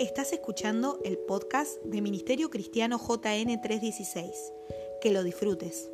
Estás 0.00 0.32
escuchando 0.32 0.98
el 1.04 1.18
podcast 1.18 1.80
de 1.84 2.02
Ministerio 2.02 2.50
Cristiano 2.50 2.98
JN 2.98 3.60
316. 3.60 4.52
Que 5.00 5.12
lo 5.12 5.22
disfrutes. 5.22 5.88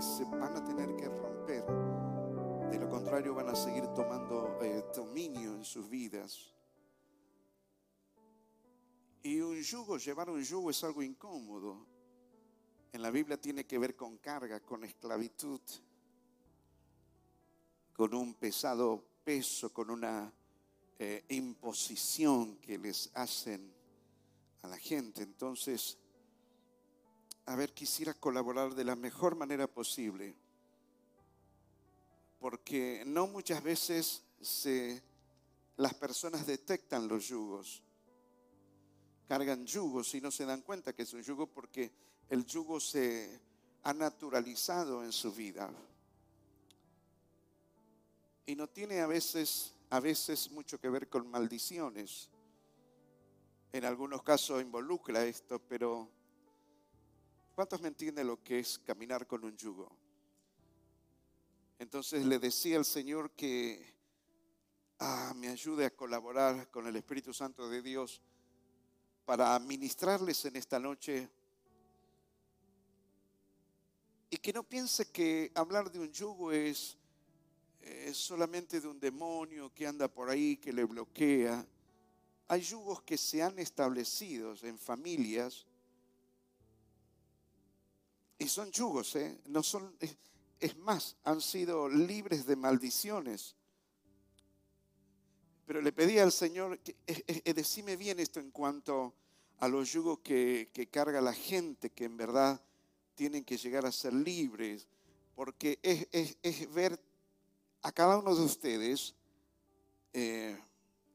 Se 0.00 0.24
van 0.24 0.56
a 0.56 0.64
tener 0.64 0.96
que 0.96 1.08
romper. 1.08 1.64
De 2.72 2.78
lo 2.80 2.88
contrario 2.88 3.32
van 3.32 3.50
a 3.50 3.54
seguir 3.54 3.86
tomando 3.94 4.58
eh, 4.60 4.82
dominio 4.92 5.54
en 5.54 5.64
sus 5.64 5.88
vidas. 5.88 6.52
Y 9.22 9.40
un 9.40 9.62
yugo, 9.62 9.98
llevar 9.98 10.30
un 10.30 10.42
yugo 10.42 10.70
es 10.70 10.82
algo 10.82 11.00
incómodo. 11.04 11.86
En 12.92 13.02
la 13.02 13.12
Biblia 13.12 13.40
tiene 13.40 13.64
que 13.64 13.78
ver 13.78 13.94
con 13.94 14.18
carga, 14.18 14.58
con 14.58 14.82
esclavitud, 14.82 15.60
con 17.92 18.12
un 18.14 18.34
pesado 18.34 19.11
peso, 19.24 19.72
con 19.72 19.90
una 19.90 20.32
eh, 20.98 21.24
imposición 21.30 22.56
que 22.58 22.78
les 22.78 23.10
hacen 23.14 23.72
a 24.62 24.68
la 24.68 24.78
gente. 24.78 25.22
Entonces, 25.22 25.98
a 27.46 27.56
ver, 27.56 27.72
quisiera 27.72 28.14
colaborar 28.14 28.74
de 28.74 28.84
la 28.84 28.96
mejor 28.96 29.34
manera 29.34 29.66
posible, 29.66 30.34
porque 32.38 33.02
no 33.06 33.26
muchas 33.26 33.62
veces 33.62 34.22
se, 34.40 35.02
las 35.76 35.94
personas 35.94 36.46
detectan 36.46 37.08
los 37.08 37.28
yugos, 37.28 37.82
cargan 39.26 39.66
yugos 39.66 40.14
y 40.14 40.20
no 40.20 40.30
se 40.30 40.44
dan 40.44 40.62
cuenta 40.62 40.92
que 40.92 41.02
es 41.02 41.12
un 41.12 41.22
yugo 41.22 41.46
porque 41.46 41.90
el 42.28 42.44
yugo 42.44 42.78
se 42.80 43.40
ha 43.82 43.92
naturalizado 43.92 45.04
en 45.04 45.12
su 45.12 45.32
vida 45.32 45.70
y 48.46 48.56
no 48.56 48.68
tiene 48.68 49.00
a 49.00 49.06
veces, 49.06 49.74
a 49.90 50.00
veces 50.00 50.50
mucho 50.50 50.80
que 50.80 50.88
ver 50.88 51.08
con 51.08 51.28
maldiciones. 51.28 52.30
En 53.72 53.84
algunos 53.84 54.22
casos 54.22 54.60
involucra 54.60 55.24
esto, 55.24 55.58
pero 55.60 56.08
¿cuántos 57.54 57.80
me 57.80 57.88
entienden 57.88 58.26
lo 58.26 58.42
que 58.42 58.58
es 58.58 58.78
caminar 58.78 59.26
con 59.26 59.44
un 59.44 59.56
yugo? 59.56 59.90
Entonces 61.78 62.24
le 62.24 62.38
decía 62.38 62.76
al 62.76 62.84
Señor 62.84 63.30
que 63.32 63.84
ah, 64.98 65.32
me 65.36 65.48
ayude 65.48 65.86
a 65.86 65.90
colaborar 65.90 66.70
con 66.70 66.86
el 66.86 66.96
Espíritu 66.96 67.32
Santo 67.32 67.68
de 67.68 67.82
Dios 67.82 68.20
para 69.24 69.58
ministrarles 69.58 70.44
en 70.44 70.56
esta 70.56 70.78
noche 70.78 71.28
y 74.30 74.36
que 74.36 74.52
no 74.52 74.64
piense 74.64 75.10
que 75.10 75.52
hablar 75.54 75.90
de 75.90 76.00
un 76.00 76.12
yugo 76.12 76.52
es 76.52 76.96
es 77.82 78.16
solamente 78.16 78.80
de 78.80 78.88
un 78.88 79.00
demonio 79.00 79.72
que 79.74 79.86
anda 79.86 80.08
por 80.08 80.30
ahí, 80.30 80.56
que 80.56 80.72
le 80.72 80.84
bloquea. 80.84 81.66
Hay 82.48 82.60
yugos 82.60 83.02
que 83.02 83.18
se 83.18 83.42
han 83.42 83.58
establecido 83.58 84.54
en 84.62 84.78
familias 84.78 85.66
y 88.38 88.48
son 88.48 88.70
yugos, 88.72 89.14
¿eh? 89.16 89.40
no 89.46 89.62
son, 89.62 89.96
es, 90.58 90.76
más, 90.78 91.16
han 91.24 91.40
sido 91.40 91.88
libres 91.88 92.44
de 92.44 92.56
maldiciones. 92.56 93.54
Pero 95.64 95.80
le 95.80 95.92
pedí 95.92 96.18
al 96.18 96.32
Señor, 96.32 96.80
que, 96.80 96.96
decime 97.54 97.96
bien 97.96 98.18
esto 98.18 98.40
en 98.40 98.50
cuanto 98.50 99.14
a 99.58 99.68
los 99.68 99.92
yugos 99.92 100.18
que, 100.20 100.88
carga 100.90 101.20
la 101.20 101.32
gente, 101.32 101.90
que 101.90 102.04
en 102.04 102.16
verdad 102.16 102.60
tienen 103.14 103.44
que 103.44 103.56
llegar 103.56 103.86
a 103.86 103.92
ser 103.92 104.12
libres, 104.12 104.88
porque 105.36 105.78
es, 105.82 106.36
es 106.42 106.74
ver 106.74 107.00
a 107.82 107.92
cada 107.92 108.18
uno 108.18 108.34
de 108.34 108.42
ustedes 108.42 109.14
eh, 110.12 110.58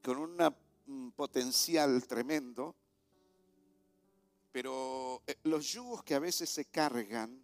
con 0.03 0.18
un 0.18 1.12
potencial 1.14 2.06
tremendo, 2.08 2.75
pero 4.52 5.22
eh, 5.28 5.38
los 5.44 5.72
yugos 5.72 6.03
que 6.03 6.16
a 6.16 6.19
veces 6.19 6.50
se 6.50 6.66
cargan 6.66 7.41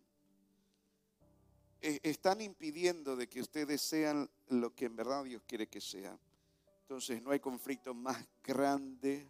eh, 1.81 2.00
están 2.03 2.42
impidiendo 2.42 3.16
de 3.16 3.28
que 3.28 3.42
ustedes 3.42 3.81
sean 3.81 4.30
lo 4.50 4.74
que 4.74 4.86
en 4.86 4.96
verdad 4.96 5.24
Dios 5.24 5.42
quiere 5.47 5.68
que 5.68 5.81
sean. 5.81 6.20
Entonces 6.81 7.22
no 7.22 7.31
hay 7.31 7.40
conflicto 7.40 7.94
más 7.94 8.26
grande, 8.44 9.26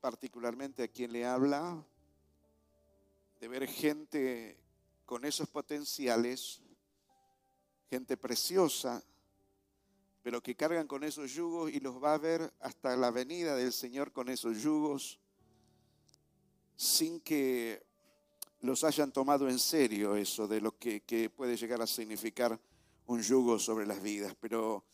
particularmente 0.00 0.82
a 0.82 0.88
quien 0.88 1.12
le 1.12 1.26
habla, 1.26 1.84
de 3.38 3.48
ver 3.48 3.66
gente 3.66 4.58
con 5.04 5.24
esos 5.24 5.48
potenciales 5.48 6.62
gente 7.90 8.16
preciosa, 8.16 9.02
pero 10.22 10.40
que 10.40 10.54
cargan 10.54 10.86
con 10.86 11.02
esos 11.02 11.32
yugos 11.32 11.72
y 11.72 11.80
los 11.80 12.02
va 12.02 12.14
a 12.14 12.18
ver 12.18 12.52
hasta 12.60 12.96
la 12.96 13.10
venida 13.10 13.56
del 13.56 13.72
Señor 13.72 14.12
con 14.12 14.28
esos 14.28 14.62
yugos, 14.62 15.18
sin 16.76 17.20
que 17.20 17.82
los 18.60 18.84
hayan 18.84 19.10
tomado 19.10 19.48
en 19.48 19.58
serio 19.58 20.14
eso 20.14 20.46
de 20.46 20.60
lo 20.60 20.78
que, 20.78 21.32
puede 21.34 21.56
llegar 21.56 21.82
a 21.82 21.86
significar 21.86 22.58
un 23.06 23.22
yugo 23.22 23.58
sobre 23.58 23.86
las 23.86 24.00
vidas. 24.00 24.36
Pero 24.40 24.84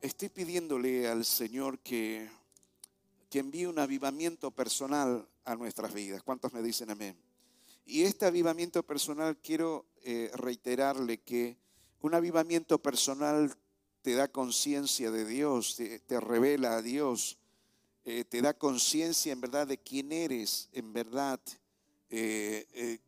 estoy 0.00 0.28
pidiéndole 0.28 1.08
al 1.08 1.24
Señor 1.24 1.80
que, 1.80 2.30
que 3.28 3.40
envíe 3.40 3.66
un 3.66 3.80
avivamiento 3.80 4.52
personal 4.52 5.26
a 5.44 5.56
nuestras 5.56 5.92
vidas. 5.92 6.22
¿Cuántos 6.22 6.52
me 6.52 6.62
dicen 6.62 6.90
amén? 6.90 7.16
Y 7.86 8.02
este 8.02 8.24
avivamiento 8.24 8.84
personal 8.84 9.36
quiero 9.38 9.86
eh, 10.04 10.30
reiterarle 10.34 11.18
que 11.18 11.56
un 12.00 12.14
avivamiento 12.14 12.80
personal 12.80 13.54
te 14.02 14.14
da 14.14 14.28
conciencia 14.28 15.10
de 15.10 15.26
Dios, 15.26 15.76
te, 15.76 16.20
revela 16.20 16.76
a 16.76 16.82
Dios, 16.82 17.38
eh, 18.04 18.24
te 18.24 18.40
da 18.40 18.54
conciencia 18.54 19.32
en 19.32 19.40
verdad 19.40 19.66
de 19.66 19.78
quién 19.78 20.10
eres, 20.10 20.70
en 20.72 20.92
verdad, 20.92 21.40
eh, 22.08 22.66
eh, 22.72 22.98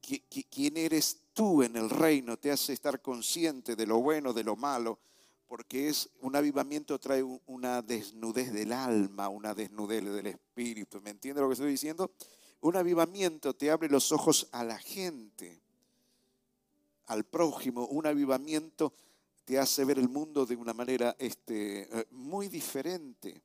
quién 0.51 0.77
eres 0.77 1.19
tú 1.33 1.63
en 1.63 1.77
el 1.77 1.89
reino, 1.89 2.37
te 2.37 2.51
hace 2.51 2.75
estar 2.75 3.01
consciente 3.01 3.75
de 3.75 3.87
lo 3.87 4.01
bueno, 4.01 4.35
de 4.35 4.45
lo 4.45 4.57
malo, 4.57 4.99
porque 5.47 5.89
es 5.89 6.11
un 6.21 6.37
avivamiento 6.37 6.99
trae 6.99 7.23
una 7.47 7.81
desnudez 7.81 8.53
del 8.53 8.73
alma, 8.73 9.29
una 9.29 9.55
desnudez 9.55 10.05
del 10.05 10.27
espíritu. 10.27 11.01
¿Me 11.01 11.11
entiende 11.11 11.41
lo 11.41 11.49
que 11.49 11.55
estoy 11.55 11.71
diciendo? 11.71 12.13
Un 12.61 12.77
avivamiento 12.77 13.55
te 13.55 13.71
abre 13.71 13.89
los 13.89 14.13
ojos 14.13 14.49
a 14.53 14.65
la 14.65 14.79
gente 14.79 15.63
al 17.13 17.25
prójimo, 17.25 17.87
un 17.89 18.07
avivamiento 18.07 18.95
te 19.45 19.59
hace 19.59 19.85
ver 19.85 19.99
el 19.99 20.09
mundo 20.09 20.47
de 20.47 20.57
una 20.57 20.73
manera 20.73 21.15
este, 21.19 21.83
eh, 21.83 22.07
muy 22.11 22.49
diferente. 22.49 23.43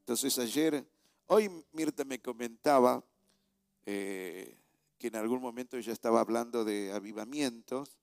Entonces 0.00 0.38
ayer, 0.38 0.86
hoy 1.26 1.50
Mirta 1.72 2.04
me 2.04 2.20
comentaba 2.20 3.02
eh, 3.86 4.58
que 4.98 5.06
en 5.06 5.16
algún 5.16 5.40
momento 5.40 5.78
ella 5.78 5.92
estaba 5.92 6.20
hablando 6.20 6.64
de 6.64 6.92
avivamientos 6.92 7.96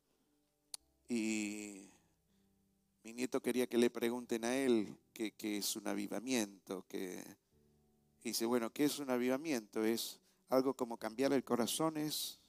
y 1.07 1.91
mi 3.03 3.13
nieto 3.13 3.41
quería 3.41 3.67
que 3.67 3.77
le 3.77 3.91
pregunten 3.91 4.43
a 4.43 4.55
él 4.55 4.97
qué, 5.13 5.33
es 5.39 5.75
un 5.75 5.87
avivamiento. 5.87 6.83
Que, 6.87 7.23
dice, 8.23 8.45
bueno, 8.45 8.71
¿qué 8.71 8.85
es 8.85 8.97
un 8.97 9.11
avivamiento? 9.11 9.83
Es 9.83 10.19
algo 10.49 10.73
como 10.73 10.97
cambiar 10.97 11.31
el 11.33 11.43
corazón, 11.43 11.97
es 11.97 12.39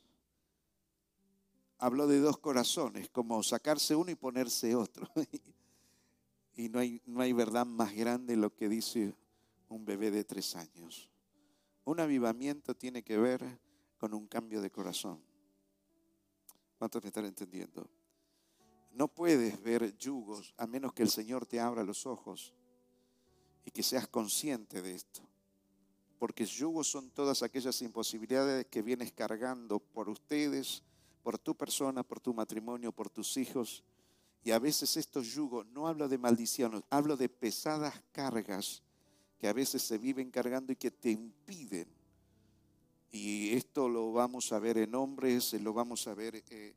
habló 1.85 2.07
de 2.07 2.19
dos 2.19 2.39
corazones, 2.39 3.11
como 3.11 3.43
sacarse 3.43 3.95
uno 3.95 4.11
y 4.11 4.15
ponerse 4.15 4.75
otro. 4.75 5.07
y 6.57 6.71
no 6.71 6.79
hay, 6.79 7.03
no 7.05 7.21
hay 7.21 7.35
verdad 7.35 7.67
más 7.67 7.95
grande 7.95 8.37
lo 8.37 8.55
que 8.55 8.71
dice 8.71 9.15
un 9.69 9.85
bebé 9.85 10.11
de 10.11 10.25
tres 10.25 10.57
años. 10.57 11.11
Un 11.85 12.01
avivamiento 12.01 12.75
tiene 12.75 13.03
que 13.03 13.19
ver 13.19 13.61
con 13.99 14.15
un 14.15 14.27
cambio 14.27 14.63
de 14.63 14.71
corazón. 14.71 15.21
¿Cuántos 16.79 17.03
me 17.03 17.09
están 17.09 17.27
entendiendo? 17.27 17.87
No 18.93 19.09
puedes 19.09 19.63
ver 19.63 19.95
yugos 19.99 20.55
a 20.57 20.67
menos 20.67 20.95
que 20.95 21.03
el 21.03 21.11
Señor 21.11 21.45
te 21.45 21.61
abra 21.61 21.85
los 21.85 22.07
ojos 22.07 22.55
y 23.63 23.71
que 23.71 23.83
seas 23.83 24.09
consciente 24.09 24.81
de 24.81 24.95
esto. 24.95 25.21
Porque 26.19 26.47
yugos 26.47 26.87
son 26.91 27.11
todas 27.11 27.43
aquellas 27.43 27.83
imposibilidades 27.83 28.65
que 28.69 28.81
vienes 28.81 29.13
cargando 29.13 29.81
por 29.81 30.09
ustedes, 30.09 30.83
por 31.25 31.39
tu 31.39 31.57
persona, 31.57 32.03
por 32.03 32.21
tu 32.21 32.35
matrimonio, 32.35 32.93
por 32.93 33.09
tus 33.09 33.39
hijos. 33.39 33.83
Y 34.45 34.51
a 34.51 34.59
veces 34.59 34.99
estos 34.99 35.27
yugos, 35.29 35.67
no 35.69 35.89
hablo 35.89 36.07
de 36.07 36.19
maldiciones, 36.19 36.83
hablo 36.91 37.17
de 37.17 37.31
pesadas 37.31 37.95
cargas 38.13 38.83
que 39.39 39.49
a 39.49 39.55
veces 39.55 39.83
se 39.83 39.97
viven 39.97 40.31
cargando 40.31 40.71
y 40.71 40.77
que 40.77 40.91
te 40.91 41.11
impiden. 41.11 41.89
Y 43.11 43.55
esto 43.55 43.89
lo 43.89 44.13
vamos 44.13 44.53
a 44.53 44.59
ver 44.59 44.77
en 44.77 44.95
hombres, 44.95 45.55
lo 45.55 45.73
vamos 45.73 46.07
a 46.07 46.15
ver 46.15 46.45
eh, 46.51 46.75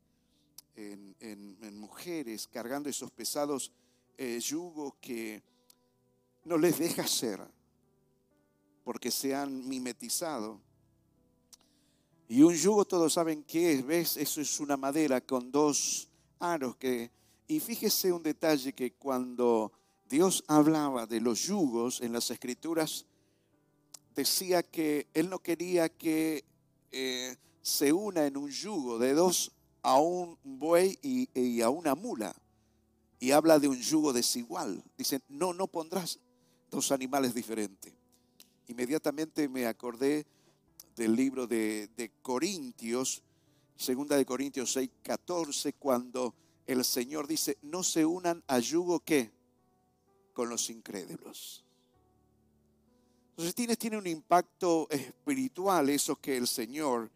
en, 0.76 1.78
mujeres, 1.78 2.46
cargando 2.46 2.88
esos 2.88 3.10
pesados 3.10 3.70
eh, 4.16 4.40
yugos 4.40 4.94
que 4.98 5.42
no 6.44 6.56
les 6.56 6.78
deja 6.78 7.06
ser, 7.06 7.40
porque 8.82 9.10
se 9.10 9.34
han 9.34 9.68
mimetizado 9.68 10.58
y 12.28 12.42
un 12.42 12.54
yugo 12.54 12.84
todos 12.84 13.14
saben 13.14 13.42
qué 13.44 13.72
es, 13.72 13.86
¿ves? 13.86 14.18
Eso 14.18 14.42
es 14.42 14.60
una 14.60 14.76
madera 14.76 15.22
con 15.22 15.50
dos 15.50 16.08
aros 16.38 16.76
que 16.76 17.10
Y 17.46 17.60
fíjese 17.60 18.12
un 18.12 18.22
detalle 18.22 18.74
que 18.74 18.92
cuando 18.92 19.72
Dios 20.06 20.44
hablaba 20.46 21.06
de 21.06 21.22
los 21.22 21.46
yugos 21.46 22.02
en 22.02 22.12
las 22.12 22.30
escrituras, 22.30 23.06
decía 24.14 24.62
que 24.62 25.06
Él 25.14 25.30
no 25.30 25.38
quería 25.38 25.88
que 25.88 26.44
eh, 26.92 27.34
se 27.62 27.94
una 27.94 28.26
en 28.26 28.36
un 28.36 28.50
yugo 28.50 28.98
de 28.98 29.14
dos 29.14 29.52
a 29.80 29.98
un 29.98 30.38
buey 30.42 30.98
y, 31.00 31.30
y 31.34 31.62
a 31.62 31.70
una 31.70 31.94
mula. 31.94 32.36
Y 33.20 33.30
habla 33.30 33.58
de 33.58 33.68
un 33.68 33.80
yugo 33.80 34.12
desigual. 34.12 34.84
Dice, 34.98 35.22
no, 35.28 35.54
no 35.54 35.66
pondrás 35.66 36.18
dos 36.70 36.92
animales 36.92 37.32
diferentes. 37.32 37.94
Inmediatamente 38.66 39.48
me 39.48 39.66
acordé 39.66 40.26
del 40.98 41.16
libro 41.16 41.46
de, 41.46 41.88
de 41.96 42.10
Corintios, 42.20 43.22
segunda 43.76 44.16
de 44.16 44.26
Corintios 44.26 44.72
6, 44.72 44.90
14, 45.02 45.72
cuando 45.74 46.34
el 46.66 46.84
Señor 46.84 47.26
dice, 47.26 47.56
no 47.62 47.82
se 47.82 48.04
unan 48.04 48.42
a 48.48 48.58
yugo 48.58 49.00
que 49.00 49.30
con 50.34 50.50
los 50.50 50.68
incrédulos. 50.68 51.64
Entonces 53.30 53.54
tiene, 53.54 53.76
tiene 53.76 53.96
un 53.96 54.06
impacto 54.06 54.88
espiritual 54.90 55.88
eso 55.88 56.16
que 56.16 56.36
el 56.36 56.48
Señor 56.48 57.08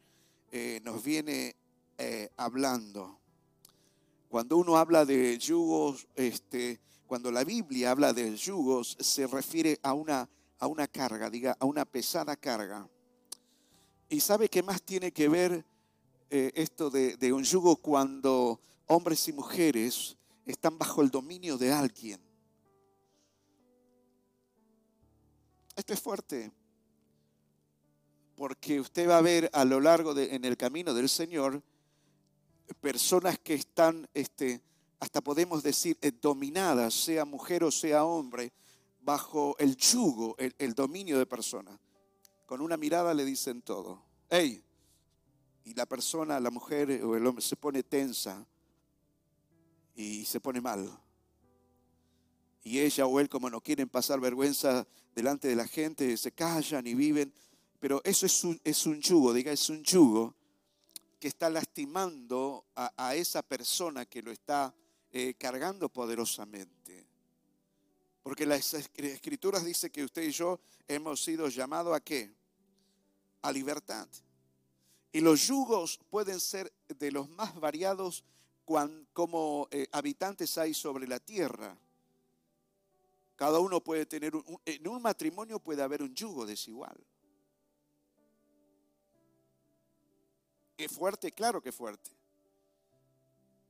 eh, 0.52 0.80
nos 0.84 1.02
viene 1.02 1.56
eh, 1.98 2.30
hablando. 2.36 3.18
Cuando 4.28 4.56
uno 4.56 4.76
habla 4.76 5.04
de 5.04 5.36
yugos, 5.38 6.06
este, 6.14 6.78
cuando 7.08 7.32
la 7.32 7.42
Biblia 7.42 7.90
habla 7.90 8.12
de 8.12 8.36
yugos, 8.36 8.96
se 9.00 9.26
refiere 9.26 9.78
a 9.82 9.92
una, 9.92 10.28
a 10.60 10.66
una 10.68 10.86
carga, 10.86 11.28
diga, 11.28 11.56
a 11.58 11.66
una 11.66 11.84
pesada 11.84 12.36
carga. 12.36 12.88
¿Y 14.12 14.20
sabe 14.20 14.50
qué 14.50 14.62
más 14.62 14.82
tiene 14.82 15.10
que 15.10 15.26
ver 15.26 15.64
eh, 16.28 16.52
esto 16.54 16.90
de, 16.90 17.16
de 17.16 17.32
un 17.32 17.44
yugo 17.44 17.76
cuando 17.76 18.60
hombres 18.86 19.26
y 19.28 19.32
mujeres 19.32 20.18
están 20.44 20.76
bajo 20.76 21.00
el 21.00 21.10
dominio 21.10 21.56
de 21.56 21.72
alguien. 21.72 22.20
Esto 25.74 25.94
es 25.94 26.00
fuerte, 26.00 26.52
porque 28.36 28.80
usted 28.80 29.08
va 29.08 29.16
a 29.16 29.22
ver 29.22 29.48
a 29.54 29.64
lo 29.64 29.80
largo 29.80 30.12
de, 30.12 30.34
en 30.34 30.44
el 30.44 30.58
camino 30.58 30.92
del 30.92 31.08
Señor 31.08 31.62
personas 32.82 33.38
que 33.38 33.54
están, 33.54 34.06
este, 34.12 34.60
hasta 35.00 35.22
podemos 35.22 35.62
decir, 35.62 35.96
eh, 36.02 36.12
dominadas, 36.12 36.92
sea 36.92 37.24
mujer 37.24 37.64
o 37.64 37.70
sea 37.70 38.04
hombre, 38.04 38.52
bajo 39.00 39.56
el 39.58 39.74
yugo, 39.74 40.34
el, 40.36 40.54
el 40.58 40.74
dominio 40.74 41.18
de 41.18 41.24
personas. 41.24 41.78
Con 42.52 42.60
una 42.60 42.76
mirada 42.76 43.14
le 43.14 43.24
dicen 43.24 43.62
todo. 43.62 44.02
¡Ey! 44.28 44.62
Y 45.64 45.72
la 45.72 45.86
persona, 45.86 46.38
la 46.38 46.50
mujer 46.50 47.02
o 47.02 47.16
el 47.16 47.26
hombre 47.26 47.42
se 47.42 47.56
pone 47.56 47.82
tensa 47.82 48.46
y 49.94 50.26
se 50.26 50.38
pone 50.38 50.60
mal. 50.60 50.86
Y 52.62 52.80
ella 52.80 53.06
o 53.06 53.20
él, 53.20 53.30
como 53.30 53.48
no 53.48 53.62
quieren 53.62 53.88
pasar 53.88 54.20
vergüenza 54.20 54.86
delante 55.14 55.48
de 55.48 55.56
la 55.56 55.66
gente, 55.66 56.14
se 56.18 56.32
callan 56.32 56.86
y 56.86 56.92
viven. 56.92 57.32
Pero 57.80 58.02
eso 58.04 58.26
es 58.26 58.44
un, 58.44 58.60
es 58.64 58.84
un 58.84 59.00
yugo, 59.00 59.32
diga, 59.32 59.50
es 59.50 59.70
un 59.70 59.82
yugo 59.82 60.34
que 61.18 61.28
está 61.28 61.48
lastimando 61.48 62.66
a, 62.76 63.14
esa 63.14 63.40
persona 63.40 64.04
que 64.04 64.20
lo 64.20 64.30
está 64.30 64.74
eh, 65.10 65.32
cargando 65.38 65.88
poderosamente. 65.88 67.06
Porque 68.22 68.44
las 68.44 68.74
escrituras 68.74 69.64
dice 69.64 69.90
que 69.90 70.04
usted 70.04 70.24
y 70.24 70.32
yo 70.32 70.60
hemos 70.86 71.24
sido 71.24 71.48
llamados 71.48 71.96
a 71.96 72.00
qué? 72.00 72.41
A 73.42 73.52
libertad. 73.52 74.08
Y 75.12 75.20
los 75.20 75.46
yugos 75.46 76.00
pueden 76.08 76.40
ser 76.40 76.72
de 76.88 77.12
los 77.12 77.28
más 77.28 77.54
variados 77.60 78.24
como 79.12 79.68
eh, 79.70 79.86
habitantes 79.92 80.56
hay 80.56 80.72
sobre 80.72 81.06
la 81.06 81.20
tierra. 81.20 81.76
Cada 83.36 83.58
uno 83.58 83.82
puede 83.82 84.06
tener, 84.06 84.34
un, 84.34 84.60
en 84.64 84.88
un 84.88 85.02
matrimonio 85.02 85.58
puede 85.58 85.82
haber 85.82 86.02
un 86.02 86.14
yugo 86.14 86.46
desigual. 86.46 86.96
¿Es 90.76 90.90
fuerte? 90.90 91.32
Claro 91.32 91.60
que 91.60 91.72
fuerte. 91.72 92.10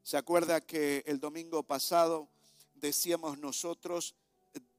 ¿Se 0.03 0.17
acuerda 0.17 0.61
que 0.61 1.03
el 1.07 1.21
domingo 1.21 1.63
pasado 1.63 2.29
decíamos 2.75 3.39
nosotros 3.39 4.15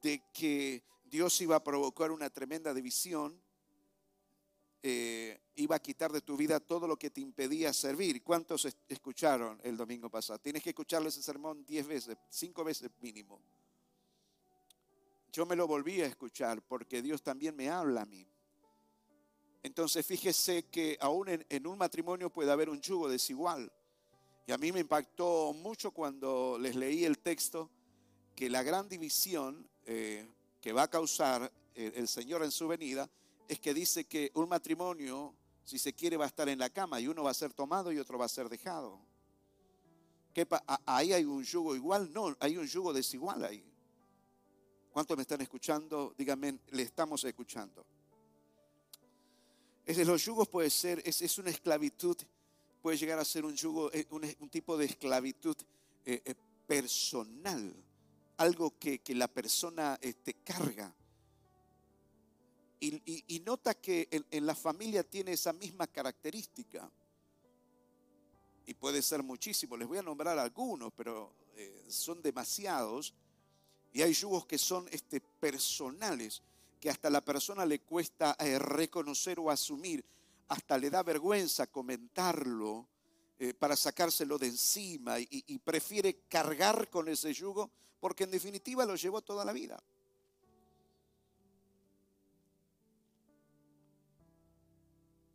de 0.02 0.22
que 0.34 0.84
Dios 1.06 1.40
iba 1.42 1.56
a 1.56 1.64
provocar 1.64 2.12
una 2.12 2.30
tremenda 2.30 2.74
división 2.74 3.40
eh, 4.86 5.40
iba 5.56 5.78
a 5.78 5.80
quitar 5.80 6.12
de 6.12 6.20
tu 6.20 6.36
vida 6.36 6.60
todo 6.60 6.88
lo 6.88 6.98
que 6.98 7.10
te 7.10 7.22
impedía 7.22 7.72
servir. 7.72 8.22
¿Cuántos 8.22 8.68
escucharon 8.90 9.58
el 9.64 9.78
domingo 9.78 10.10
pasado? 10.10 10.40
Tienes 10.40 10.62
que 10.62 10.72
escucharle 10.72 11.08
ese 11.08 11.24
sermón 11.24 11.66
diez 11.66 11.88
veces, 11.88 12.18
cinco 12.28 12.66
veces 12.66 12.92
mínimo. 13.00 13.40
Yo 15.32 15.46
me 15.46 15.56
lo 15.56 15.68
volví 15.68 16.02
a 16.02 16.06
escuchar 16.06 16.62
porque 16.64 17.02
Dios 17.02 17.24
también 17.24 17.56
me 17.56 17.70
habla 17.70 18.02
a 18.02 18.06
mí. 18.06 18.28
Entonces 19.64 20.06
fíjese 20.06 20.66
que 20.66 20.98
aún 21.00 21.30
en, 21.30 21.66
un 21.66 21.78
matrimonio 21.78 22.30
puede 22.30 22.52
haber 22.52 22.70
un 22.70 22.82
yugo 22.82 23.08
desigual. 23.08 23.72
Y 24.46 24.52
a 24.52 24.58
mí 24.58 24.74
me 24.74 24.82
impactó 24.82 25.54
mucho 25.54 25.92
cuando 25.92 26.58
les 26.60 26.76
leí 26.76 27.06
el 27.06 27.20
texto 27.20 27.70
que 28.36 28.50
la 28.50 28.64
gran 28.64 28.90
división 28.90 29.66
eh, 29.86 30.28
que 30.60 30.74
va 30.74 30.84
a 30.84 30.90
causar 30.90 31.50
el 31.74 32.08
Señor 32.10 32.44
en 32.44 32.52
su 32.52 32.68
venida 32.68 33.10
es 33.48 33.60
que 33.60 33.74
dice 33.74 34.06
que 34.06 34.32
un 34.36 34.50
matrimonio, 34.50 35.34
si 35.64 35.80
se 35.80 35.94
quiere, 35.94 36.18
va 36.18 36.26
a 36.26 36.28
estar 36.28 36.48
en 36.50 36.60
la 36.60 36.70
cama 36.70 37.00
y 37.00 37.08
uno 37.08 37.24
va 37.24 37.32
a 37.32 37.34
ser 37.34 37.54
tomado 37.54 37.92
y 37.92 38.00
otro 38.00 38.18
va 38.18 38.26
a 38.26 38.30
ser 38.30 38.50
dejado. 38.50 39.00
¿Qué 40.34 40.48
¿Ahí 40.86 41.14
hay 41.14 41.26
un 41.26 41.44
yugo 41.44 41.76
igual? 41.76 42.12
No, 42.12 42.36
hay 42.40 42.58
un 42.58 42.66
yugo 42.66 42.92
desigual 42.92 43.44
ahí. 43.44 43.64
¿Cuántos 44.92 45.16
me 45.16 45.22
están 45.22 45.42
escuchando? 45.42 46.14
Díganme, 46.18 46.60
le 46.72 46.84
estamos 46.84 47.24
escuchando. 47.24 47.86
Es 49.86 49.98
los 50.08 50.24
yugos 50.24 50.48
puede 50.48 50.70
ser, 50.70 51.02
es, 51.06 51.22
es, 51.22 51.38
una 51.38 51.50
esclavitud, 51.50 52.16
puede 52.82 52.98
llegar 52.98 53.20
a 53.20 53.26
ser 53.26 53.44
un 53.44 53.54
yugo, 53.54 53.92
eh, 53.92 54.08
un, 54.12 54.50
tipo 54.50 54.78
de 54.78 54.86
esclavitud 54.86 55.58
eh, 56.06 56.22
eh, 56.24 56.36
personal, 56.66 57.76
algo 58.38 58.78
que, 58.80 59.00
que 59.00 59.14
la 59.14 59.28
persona 59.28 60.00
este, 60.02 60.36
carga. 60.36 60.96
Y, 62.86 63.40
nota 63.46 63.74
que 63.76 64.10
en, 64.12 64.46
la 64.46 64.56
familia 64.56 65.04
tiene 65.04 65.32
esa 65.32 65.54
misma 65.54 65.88
característica. 65.88 66.92
Y 68.66 68.74
puede 68.74 69.02
ser 69.02 69.24
muchísimo. 69.24 69.78
Les 69.78 69.88
voy 69.88 70.00
a 70.00 70.04
nombrar 70.04 70.38
algunos, 70.38 70.92
pero 70.94 71.34
eh, 71.56 71.86
son 71.88 72.22
demasiados. 72.22 73.14
Y 73.94 74.02
hay 74.02 74.12
yugos 74.12 74.46
que 74.46 74.58
son 74.58 74.86
este, 74.92 75.22
personales, 75.22 76.42
que 76.82 76.90
hasta 76.90 77.10
la 77.10 77.22
persona 77.22 77.66
le 77.66 77.80
cuesta 77.80 78.36
eh, 78.40 78.60
reconocer 78.60 79.40
o 79.40 79.50
asumir. 79.50 80.04
Hasta 80.50 80.78
le 80.78 80.90
da 80.90 81.04
vergüenza 81.04 81.68
comentarlo 81.68 82.86
eh, 83.40 83.54
para 83.54 83.78
sacárselo 83.78 84.38
de 84.38 84.48
encima 84.48 85.22
y, 85.22 85.28
y 85.30 85.58
prefiere 85.60 86.26
cargar 86.28 86.90
con 86.90 87.08
ese 87.08 87.34
yugo 87.34 87.72
porque 88.02 88.26
en 88.26 88.32
definitiva 88.32 88.86
lo 88.86 88.96
llevó 88.98 89.22
toda 89.22 89.46
la 89.46 89.54
vida. 89.54 89.82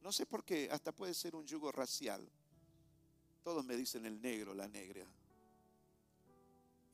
No 0.09 0.13
sé 0.13 0.25
por 0.25 0.43
qué, 0.43 0.71
hasta 0.73 0.91
puede 0.91 1.13
ser 1.13 1.37
un 1.37 1.45
yugo 1.45 1.71
racial. 1.71 2.27
Todos 3.45 3.63
me 3.63 3.77
dicen 3.77 4.07
el 4.07 4.23
negro, 4.23 4.55
la 4.55 4.67
negra. 4.67 5.07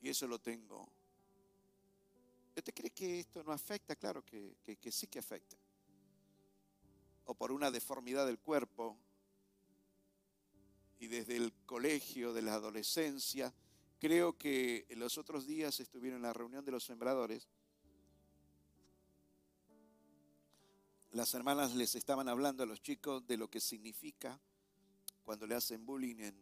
Y 0.01 0.09
eso 0.09 0.27
lo 0.27 0.37
tengo. 0.37 0.85
¿Usted 2.57 2.73
cree 2.73 2.89
que 2.89 3.21
esto 3.21 3.41
no 3.41 3.53
afecta? 3.53 3.95
Claro 3.95 4.21
que, 4.25 4.57
que 4.65 4.91
sí 4.91 5.07
que 5.07 5.19
afecta. 5.19 5.55
O 7.23 7.33
por 7.33 7.53
una 7.53 7.71
deformidad 7.71 8.25
del 8.25 8.37
cuerpo. 8.37 8.97
Y 10.99 11.07
desde 11.07 11.37
el 11.37 11.53
colegio, 11.65 12.33
de 12.33 12.41
la 12.41 12.55
adolescencia, 12.55 13.53
creo 13.97 14.37
que 14.37 14.87
los 14.97 15.17
otros 15.17 15.47
días 15.47 15.79
estuvieron 15.79 16.17
en 16.17 16.23
la 16.23 16.33
reunión 16.33 16.65
de 16.65 16.73
los 16.73 16.83
sembradores 16.83 17.47
las 21.15 21.33
hermanas 21.33 21.73
les 21.73 21.95
estaban 21.95 22.27
hablando 22.27 22.63
a 22.63 22.65
los 22.65 22.81
chicos 22.81 23.25
de 23.25 23.37
lo 23.37 23.49
que 23.49 23.61
significa 23.61 24.37
cuando 25.23 25.47
le 25.47 25.55
hacen 25.55 25.85
bullying 25.85 26.19
en, 26.19 26.35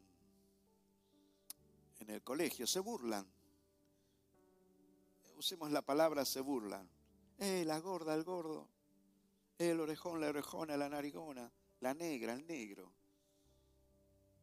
en 1.99 2.09
el 2.09 2.23
colegio. 2.23 2.65
Se 2.65 2.79
burlan. 2.79 3.23
Usemos 5.37 5.71
la 5.71 5.83
palabra 5.83 6.25
se 6.25 6.41
burlan. 6.41 6.89
Eh, 7.37 7.63
la 7.67 7.79
gorda, 7.79 8.15
el 8.15 8.23
gordo. 8.23 8.67
El 9.59 9.79
orejón, 9.79 10.19
la 10.19 10.29
orejona, 10.29 10.75
la 10.75 10.89
narigona. 10.89 11.51
La 11.81 11.93
negra, 11.93 12.33
el 12.33 12.47
negro. 12.47 12.91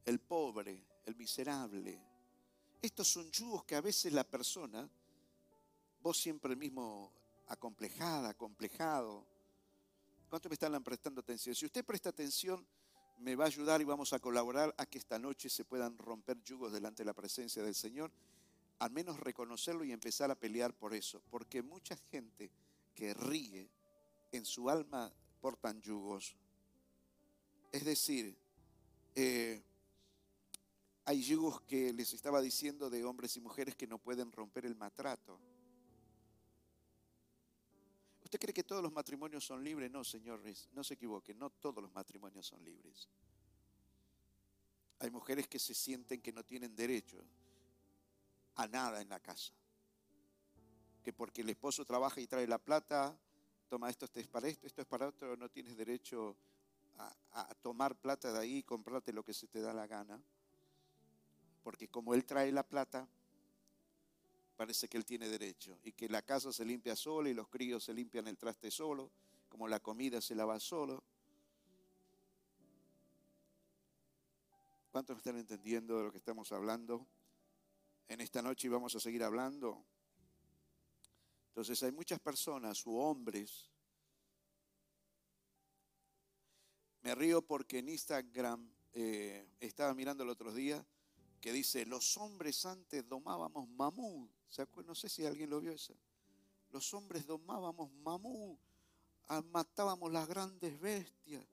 El 0.04 0.20
pobre, 0.20 0.86
el 1.06 1.16
miserable. 1.16 2.00
Estos 2.80 3.08
son 3.08 3.28
yugos 3.32 3.64
que 3.64 3.74
a 3.74 3.80
veces 3.80 4.12
la 4.12 4.22
persona, 4.22 4.88
vos 6.00 6.16
siempre 6.16 6.52
el 6.52 6.56
mismo 6.56 7.12
acomplejada, 7.48 8.28
acomplejado, 8.28 9.26
¿Cuántos 10.30 10.48
me 10.48 10.54
están 10.54 10.82
prestando 10.82 11.20
atención? 11.20 11.54
Si 11.54 11.66
usted 11.66 11.84
presta 11.84 12.08
atención, 12.08 12.64
me 13.18 13.34
va 13.34 13.44
a 13.44 13.48
ayudar 13.48 13.80
y 13.80 13.84
vamos 13.84 14.12
a 14.12 14.20
colaborar 14.20 14.72
a 14.78 14.86
que 14.86 14.96
esta 14.96 15.18
noche 15.18 15.50
se 15.50 15.64
puedan 15.64 15.98
romper 15.98 16.40
yugos 16.42 16.72
delante 16.72 17.02
de 17.02 17.06
la 17.06 17.12
presencia 17.12 17.62
del 17.62 17.74
Señor 17.74 18.12
al 18.80 18.90
menos 18.92 19.20
reconocerlo 19.20 19.84
y 19.84 19.92
empezar 19.92 20.30
a 20.30 20.34
pelear 20.34 20.72
por 20.72 20.94
eso. 20.94 21.22
Porque 21.30 21.62
mucha 21.62 21.96
gente 22.10 22.50
que 22.94 23.12
ríe 23.12 23.68
en 24.32 24.44
su 24.44 24.70
alma 24.70 25.12
portan 25.40 25.80
yugos. 25.82 26.34
Es 27.72 27.84
decir, 27.84 28.34
eh, 29.14 29.62
hay 31.04 31.22
yugos 31.22 31.60
que 31.62 31.92
les 31.92 32.14
estaba 32.14 32.40
diciendo 32.40 32.88
de 32.88 33.04
hombres 33.04 33.36
y 33.36 33.40
mujeres 33.40 33.76
que 33.76 33.86
no 33.86 33.98
pueden 33.98 34.32
romper 34.32 34.64
el 34.64 34.76
maltrato. 34.76 35.38
¿Usted 38.30 38.38
cree 38.38 38.54
que 38.54 38.62
todos 38.62 38.80
los 38.80 38.92
matrimonios 38.92 39.44
son 39.44 39.64
libres? 39.64 39.90
No, 39.90 40.04
señores, 40.04 40.68
no 40.70 40.84
se 40.84 40.94
equivoque, 40.94 41.34
no 41.34 41.50
todos 41.50 41.82
los 41.82 41.92
matrimonios 41.92 42.46
son 42.46 42.64
libres. 42.64 43.08
Hay 45.00 45.10
mujeres 45.10 45.48
que 45.48 45.58
se 45.58 45.74
sienten 45.74 46.22
que 46.22 46.32
no 46.32 46.44
tienen 46.44 46.76
derecho 46.76 47.24
a 48.54 48.68
nada 48.68 49.00
en 49.00 49.08
la 49.08 49.18
casa. 49.18 49.52
Que 51.02 51.12
porque 51.12 51.40
el 51.40 51.50
esposo 51.50 51.84
trabaja 51.84 52.20
y 52.20 52.28
trae 52.28 52.46
la 52.46 52.58
plata, 52.58 53.18
toma 53.68 53.90
esto, 53.90 54.04
esto 54.04 54.20
es 54.20 54.28
para 54.28 54.46
esto, 54.46 54.64
esto 54.64 54.80
es 54.80 54.86
para 54.86 55.08
otro, 55.08 55.36
no 55.36 55.48
tienes 55.48 55.76
derecho 55.76 56.36
a, 56.98 57.12
a 57.32 57.54
tomar 57.56 57.96
plata 57.96 58.32
de 58.32 58.38
ahí 58.38 58.56
y 58.58 58.62
comprarte 58.62 59.12
lo 59.12 59.24
que 59.24 59.34
se 59.34 59.48
te 59.48 59.60
da 59.60 59.74
la 59.74 59.88
gana. 59.88 60.22
Porque 61.64 61.88
como 61.88 62.14
él 62.14 62.24
trae 62.24 62.52
la 62.52 62.62
plata, 62.62 63.08
parece 64.60 64.88
que 64.88 64.98
él 64.98 65.06
tiene 65.06 65.26
derecho. 65.26 65.78
Y 65.84 65.92
que 65.92 66.06
la 66.06 66.20
casa 66.20 66.52
se 66.52 66.66
limpia 66.66 66.94
sola 66.94 67.30
y 67.30 67.32
los 67.32 67.48
críos 67.48 67.82
se 67.82 67.94
limpian 67.94 68.28
el 68.28 68.36
traste 68.36 68.70
solo, 68.70 69.10
como 69.48 69.66
la 69.66 69.80
comida 69.80 70.20
se 70.20 70.34
lava 70.34 70.60
solo. 70.60 71.02
¿Cuántos 74.92 75.16
están 75.16 75.38
entendiendo 75.38 75.96
de 75.96 76.04
lo 76.04 76.12
que 76.12 76.18
estamos 76.18 76.52
hablando? 76.52 77.06
En 78.06 78.20
esta 78.20 78.42
noche 78.42 78.68
vamos 78.68 78.94
a 78.94 79.00
seguir 79.00 79.24
hablando. 79.24 79.82
Entonces 81.48 81.82
hay 81.82 81.92
muchas 81.92 82.20
personas 82.20 82.84
u 82.84 82.98
hombres. 82.98 83.70
Me 87.00 87.14
río 87.14 87.40
porque 87.40 87.78
en 87.78 87.88
Instagram 87.88 88.70
eh, 88.92 89.48
estaba 89.58 89.94
mirando 89.94 90.22
el 90.22 90.28
otro 90.28 90.52
día 90.52 90.84
que 91.40 91.52
dice, 91.52 91.86
los 91.86 92.16
hombres 92.16 92.64
antes 92.66 93.08
domábamos 93.08 93.68
mamú. 93.68 94.28
No 94.86 94.94
sé 94.94 95.08
si 95.08 95.24
alguien 95.24 95.50
lo 95.50 95.60
vio 95.60 95.72
eso. 95.72 95.96
Los 96.70 96.92
hombres 96.94 97.26
domábamos 97.26 97.90
mamú, 97.92 98.58
matábamos 99.50 100.12
las 100.12 100.28
grandes 100.28 100.78
bestias. 100.78 101.44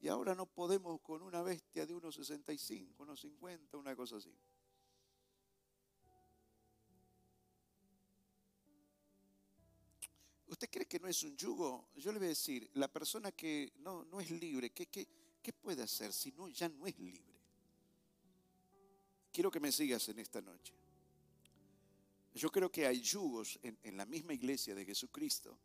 Y 0.00 0.08
ahora 0.08 0.34
no 0.34 0.46
podemos 0.46 1.00
con 1.02 1.22
una 1.22 1.42
bestia 1.42 1.84
de 1.86 1.94
unos 1.94 2.14
65, 2.14 3.02
unos 3.02 3.20
50, 3.20 3.76
una 3.76 3.94
cosa 3.94 4.16
así. 4.16 4.34
¿Usted 10.46 10.68
cree 10.70 10.86
que 10.86 10.98
no 10.98 11.06
es 11.06 11.22
un 11.22 11.36
yugo? 11.36 11.90
Yo 11.94 12.10
le 12.12 12.18
voy 12.18 12.26
a 12.26 12.30
decir, 12.30 12.68
la 12.74 12.88
persona 12.88 13.30
que 13.30 13.72
no, 13.76 14.04
no 14.06 14.20
es 14.20 14.30
libre, 14.30 14.70
¿qué, 14.70 14.86
qué, 14.86 15.06
qué 15.42 15.52
puede 15.52 15.82
hacer 15.82 16.12
si 16.12 16.32
no, 16.32 16.48
ya 16.48 16.68
no 16.68 16.86
es 16.86 16.98
libre? 16.98 17.29
Quiero 19.32 19.50
que 19.50 19.60
me 19.60 19.70
sigas 19.70 20.08
en 20.08 20.18
esta 20.18 20.40
noche. 20.40 20.74
Yo 22.34 22.50
creo 22.50 22.70
que 22.70 22.86
hay 22.86 23.00
yugos 23.00 23.58
en, 23.62 23.96
la 23.96 24.06
misma 24.06 24.32
iglesia 24.32 24.74
de 24.74 24.84
Jesucristo, 24.84 25.56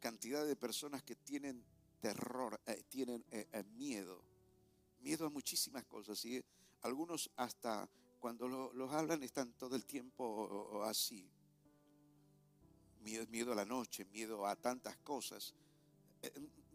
cantidad 0.00 0.44
de 0.46 0.56
personas 0.56 1.02
que 1.02 1.16
tienen 1.16 1.64
terror, 2.00 2.60
eh, 2.66 2.82
tienen 2.88 3.24
eh, 3.30 3.46
eh, 3.52 3.64
miedo, 3.74 4.22
miedo 5.00 5.26
a 5.26 5.30
muchísimas 5.30 5.84
cosas. 5.84 6.22
Y 6.24 6.42
algunos 6.82 7.30
hasta 7.36 7.88
cuando 8.20 8.48
los 8.48 8.92
hablan 8.92 9.22
están 9.22 9.52
todo 9.52 9.76
el 9.76 9.84
tiempo 9.84 10.82
así. 10.84 11.28
Miedo, 13.00 13.52
a 13.52 13.56
la 13.56 13.64
noche, 13.64 14.04
miedo 14.04 14.46
a 14.46 14.54
tantas 14.54 14.96
cosas. 14.98 15.54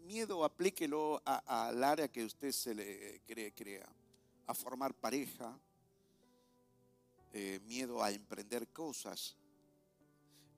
miedo 0.06 0.44
aplíquelo 0.44 1.22
al 1.24 1.84
área 1.84 2.10
que 2.10 2.25
usted 2.25 2.51
se 2.51 2.75
le 2.75 3.22
crea, 3.56 3.88
a 4.48 4.54
formar 4.54 4.94
pareja, 4.94 5.58
eh, 7.34 7.60
miedo 7.65 8.01
a 8.01 8.12
emprender 8.12 8.69
cosas, 8.69 9.36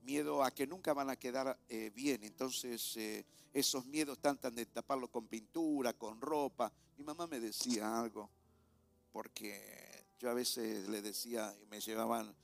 miedo 0.04 0.44
a 0.44 0.52
que 0.52 0.68
nunca 0.68 0.94
van 0.94 1.10
a 1.10 1.16
quedar 1.16 1.60
eh, 1.68 1.92
bien. 1.94 2.24
Entonces 2.24 2.96
eh, 2.98 3.26
esos 3.54 3.86
miedos 3.86 4.20
tratan 4.20 4.56
de 4.56 4.66
taparlo 4.66 5.10
con 5.10 5.28
pintura, 5.28 5.94
con 5.94 6.22
ropa. 6.22 6.72
Mi 6.98 7.04
mamá 7.04 7.28
me 7.28 7.40
decía 7.40 8.00
algo, 8.00 8.30
porque 9.12 10.06
yo 10.20 10.30
a 10.30 10.34
veces 10.34 10.88
le 10.90 11.02
decía, 11.02 11.56
me 11.70 11.80
llevaban, 11.80 12.36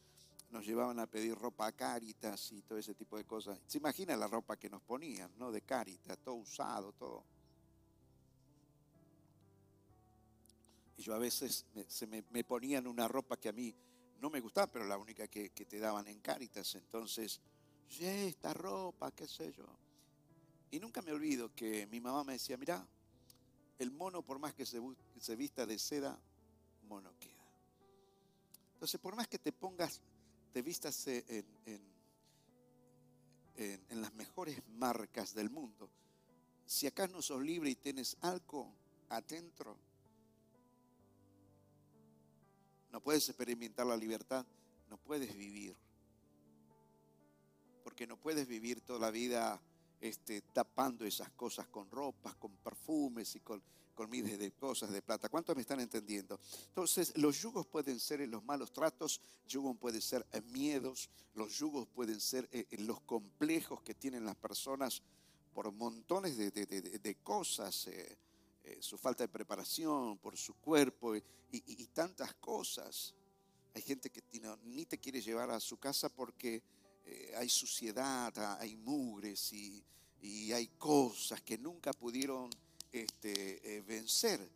nos 0.50 0.66
llevaban 0.66 1.00
a 1.00 1.08
pedir 1.08 1.36
ropa 1.36 1.68
a 1.68 1.72
Caritas 1.72 2.52
y 2.52 2.62
todo 2.62 2.78
ese 2.78 2.96
tipo 2.96 3.18
de 3.18 3.26
cosas. 3.26 3.60
Se 3.68 3.78
imagina 3.78 4.16
la 4.16 4.28
ropa 4.28 4.58
que 4.58 4.70
nos 4.70 4.82
ponían, 4.82 5.32
¿no? 5.38 5.52
De 5.52 5.62
Caritas, 5.62 6.18
todo 6.20 6.36
usado, 6.36 6.94
todo. 6.94 7.26
Y 10.98 11.04
yo 11.04 11.14
a 11.14 11.20
veces 11.20 11.66
se 11.88 12.08
me, 12.08 12.24
me 12.30 12.44
ponían 12.44 12.88
una 12.88 13.08
ropa 13.08 13.38
que 13.38 13.50
a 13.50 13.54
mí 13.54 13.76
no 14.22 14.30
me 14.30 14.40
gustaba, 14.40 14.68
pero 14.68 14.86
la 14.86 14.98
única 14.98 15.28
que, 15.28 15.50
te 15.50 15.80
daban 15.80 16.08
en 16.08 16.20
Cáritas. 16.20 16.76
Entonces, 16.76 17.40
esta 18.00 18.54
ropa, 18.54 19.12
qué 19.12 19.28
sé 19.28 19.52
yo. 19.52 19.66
Y 20.72 20.80
nunca 20.80 21.02
me 21.02 21.12
olvido 21.12 21.54
que 21.56 21.88
mi 21.88 22.00
mamá 22.00 22.24
me 22.24 22.34
decía, 22.34 22.58
mira, 22.58 22.86
el 23.80 23.92
mono 23.92 24.22
por 24.22 24.40
más 24.40 24.54
que 24.54 24.66
se, 24.66 24.82
se 25.20 25.36
vista 25.36 25.66
de 25.66 25.78
seda, 25.78 26.20
mono 26.88 27.12
queda. 27.20 27.36
Entonces, 28.74 29.00
por 29.00 29.16
más 29.16 29.28
que 29.28 29.40
te 29.40 29.52
pongas, 29.52 30.02
te 30.52 30.62
vistas 30.62 31.08
en, 31.08 31.46
en, 33.58 34.02
las 34.02 34.14
mejores 34.14 34.62
marcas 34.78 35.34
del 35.34 35.50
mundo, 35.50 35.90
si 36.66 36.88
acá 36.88 37.08
no 37.08 37.22
sos 37.22 37.42
libre 37.42 37.70
y 37.70 37.76
tienes 37.76 38.18
algo 38.22 38.72
adentro, 39.10 39.78
no 42.96 43.02
puedes 43.02 43.28
experimentar 43.28 43.86
la 43.86 43.98
libertad, 43.98 44.46
no 44.90 44.96
puedes 44.96 45.36
vivir. 45.36 45.76
Porque 47.84 48.08
no 48.08 48.16
puedes 48.16 48.48
vivir 48.48 48.80
toda 48.80 49.00
la 49.00 49.12
vida 49.12 49.62
este, 50.00 50.40
tapando 50.40 51.04
esas 51.04 51.30
cosas 51.32 51.68
con 51.68 51.92
ropas, 51.92 52.36
con 52.36 52.56
perfumes 52.56 53.36
y 53.36 53.42
con, 53.42 53.62
con 53.94 54.10
miles 54.10 54.40
de 54.40 54.54
cosas 54.54 54.92
de 54.92 55.02
plata. 55.02 55.28
¿Cuántos 55.28 55.58
me 55.58 55.64
están 55.64 55.82
entendiendo? 55.82 56.40
Entonces, 56.70 57.12
los 57.18 57.42
yugos 57.42 57.68
pueden 57.68 58.00
ser 58.00 58.26
los 58.30 58.46
malos 58.46 58.72
tratos, 58.72 59.20
yugos 59.46 59.76
pueden 59.76 60.02
ser 60.02 60.26
miedos, 60.54 61.10
los 61.34 61.52
yugos 61.52 61.90
pueden 61.90 62.22
ser 62.22 62.48
en 62.50 62.88
los 62.88 63.02
complejos 63.02 63.82
que 63.82 63.94
tienen 63.94 64.24
las 64.24 64.38
personas 64.38 65.02
por 65.54 65.70
montones 65.74 66.38
de, 66.38 67.18
cosas. 67.22 67.88
Eh, 67.88 68.18
eh, 68.66 68.78
su 68.82 68.98
falta 68.98 69.24
de 69.24 69.28
preparación, 69.28 70.18
por 70.18 70.36
su 70.36 70.56
cuerpo 70.56 71.16
y, 71.16 71.22
tantas 71.94 72.34
cosas. 72.34 73.14
Hay 73.76 73.82
gente 73.84 74.10
que 74.10 74.24
ni 74.64 74.86
te 74.86 74.98
quiere 74.98 75.22
llevar 75.22 75.52
a 75.52 75.60
su 75.60 75.78
casa 75.78 76.10
porque 76.10 76.64
eh, 77.06 77.34
hay 77.38 77.48
suciedad, 77.48 78.34
hay 78.60 78.76
mugres 78.76 79.54
y, 79.54 79.84
hay 80.52 80.68
cosas 80.80 81.40
que 81.44 81.56
nunca 81.60 81.94
pudieron 81.94 82.50
este, 82.92 83.78
eh, 83.78 83.82
vencer. 83.82 84.50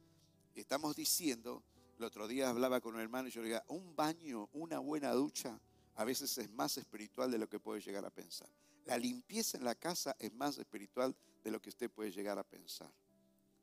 Estamos 0.55 0.95
diciendo, 0.95 1.61
el 1.99 2.05
otro 2.05 2.27
día 2.27 2.49
hablaba 2.49 2.81
con 2.81 2.95
un 2.95 3.01
hermano 3.01 3.27
y 3.27 3.31
yo 3.31 3.43
le 3.43 3.49
decía, 3.49 3.63
un 3.67 3.95
baño, 3.95 4.49
una 4.53 4.79
buena 4.79 5.11
ducha, 5.11 5.59
a 5.93 6.03
veces 6.03 6.35
es 6.39 6.49
más 6.49 6.79
espiritual 6.79 7.29
de 7.29 7.37
lo 7.37 7.47
que 7.47 7.59
puede 7.59 7.81
llegar 7.81 8.03
a 8.03 8.09
pensar. 8.09 8.49
La 8.85 8.97
limpieza 8.97 9.59
en 9.59 9.65
la 9.65 9.75
casa 9.75 10.15
es 10.17 10.33
más 10.33 10.57
espiritual 10.57 11.15
de 11.43 11.51
lo 11.51 11.61
que 11.61 11.69
usted 11.69 11.91
puede 11.91 12.11
llegar 12.11 12.39
a 12.39 12.43
pensar. 12.43 12.91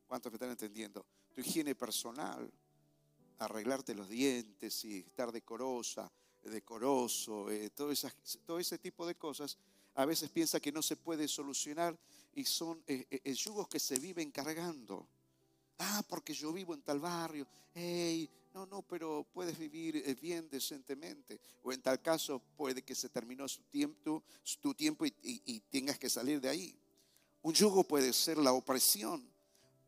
¿Cuántos 0.06 0.30
me 0.30 0.36
están 0.36 0.50
entendiendo? 0.50 1.04
Tu 1.34 1.40
higiene 1.40 1.74
personal, 1.74 2.50
arreglarte 3.38 3.94
los 3.94 4.08
dientes 4.08 4.84
y 4.84 5.00
estar 5.00 5.32
decorosa, 5.32 6.10
decoroso, 6.42 7.50
eh, 7.50 7.70
todo, 7.70 7.90
ese 8.60 8.78
tipo 8.78 9.06
de 9.06 9.16
cosas, 9.16 9.58
a 9.94 10.04
veces 10.04 10.30
piensa 10.30 10.60
que 10.60 10.70
no 10.70 10.82
se 10.82 10.96
puede 10.96 11.26
solucionar 11.26 11.98
y 12.34 12.44
son 12.44 12.82
eh, 12.86 13.06
eh, 13.10 13.34
yugos 13.34 13.68
que 13.68 13.80
se 13.80 13.98
viven 13.98 14.30
cargando. 14.30 15.08
Ah, 15.78 16.02
porque 16.08 16.32
yo 16.32 16.52
vivo 16.52 16.72
en 16.72 16.82
tal 16.82 17.00
barrio. 17.00 17.46
Hey, 17.74 18.30
no, 18.54 18.64
no, 18.64 18.82
pero 18.82 19.26
puedes 19.32 19.58
vivir 19.58 20.16
bien 20.22 20.48
decentemente. 20.48 21.38
O 21.62 21.72
en 21.72 21.82
tal 21.82 22.00
caso 22.00 22.40
puede 22.56 22.82
que 22.82 22.94
se 22.94 23.10
terminó 23.10 23.46
su 23.46 23.62
tiempo, 23.64 24.22
tu 24.60 24.72
tiempo 24.72 25.04
y 25.04 25.60
tengas 25.68 25.98
que 25.98 26.08
salir 26.08 26.40
de 26.40 26.48
ahí. 26.48 26.78
Un 27.42 27.52
yugo 27.52 27.84
puede 27.84 28.12
ser 28.14 28.38
la 28.38 28.52
opresión 28.52 29.35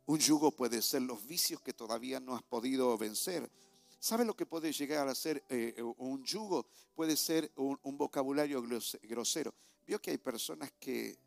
un 0.09 0.19
yugo 0.19 0.51
puede 0.53 0.81
ser 0.81 1.03
los 1.03 1.27
vicios 1.27 1.61
que 1.61 1.75
todavía 1.75 2.19
no 2.19 2.35
has 2.35 2.43
podido 2.43 2.97
vencer. 2.97 3.51
¿Sabe 3.99 4.25
lo 4.25 4.35
que 4.35 4.47
puede 4.47 4.73
llegar 4.73 5.07
a 5.07 5.15
ser 5.15 5.45
eh, 5.51 5.83
un 5.99 6.25
yugo? 6.25 6.67
Puede 6.95 7.15
ser 7.15 7.53
un, 7.57 7.79
vocabulario 7.99 8.63
grosero. 9.03 9.53
Vio 9.87 10.01
que 10.01 10.13
hay 10.13 10.17
personas 10.17 10.73
que 10.81 11.19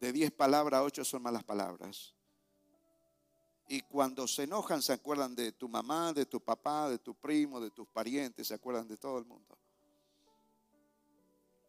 de 0.00 0.12
10 0.12 0.30
palabras, 0.30 0.80
8 0.82 1.04
son 1.04 1.22
malas 1.22 1.44
palabras. 1.44 2.14
y 3.68 3.82
cuando 3.82 4.26
se 4.26 4.44
enojan 4.44 4.80
se 4.80 4.94
acuerdan 4.94 5.34
de 5.34 5.52
tu 5.52 5.68
mamá, 5.68 6.14
de 6.14 6.24
tu 6.24 6.40
papá, 6.40 6.88
de 6.88 6.98
tu 6.98 7.14
primo, 7.14 7.60
de 7.60 7.70
tus 7.70 7.86
parientes, 7.86 8.48
se 8.48 8.54
acuerdan 8.54 8.88
de 8.88 8.96
todo 8.96 9.18
el 9.18 9.26
mundo. 9.26 9.58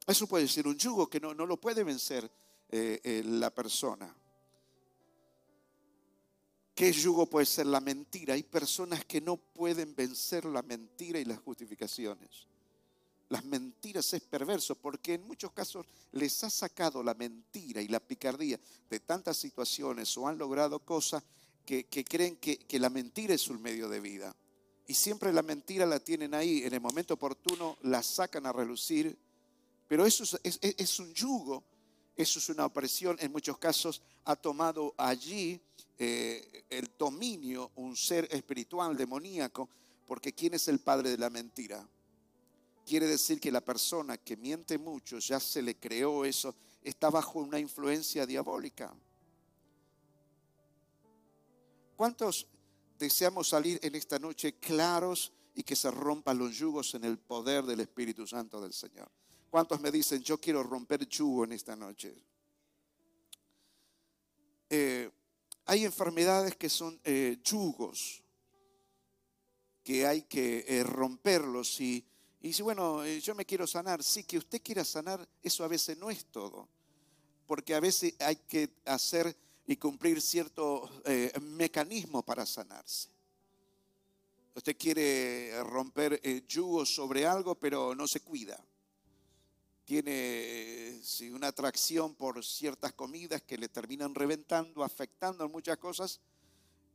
Eso 0.08 0.28
puede 0.28 0.48
ser 0.48 0.66
un 0.66 0.78
yugo 0.78 1.10
que 1.10 1.20
no, 1.20 1.34
no 1.34 1.46
lo 1.46 1.60
puede 1.60 1.84
vencer 1.84 2.32
eh, 2.70 3.02
eh, 3.04 3.22
la 3.26 3.54
persona. 3.54 4.16
¿Qué 6.74 6.92
yugo 6.92 7.26
puede 7.26 7.46
ser 7.46 7.66
la 7.66 7.82
mentira? 7.82 8.34
Hay 8.34 8.44
personas 8.44 9.06
que 9.06 9.22
no 9.22 9.38
pueden 9.38 9.96
vencer 9.96 10.46
la 10.46 10.62
mentira 10.62 11.20
y 11.20 11.26
las 11.26 11.40
justificaciones. 11.40 12.48
Las 13.32 13.46
mentiras 13.46 14.14
es 14.14 14.22
perverso 14.24 14.76
porque 14.76 15.14
en 15.14 15.26
muchos 15.26 15.54
casos 15.54 15.86
les 16.12 16.44
ha 16.44 16.50
sacado 16.50 17.02
la 17.02 17.14
mentira 17.14 17.82
y 17.82 17.88
la 17.88 18.02
picardía 18.02 18.60
de 18.90 19.00
tantas 19.00 19.38
situaciones 19.38 20.18
o 20.18 20.28
han 20.28 20.38
logrado 20.38 20.80
cosas 20.80 21.24
que, 21.66 21.86
creen 22.04 22.36
que, 22.36 22.80
la 22.80 22.90
mentira 22.90 23.34
es 23.34 23.48
un 23.48 23.62
medio 23.62 23.88
de 23.88 24.02
vida. 24.02 24.36
Y 24.88 24.94
siempre 24.94 25.32
la 25.32 25.44
mentira 25.44 25.86
la 25.86 26.00
tienen 26.00 26.34
ahí, 26.34 26.64
en 26.64 26.74
el 26.74 26.82
momento 26.82 27.14
oportuno 27.14 27.78
la 27.84 28.04
sacan 28.04 28.46
a 28.46 28.52
relucir. 28.52 29.18
Pero 29.88 30.06
eso 30.06 30.26
es, 30.44 31.00
un 31.00 31.14
yugo, 31.14 31.64
eso 32.18 32.40
es 32.40 32.50
una 32.50 32.66
opresión. 32.66 33.16
En 33.22 33.32
muchos 33.32 33.58
casos 33.58 34.02
ha 34.26 34.36
tomado 34.36 34.94
allí 34.98 35.62
eh, 36.04 36.66
el 36.72 36.90
dominio 36.98 37.74
un 37.76 37.96
ser 37.96 38.28
espiritual, 38.32 38.98
demoníaco, 38.98 39.70
porque 40.08 40.34
¿quién 40.34 40.56
es 40.56 40.68
el 40.68 40.80
padre 40.80 41.12
de 41.12 41.18
la 41.20 41.30
mentira? 41.30 41.88
Quiere 42.84 43.06
decir 43.06 43.40
que 43.40 43.52
la 43.52 43.62
persona 43.62 44.18
que 44.18 44.36
miente 44.36 44.80
mucho, 44.80 45.20
ya 45.20 45.40
se 45.40 45.62
le 45.62 45.76
creó 45.76 46.26
eso, 46.26 46.56
está 46.82 47.12
bajo 47.12 47.38
una 47.38 47.60
influencia 47.60 48.26
diabólica. 48.26 48.92
¿Cuántos 51.96 52.48
deseamos 52.98 53.50
salir 53.50 53.80
en 53.84 53.94
esta 53.94 54.18
noche 54.18 54.58
claros 54.58 55.32
y 55.54 55.62
que 55.62 55.76
se 55.76 55.92
rompan 55.92 56.40
los 56.40 56.58
yugos 56.58 56.96
en 56.96 57.04
el 57.04 57.20
poder 57.20 57.64
del 57.64 57.82
Espíritu 57.82 58.26
Santo 58.26 58.60
del 58.60 58.74
Señor? 58.74 59.12
¿Cuántos 59.52 59.80
me 59.80 59.92
dicen, 59.92 60.24
yo 60.24 60.40
quiero 60.40 60.64
romper 60.64 61.08
yugo 61.08 61.44
en 61.44 61.52
esta 61.52 61.76
noche? 61.76 62.16
Eh, 64.68 65.12
hay 65.72 65.86
enfermedades 65.86 66.58
que 66.58 66.68
son 66.68 67.00
eh, 67.06 67.38
yugos, 67.46 68.22
que 69.82 70.06
hay 70.06 70.24
que 70.24 70.66
eh, 70.68 70.84
romperlos. 70.84 71.80
Y, 71.80 72.06
y 72.42 72.50
dice, 72.50 72.62
bueno, 72.62 73.08
yo 73.08 73.34
me 73.36 73.46
quiero 73.46 73.66
sanar. 73.66 74.04
Sí, 74.04 74.26
que 74.26 74.38
usted 74.38 74.62
quiera 74.62 74.84
sanar, 74.84 75.26
eso 75.42 75.64
a 75.64 75.70
veces 75.70 75.98
no 75.98 76.12
es 76.12 76.26
todo. 76.26 76.68
Porque 77.48 77.74
a 77.74 77.80
veces 77.80 78.16
hay 78.20 78.36
que 78.36 78.70
hacer 78.84 79.34
y 79.66 79.78
cumplir 79.78 80.22
cierto 80.22 80.90
eh, 81.06 81.32
mecanismo 81.40 82.22
para 82.22 82.46
sanarse. 82.46 83.08
Usted 84.54 84.76
quiere 84.78 85.54
romper 85.64 86.20
el 86.22 86.46
yugo 86.46 86.86
sobre 86.86 87.26
algo, 87.26 87.56
pero 87.56 87.96
no 87.96 88.10
se 88.10 88.20
cuida. 88.20 88.62
Tiene 89.86 91.02
una 91.34 91.48
atracción 91.48 92.16
por 92.16 92.44
ciertas 92.46 92.94
comidas 92.94 93.42
que 93.42 93.58
le 93.58 93.68
terminan 93.68 94.16
reventando, 94.16 94.84
afectando 94.84 95.48
muchas 95.50 95.78
cosas, 95.78 96.20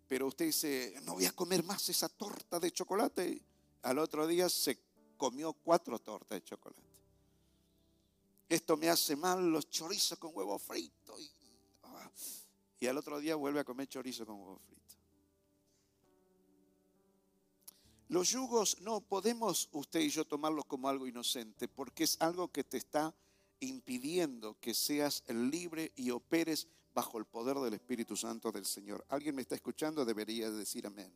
pero 0.08 0.26
usted 0.26 0.46
dice, 0.46 0.94
no 1.02 1.14
voy 1.14 1.26
a 1.26 1.32
comer 1.32 1.62
más 1.64 1.88
esa 1.88 2.08
torta 2.08 2.60
de 2.60 2.70
chocolate. 2.70 3.42
Al 3.82 3.98
otro 3.98 4.26
día 4.26 4.48
se 4.48 4.78
comió 5.16 5.52
cuatro 5.52 5.98
tortas 5.98 6.38
de 6.38 6.44
chocolate. 6.44 6.82
Esto 8.48 8.76
me 8.76 8.88
hace 8.88 9.16
mal 9.16 9.50
los 9.50 9.68
chorizos 9.68 10.18
con 10.18 10.30
huevo 10.34 10.58
frito. 10.58 11.18
Y, 11.18 11.30
ah, 11.82 12.10
y 12.78 12.86
al 12.86 12.96
otro 12.96 13.18
día 13.18 13.34
vuelve 13.34 13.60
a 13.60 13.64
comer 13.64 13.88
chorizo 13.88 14.24
con 14.24 14.36
huevo 14.36 14.60
frito. 14.60 14.85
Los 18.08 18.30
yugos 18.30 18.80
no 18.80 19.00
podemos 19.00 19.68
usted 19.72 20.00
y 20.00 20.10
yo 20.10 20.24
tomarlos 20.24 20.64
como 20.66 20.88
algo 20.88 21.06
inocente, 21.06 21.66
porque 21.66 22.04
es 22.04 22.16
algo 22.20 22.48
que 22.48 22.62
te 22.62 22.76
está 22.76 23.14
impidiendo 23.60 24.56
que 24.60 24.74
seas 24.74 25.24
libre 25.28 25.92
y 25.96 26.10
operes 26.10 26.68
bajo 26.94 27.18
el 27.18 27.24
poder 27.24 27.56
del 27.58 27.74
Espíritu 27.74 28.16
Santo 28.16 28.52
del 28.52 28.64
Señor. 28.64 29.04
¿Alguien 29.08 29.34
me 29.34 29.42
está 29.42 29.54
escuchando? 29.54 30.04
Debería 30.04 30.50
decir 30.50 30.86
amén. 30.86 31.12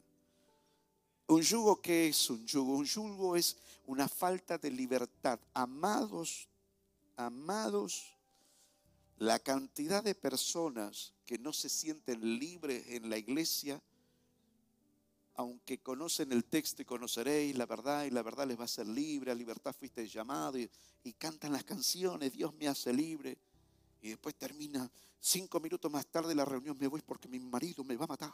Un 1.28 1.42
yugo, 1.42 1.80
¿qué 1.80 2.08
es 2.08 2.28
un 2.28 2.44
yugo? 2.44 2.74
Un 2.76 2.84
yugo 2.84 3.36
es 3.36 3.56
una 3.86 4.08
falta 4.08 4.58
de 4.58 4.70
libertad. 4.70 5.38
Amados, 5.54 6.48
amados, 7.16 8.16
la 9.18 9.38
cantidad 9.38 10.02
de 10.02 10.16
personas 10.16 11.12
que 11.24 11.38
no 11.38 11.52
se 11.52 11.68
sienten 11.68 12.38
libres 12.38 12.84
en 12.88 13.08
la 13.08 13.16
iglesia, 13.16 13.80
aunque 15.40 15.82
conocen 15.82 16.32
el 16.32 16.44
texto 16.44 16.82
y 16.82 16.84
conoceréis 16.84 17.56
la 17.56 17.64
verdad 17.64 18.04
y 18.04 18.10
la 18.10 18.22
verdad 18.22 18.46
les 18.46 18.60
va 18.60 18.64
a 18.64 18.68
ser 18.68 18.86
libre, 18.86 19.30
a 19.30 19.34
libertad 19.34 19.74
fuiste 19.74 20.06
llamado 20.06 20.58
y, 20.58 20.70
cantan 21.18 21.52
las 21.52 21.64
canciones, 21.64 22.32
Dios 22.32 22.54
me 22.54 22.68
hace 22.68 22.92
libre. 22.92 23.36
Y 24.02 24.10
después 24.10 24.34
termina 24.34 24.90
cinco 25.18 25.58
minutos 25.58 25.90
más 25.90 26.06
tarde 26.06 26.34
la 26.34 26.44
reunión, 26.44 26.76
me 26.78 26.86
voy 26.86 27.02
porque 27.02 27.28
mi 27.28 27.38
marido 27.38 27.82
me 27.84 27.96
va 27.96 28.04
a 28.04 28.08
matar. 28.08 28.32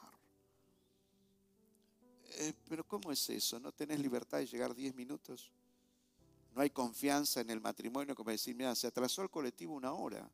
Eh, 2.38 2.52
pero 2.68 2.86
¿cómo 2.86 3.12
es 3.12 3.30
eso? 3.30 3.58
¿No 3.58 3.72
tenés 3.72 3.98
libertad 4.00 4.38
de 4.38 4.46
llegar 4.46 4.74
diez 4.74 4.94
minutos? 4.94 5.50
No 6.54 6.62
hay 6.62 6.70
confianza 6.70 7.40
en 7.40 7.50
el 7.50 7.60
matrimonio 7.60 8.14
como 8.14 8.30
decir, 8.30 8.54
mira, 8.54 8.74
se 8.74 8.88
atrasó 8.88 9.22
el 9.22 9.30
colectivo 9.30 9.74
una 9.74 9.92
hora. 9.92 10.28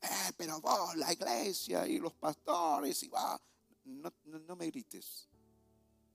Eh, 0.00 0.32
pero 0.36 0.60
vos, 0.60 0.96
la 0.96 1.12
iglesia 1.12 1.86
y 1.86 1.98
los 1.98 2.14
pastores, 2.14 3.02
y 3.02 3.08
va. 3.08 3.40
No, 3.90 4.56
me 4.56 4.66
grites. 4.66 5.28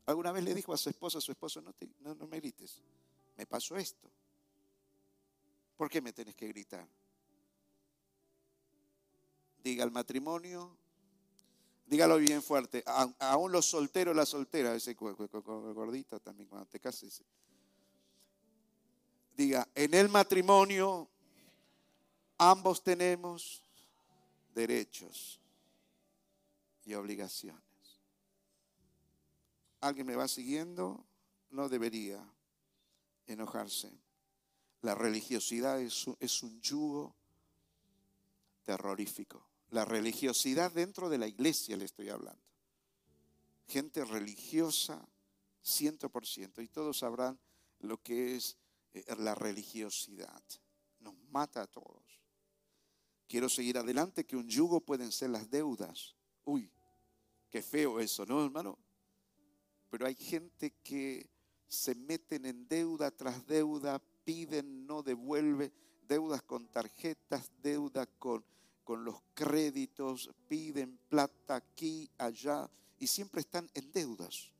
Alguna 0.06 0.32
vez 0.32 0.44
le 0.44 0.54
dijo 0.54 0.74
a 0.74 0.78
su 0.78 0.90
esposa, 0.90 1.18
a 1.18 1.22
su 1.22 1.32
esposo, 1.32 1.62
no, 1.62 1.74
no, 2.16 2.28
me 2.28 2.40
grites. 2.40 2.82
Me 3.36 3.46
pasó 3.46 3.76
esto. 3.76 4.10
¿Por 5.76 5.90
qué 5.90 6.02
me 6.02 6.14
tenés 6.14 6.36
que 6.36 6.48
gritar? 6.48 6.88
Diga 9.64 9.84
al 9.84 9.92
matrimonio, 9.92 10.78
dígalo 11.86 12.18
bien 12.18 12.42
fuerte. 12.42 12.84
aún 13.20 13.52
los 13.52 13.66
solteros, 13.66 14.16
la 14.16 14.26
soltera, 14.26 14.76
ese 14.76 14.94
gordito 14.94 16.20
también 16.20 16.48
cuando 16.48 16.68
te 16.68 16.80
cases. 16.80 17.24
Diga, 19.36 19.68
en 19.76 19.94
el 19.94 20.08
matrimonio 20.08 21.10
ambos 22.38 22.82
tenemos 22.84 23.62
derechos 24.54 25.42
y 26.86 26.94
obligaciones. 26.94 27.65
¿Alguien 29.86 30.08
me 30.08 30.16
va 30.16 30.28
siguiendo? 30.28 31.06
No 31.52 31.70
debería 31.70 32.20
enojarse. 33.28 33.92
La 34.82 34.96
religiosidad 34.96 35.80
es 35.80 36.08
un, 36.42 36.60
yugo 36.60 37.16
terrorífico. 38.64 39.48
La 39.70 39.86
religiosidad 39.86 40.72
dentro 40.72 41.08
de 41.08 41.20
la 41.20 41.28
iglesia 41.28 41.78
le 41.78 41.86
estoy 41.86 42.10
hablando. 42.10 42.42
Gente 43.68 44.04
religiosa, 44.04 45.08
ciento 45.62 46.10
por 46.10 46.26
ciento, 46.26 46.64
y 46.64 46.68
todos 46.68 46.98
sabrán 46.98 47.40
lo 47.82 48.02
que 48.02 48.38
es 48.38 48.58
eh, 48.92 49.06
la 49.20 49.36
religiosidad. 49.36 50.44
Nos 50.98 51.14
mata 51.30 51.62
a 51.62 51.68
todos. 51.68 52.24
Quiero 53.28 53.50
seguir 53.50 53.78
adelante, 53.78 54.26
que 54.26 54.36
un 54.36 54.50
yugo 54.50 54.82
pueden 54.82 55.12
ser 55.12 55.30
las 55.30 55.48
deudas. 55.52 56.16
Uy, 56.44 56.72
qué 57.52 57.62
feo 57.62 58.00
eso, 58.00 58.26
¿no, 58.26 58.44
hermano? 58.44 58.80
Pero 59.96 60.08
hay 60.08 60.16
gente 60.16 60.74
que 60.84 61.26
se 61.70 61.96
meten 61.96 62.46
en 62.46 62.68
deuda 62.68 63.12
tras 63.12 63.48
deuda, 63.48 63.98
piden, 64.26 64.86
no 64.86 65.02
devuelve, 65.02 65.72
deudas 66.06 66.42
con 66.42 66.68
tarjetas, 66.68 67.50
deuda 67.64 68.06
con, 68.06 68.44
con 68.84 69.06
los 69.06 69.16
créditos, 69.34 70.30
piden 70.50 71.00
plata 71.08 71.56
aquí, 71.56 72.10
allá, 72.18 72.70
y 73.00 73.08
siempre 73.08 73.40
están 73.40 73.70
en 73.74 73.90
deudas. 73.94 74.52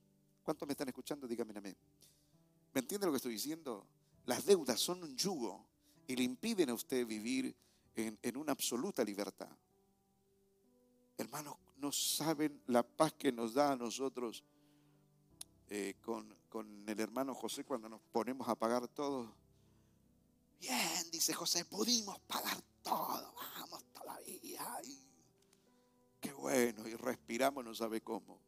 ¿Cuántos 0.42 0.66
me 0.70 0.72
están 0.72 0.88
escuchando? 0.88 1.28
Díganme 1.28 1.58
amén. 1.58 1.76
¿Me 2.74 2.80
entiende 2.80 3.06
lo 3.06 3.12
que 3.12 3.18
estoy 3.18 3.34
diciendo? 3.34 3.86
Las 4.28 4.46
deudas 4.46 4.80
son 4.80 5.04
un 5.04 5.18
yugo 5.18 5.68
y 6.08 6.16
le 6.16 6.24
impiden 6.24 6.70
a 6.70 6.76
usted 6.76 7.06
vivir 7.06 7.54
en, 7.98 8.38
una 8.38 8.54
absoluta 8.54 9.04
libertad. 9.04 9.50
Hermanos, 11.18 11.58
no 11.76 11.92
saben 11.92 12.62
la 12.68 12.84
paz 12.84 13.12
que 13.12 13.34
nos 13.34 13.54
da 13.54 13.74
a 13.74 13.76
nosotros 13.76 14.46
eh, 15.70 15.96
con, 16.02 16.36
el 16.88 17.00
hermano 17.00 17.34
José 17.34 17.64
cuando 17.64 17.90
nos 17.90 18.02
ponemos 18.12 18.48
a 18.48 18.56
pagar 18.56 18.88
todo. 18.88 19.34
Bien, 20.60 21.12
dice 21.12 21.34
José, 21.34 21.66
pudimos 21.66 22.20
pagar 22.22 22.62
todo, 22.82 23.34
vamos 23.58 23.84
todavía. 23.94 24.82
qué 26.22 26.32
bueno, 26.34 26.88
y 26.88 26.96
respiramos, 26.96 27.64
no 27.64 27.76
sabe 27.76 28.02
cómo. 28.02 28.40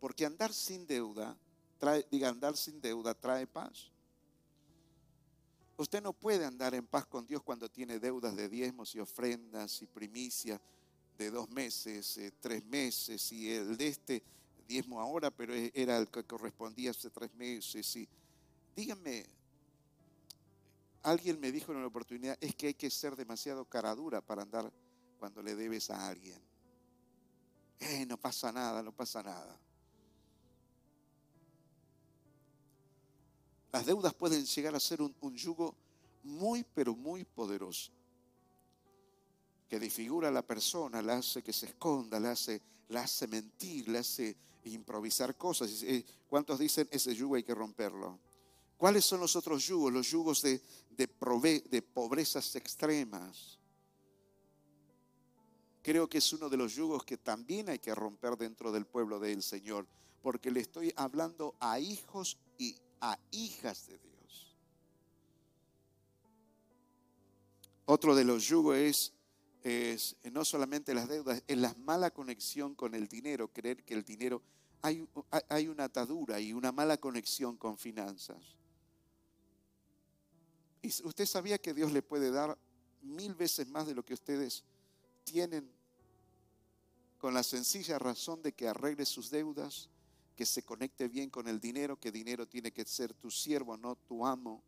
Porque 0.00 0.26
andar 0.26 0.52
sin 0.52 0.86
deuda, 0.86 1.36
trae, 1.78 2.06
diga, 2.10 2.28
andar 2.28 2.56
sin 2.56 2.80
deuda 2.80 3.14
trae 3.14 3.46
paz. 3.46 3.90
Usted 5.76 6.02
no 6.02 6.12
puede 6.12 6.44
andar 6.44 6.74
en 6.74 6.86
paz 6.86 7.06
con 7.06 7.26
Dios 7.26 7.42
cuando 7.42 7.68
tiene 7.68 7.98
deudas 7.98 8.36
de 8.36 8.48
diezmos 8.48 8.94
y 8.94 9.00
ofrendas 9.00 9.82
y 9.82 9.86
primicias. 9.86 10.60
De 11.18 11.30
dos 11.30 11.48
meses, 11.50 12.16
eh, 12.18 12.32
tres 12.40 12.64
meses, 12.64 13.32
y 13.32 13.50
el 13.50 13.76
de 13.76 13.88
este 13.88 14.22
diezmo 14.66 15.00
ahora, 15.00 15.30
pero 15.30 15.54
e, 15.54 15.70
era 15.74 15.98
el 15.98 16.08
que 16.08 16.24
correspondía 16.24 16.90
hace 16.90 17.10
tres 17.10 17.32
meses. 17.34 17.96
Y 17.96 18.08
díganme, 18.74 19.24
alguien 21.02 21.38
me 21.40 21.52
dijo 21.52 21.72
en 21.72 21.78
una 21.78 21.86
oportunidad, 21.86 22.36
es 22.40 22.54
que 22.54 22.68
hay 22.68 22.74
que 22.74 22.90
ser 22.90 23.16
demasiado 23.16 23.64
caradura 23.64 24.20
para 24.20 24.42
andar 24.42 24.72
cuando 25.18 25.42
le 25.42 25.54
debes 25.54 25.90
a 25.90 26.08
alguien. 26.08 26.40
Eh, 27.80 28.06
no 28.06 28.18
pasa 28.18 28.52
nada, 28.52 28.82
no 28.82 28.92
pasa 28.92 29.22
nada. 29.22 29.58
Las 33.72 33.86
deudas 33.86 34.14
pueden 34.14 34.44
llegar 34.46 34.74
a 34.74 34.80
ser 34.80 35.02
un, 35.02 35.14
un 35.20 35.36
yugo 35.36 35.74
muy, 36.22 36.64
pero 36.74 36.94
muy 36.94 37.24
poderoso 37.24 37.92
que 39.74 39.80
disfigura 39.80 40.28
a 40.28 40.30
la 40.30 40.46
persona, 40.46 41.02
la 41.02 41.14
hace 41.14 41.42
que 41.42 41.52
se 41.52 41.66
esconda, 41.66 42.20
la 42.20 42.30
hace, 42.30 42.62
la 42.90 43.02
hace 43.02 43.26
mentir, 43.26 43.88
la 43.88 43.98
hace 43.98 44.36
improvisar 44.66 45.36
cosas. 45.36 45.82
Eh, 45.82 46.04
¿Cuántos 46.28 46.60
dicen 46.60 46.86
ese 46.92 47.12
yugo 47.12 47.34
hay 47.34 47.42
que 47.42 47.56
romperlo? 47.56 48.20
¿Cuáles 48.76 49.04
son 49.04 49.18
los 49.18 49.34
otros 49.34 49.66
yugos? 49.66 49.92
Los 49.92 50.08
yugos 50.08 50.42
de, 50.42 50.62
de, 50.90 51.08
de 51.68 51.82
pobrezas 51.82 52.54
extremas. 52.54 53.58
Creo 55.82 56.08
que 56.08 56.18
es 56.18 56.32
uno 56.32 56.48
de 56.48 56.56
los 56.56 56.72
yugos 56.72 57.02
que 57.02 57.16
también 57.16 57.68
hay 57.68 57.80
que 57.80 57.96
romper 57.96 58.36
dentro 58.36 58.70
del 58.70 58.86
pueblo 58.86 59.18
del 59.18 59.42
Señor, 59.42 59.88
porque 60.22 60.52
le 60.52 60.60
estoy 60.60 60.92
hablando 60.94 61.56
a 61.58 61.80
hijos 61.80 62.38
y 62.58 62.76
a 63.00 63.18
hijas 63.32 63.88
de 63.88 63.98
Dios. 63.98 64.56
Otro 67.86 68.14
de 68.14 68.22
los 68.22 68.44
yugos 68.44 68.76
es 68.76 69.14
es 69.64 70.16
no 70.30 70.44
solamente 70.44 70.94
las 70.94 71.08
deudas, 71.08 71.42
es 71.48 71.56
la 71.56 71.74
mala 71.78 72.10
conexión 72.10 72.74
con 72.74 72.94
el 72.94 73.08
dinero, 73.08 73.48
creer 73.48 73.82
que 73.82 73.94
el 73.94 74.04
dinero, 74.04 74.42
hay, 74.82 75.08
hay 75.48 75.68
una 75.68 75.84
atadura 75.84 76.38
y 76.38 76.52
una 76.52 76.70
mala 76.70 76.98
conexión 76.98 77.56
con 77.56 77.78
finanzas. 77.78 78.56
Y 80.82 80.88
usted 81.06 81.24
sabía 81.24 81.56
que 81.56 81.72
Dios 81.72 81.92
le 81.92 82.02
puede 82.02 82.30
dar 82.30 82.58
mil 83.00 83.34
veces 83.34 83.66
más 83.68 83.86
de 83.86 83.94
lo 83.94 84.04
que 84.04 84.12
ustedes 84.12 84.64
tienen 85.24 85.70
con 87.16 87.32
la 87.32 87.42
sencilla 87.42 87.98
razón 87.98 88.42
de 88.42 88.52
que 88.52 88.68
arregle 88.68 89.06
sus 89.06 89.30
deudas, 89.30 89.88
que 90.36 90.44
se 90.44 90.62
conecte 90.62 91.08
bien 91.08 91.30
con 91.30 91.48
el 91.48 91.58
dinero, 91.58 91.98
que 91.98 92.12
dinero 92.12 92.46
tiene 92.46 92.70
que 92.70 92.84
ser 92.84 93.14
tu 93.14 93.30
siervo, 93.30 93.78
no 93.78 93.96
tu 93.96 94.26
amo, 94.26 94.62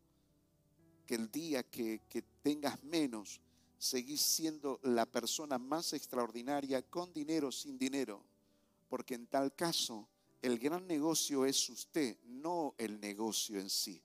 que 1.05 1.13
el 1.13 1.29
día 1.29 1.61
que, 1.61 2.01
que 2.09 2.23
tengas 2.41 2.83
menos, 2.83 3.39
seguís 3.77 4.21
siendo 4.21 4.79
la 4.83 5.05
persona 5.05 5.57
más 5.57 5.93
extraordinaria 5.93 6.81
con 6.83 7.13
dinero, 7.13 7.51
sin 7.51 7.77
dinero, 7.77 8.23
porque 8.89 9.15
en 9.15 9.27
tal 9.27 9.53
caso 9.55 10.07
el 10.41 10.59
gran 10.59 10.87
negocio 10.87 11.45
es 11.45 11.69
usted, 11.69 12.17
no 12.25 12.75
el 12.77 12.99
negocio 12.99 13.59
en 13.59 13.69
sí. 13.69 14.01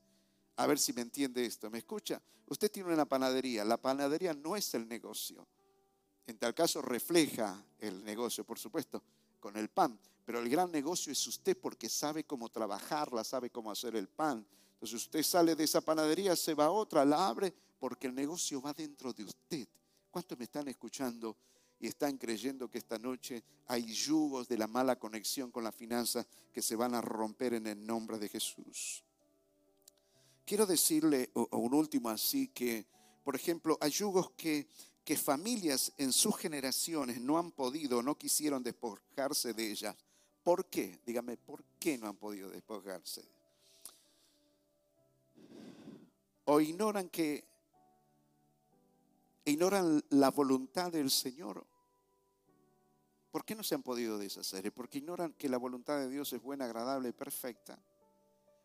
A 0.57 0.67
ver 0.67 0.79
si 0.79 0.93
me 0.93 1.03
entiende 1.03 1.45
esto. 1.45 1.71
¿Me 1.71 1.79
escucha? 1.79 2.21
Usted 2.47 2.71
tiene 2.71 2.93
una 2.93 3.07
panadería. 3.07 3.65
La 3.65 3.77
panadería 3.77 4.35
no 4.35 4.57
es 4.57 4.75
el 4.75 4.87
negocio. 4.87 5.47
En 6.27 6.39
tal 6.39 6.55
caso 6.55 6.83
refleja 6.83 7.65
el 7.79 8.05
negocio, 8.05 8.45
por 8.45 8.59
supuesto, 8.59 9.03
con 9.41 9.57
el 9.57 9.69
pan. 9.69 9.99
Pero 10.25 10.39
el 10.39 10.49
gran 10.49 10.71
negocio 10.71 11.13
es 11.13 11.27
usted 11.27 11.57
porque 11.57 11.89
sabe 11.89 12.25
cómo 12.25 12.49
trabajarla, 12.49 13.25
sabe 13.25 13.51
cómo 13.51 13.71
hacer 13.71 13.97
el 13.97 14.09
pan. 14.09 14.47
Entonces 14.75 14.95
usted 14.95 15.23
sale 15.23 15.57
de 15.57 15.65
esa 15.65 15.81
panadería, 15.81 16.37
se 16.37 16.55
va 16.55 16.67
a 16.67 16.71
otra, 16.71 17.05
la 17.05 17.29
abre, 17.29 17.53
porque 17.83 18.07
el 18.07 18.15
negocio 18.15 18.63
va 18.63 18.73
dentro 18.73 19.13
de 19.13 19.25
usted. 19.25 19.67
¿Cuántos 20.09 20.39
me 20.39 20.45
están 20.45 20.69
escuchando 20.69 21.37
y 21.81 21.89
están 21.89 22.17
creyendo 22.17 22.71
que 22.71 22.79
esta 22.79 22.97
noche 22.97 23.43
hay 23.67 23.93
yugos 23.93 24.47
de 24.47 24.57
la 24.57 24.69
mala 24.69 25.01
conexión 25.01 25.51
con 25.51 25.65
la 25.65 25.73
finanza 25.73 26.25
que 26.53 26.63
se 26.63 26.77
van 26.77 26.95
a 26.95 27.01
romper 27.01 27.55
en 27.55 27.67
el 27.67 27.85
nombre 27.85 28.21
de 28.21 28.29
Jesús? 28.29 29.03
Quiero 30.45 30.65
decirle 30.65 31.33
un 31.35 31.75
último 31.75 32.09
así 32.09 32.47
que, 32.55 32.87
por 33.25 33.35
ejemplo, 33.35 33.77
hay 33.81 33.91
yugos 33.91 34.31
que, 34.37 34.69
que 35.05 35.17
familias 35.17 35.93
en 35.99 36.13
sus 36.13 36.37
generaciones 36.37 37.21
no 37.21 37.37
han 37.37 37.51
podido, 37.51 38.01
no 38.01 38.17
quisieron 38.17 38.63
despojarse 38.63 39.55
de 39.55 39.73
ellas. 39.73 39.97
¿Por 40.45 40.67
qué? 40.67 41.01
Dígame, 41.05 41.37
¿por 41.37 41.65
qué 41.81 41.99
no 41.99 42.07
han 42.07 42.17
podido 42.17 42.49
despojarse? 42.49 43.25
O 46.45 46.61
ignoran 46.61 47.09
que 47.09 47.51
ignoran 49.45 50.03
la 50.11 50.31
voluntad 50.31 50.93
del 50.93 51.11
Señor. 51.11 51.67
¿Por 53.31 53.45
qué 53.45 53.55
no 53.55 53.63
se 53.63 53.75
han 53.75 53.83
podido 53.83 54.19
deshacer? 54.19 54.73
Porque 54.73 54.99
ignoran 54.99 55.33
que 55.33 55.49
la 55.49 55.57
voluntad 55.57 55.99
de 55.99 56.11
Dios 56.11 56.33
es 56.33 56.43
buena, 56.43 56.67
agradable 56.67 57.09
y 57.09 57.13
perfecta. 57.13 57.83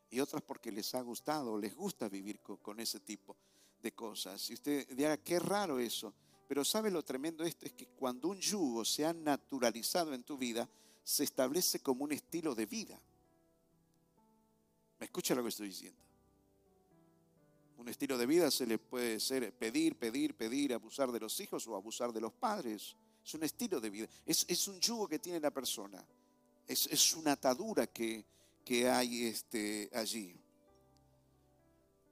Y 0.09 0.19
otras 0.19 0.41
porque 0.41 0.71
les 0.71 0.93
ha 0.95 1.01
gustado, 1.01 1.57
les 1.57 1.73
gusta 1.73 2.09
vivir 2.09 2.41
con, 2.41 2.79
ese 2.79 2.99
tipo 2.99 3.37
de 3.81 3.93
cosas. 3.93 4.49
Y 4.49 4.53
usted 4.55 4.87
dirá, 4.89 5.17
qué 5.17 5.39
raro 5.39 5.79
eso. 5.79 6.13
Pero 6.47 6.63
¿sabe 6.63 6.91
lo 6.91 7.03
tremendo 7.03 7.43
esto? 7.43 7.65
Es 7.65 7.73
que 7.73 7.87
cuando 7.87 8.29
un 8.29 8.39
yugo 8.39 8.85
se 8.85 9.05
ha 9.05 9.13
naturalizado 9.13 10.13
en 10.13 10.23
tu 10.23 10.37
vida, 10.37 10.69
se 11.03 11.23
establece 11.23 11.79
como 11.79 12.03
un 12.03 12.11
estilo 12.11 12.53
de 12.53 12.65
vida. 12.65 13.01
¿Me 14.99 15.05
escucha 15.05 15.35
lo 15.35 15.43
que 15.43 15.49
estoy 15.49 15.67
diciendo? 15.67 16.06
Un 17.77 17.89
estilo 17.89 18.17
de 18.17 18.25
vida 18.25 18.49
se 18.49 18.65
le 18.65 18.79
puede 18.79 19.19
ser 19.19 19.53
pedir, 19.53 19.95
pedir, 19.95 20.35
pedir, 20.35 20.73
abusar 20.73 21.11
de 21.11 21.19
los 21.19 21.39
hijos 21.39 21.67
o 21.67 21.75
abusar 21.75 22.11
de 22.11 22.21
los 22.21 22.33
padres. 22.33 22.95
Es 23.23 23.33
un 23.33 23.43
estilo 23.43 23.79
de 23.79 23.89
vida. 23.89 24.07
Es, 24.25 24.67
un 24.67 24.79
yugo 24.79 25.07
que 25.07 25.19
tiene 25.19 25.39
la 25.39 25.51
persona. 25.51 26.03
Es, 26.67 27.13
una 27.13 27.33
atadura 27.33 27.87
que, 27.87 28.25
que 28.65 28.89
hay 28.89 29.25
este, 29.25 29.89
allí. 29.93 30.35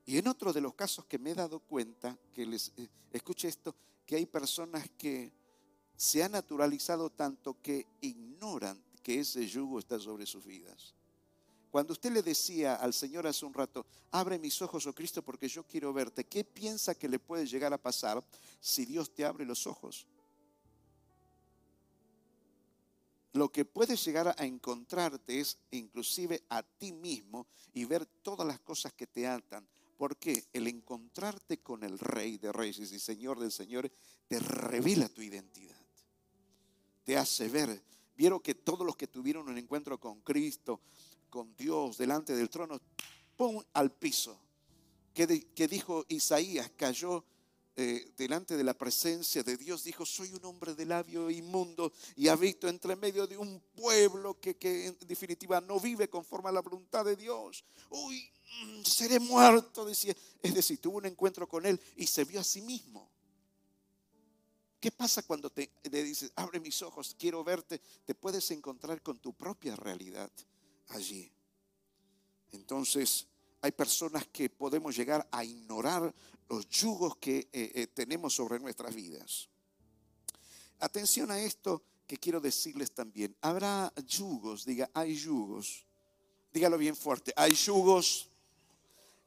Y 0.05 0.17
en 0.19 0.27
otro 0.27 0.53
de 0.53 0.61
los 0.61 0.75
casos 0.75 1.05
que 1.05 1.17
me 1.17 1.31
he 1.31 1.35
dado 1.35 1.59
cuenta, 1.59 2.15
que 2.31 2.45
les 2.45 2.71
eh, 2.77 2.87
escuche 3.11 3.47
esto, 3.47 3.75
que 4.05 4.15
hay 4.15 4.27
personas 4.27 4.87
que 4.97 5.31
se 5.95 6.21
han 6.21 6.33
naturalizado 6.33 7.09
tanto 7.09 7.59
que 7.59 7.87
ignoran 8.01 8.79
que 9.01 9.19
ese 9.19 9.47
yugo 9.47 9.79
está 9.79 9.99
sobre 9.99 10.25
sus 10.25 10.45
vidas. 10.45 10.93
Cuando 11.75 11.91
usted 11.91 12.13
le 12.13 12.23
decía 12.23 12.75
al 12.75 12.93
Señor 12.93 13.27
hace 13.27 13.45
un 13.45 13.53
rato, 13.53 13.85
abre 14.11 14.39
mis 14.39 14.61
ojos, 14.61 14.87
oh 14.87 14.95
Cristo, 14.95 15.21
porque 15.21 15.49
yo 15.49 15.67
quiero 15.67 15.91
verte, 15.91 16.23
¿qué 16.23 16.45
piensa 16.45 16.95
que 16.95 17.09
le 17.09 17.19
puede 17.19 17.45
llegar 17.45 17.73
a 17.73 17.77
pasar 17.77 18.23
si 18.61 18.85
Dios 18.85 19.13
te 19.13 19.25
abre 19.25 19.43
los 19.43 19.67
ojos? 19.67 20.07
Lo 23.33 23.51
que 23.51 23.65
puedes 23.65 24.05
llegar 24.05 24.33
a 24.37 24.45
encontrarte 24.45 25.41
es 25.41 25.57
inclusive 25.71 26.45
a 26.47 26.63
ti 26.63 26.93
mismo 26.93 27.45
y 27.73 27.83
ver 27.83 28.05
todas 28.05 28.47
las 28.47 28.61
cosas 28.61 28.93
que 28.93 29.07
te 29.07 29.27
atan. 29.27 29.67
Porque 29.97 30.45
el 30.53 30.67
encontrarte 30.67 31.57
con 31.57 31.83
el 31.83 31.99
Rey 31.99 32.37
de 32.37 32.53
Reyes 32.53 32.89
y 32.93 32.99
Señor 32.99 33.37
del 33.37 33.51
Señor 33.51 33.91
te 34.29 34.39
revela 34.39 35.09
tu 35.09 35.21
identidad. 35.21 35.75
Te 37.03 37.17
hace 37.17 37.49
ver. 37.49 37.83
Vieron 38.15 38.39
que 38.39 38.55
todos 38.55 38.87
los 38.87 38.95
que 38.95 39.07
tuvieron 39.07 39.49
un 39.49 39.57
encuentro 39.57 39.99
con 39.99 40.21
Cristo, 40.21 40.79
con 41.35 41.53
Dios 41.57 41.97
delante 41.97 42.33
del 42.33 42.49
trono, 42.49 42.79
¡pum! 43.35 43.61
al 43.73 43.91
piso. 43.91 44.39
Que, 45.13 45.67
dijo 45.67 46.05
Isaías, 46.07 46.71
cayó 46.77 47.25
eh, 47.75 48.13
delante 48.15 48.55
de 48.55 48.63
la 48.63 48.73
presencia 48.73 49.43
de 49.43 49.57
Dios, 49.57 49.83
dijo, 49.83 50.05
soy 50.05 50.31
un 50.31 50.45
hombre 50.45 50.75
de 50.75 50.85
labio 50.85 51.29
inmundo 51.29 51.91
y 52.15 52.29
habito 52.29 52.69
entre 52.69 52.95
medio 52.95 53.27
de 53.27 53.37
un 53.37 53.59
pueblo 53.75 54.39
que, 54.39 54.55
que 54.55 54.85
en 54.87 54.97
definitiva 55.05 55.59
no 55.59 55.77
vive 55.77 56.09
conforme 56.09 56.47
a 56.47 56.53
la 56.53 56.61
voluntad 56.61 57.03
de 57.03 57.17
Dios. 57.17 57.65
Uy, 57.89 58.31
seré 58.85 59.19
muerto. 59.19 59.89
Es 59.89 60.53
decir, 60.53 60.79
tuvo 60.79 60.99
un 60.99 61.05
encuentro 61.05 61.49
con 61.49 61.65
él 61.65 61.77
y 61.97 62.07
se 62.07 62.23
vio 62.23 62.39
a 62.39 62.45
sí 62.45 62.61
mismo. 62.61 63.11
¿Qué 64.79 64.89
pasa 64.89 65.21
cuando 65.23 65.49
te, 65.49 65.69
dices, 65.83 66.31
abre 66.37 66.61
mis 66.61 66.81
ojos, 66.81 67.13
quiero 67.19 67.43
verte? 67.43 67.81
Te 68.05 68.15
puedes 68.15 68.49
encontrar 68.51 69.01
con 69.01 69.19
tu 69.19 69.33
propia 69.33 69.75
realidad 69.75 70.31
allí. 70.89 71.31
Entonces, 72.51 73.27
hay 73.61 73.71
personas 73.71 74.27
que 74.27 74.49
podemos 74.49 74.95
llegar 74.95 75.27
a 75.31 75.43
ignorar 75.43 76.13
los 76.49 76.69
yugos 76.69 77.17
que 77.17 77.49
eh, 77.51 77.71
eh, 77.75 77.87
tenemos 77.87 78.33
sobre 78.35 78.59
nuestras 78.59 78.93
vidas. 78.93 79.49
Atención 80.79 81.31
a 81.31 81.39
esto 81.39 81.83
que 82.05 82.17
quiero 82.17 82.39
decirles 82.39 82.91
también. 82.91 83.35
Habrá 83.41 83.91
yugos, 84.05 84.65
diga, 84.65 84.89
hay 84.93 85.15
yugos. 85.15 85.85
Dígalo 86.53 86.77
bien 86.77 86.95
fuerte, 86.95 87.33
hay 87.35 87.53
yugos 87.53 88.29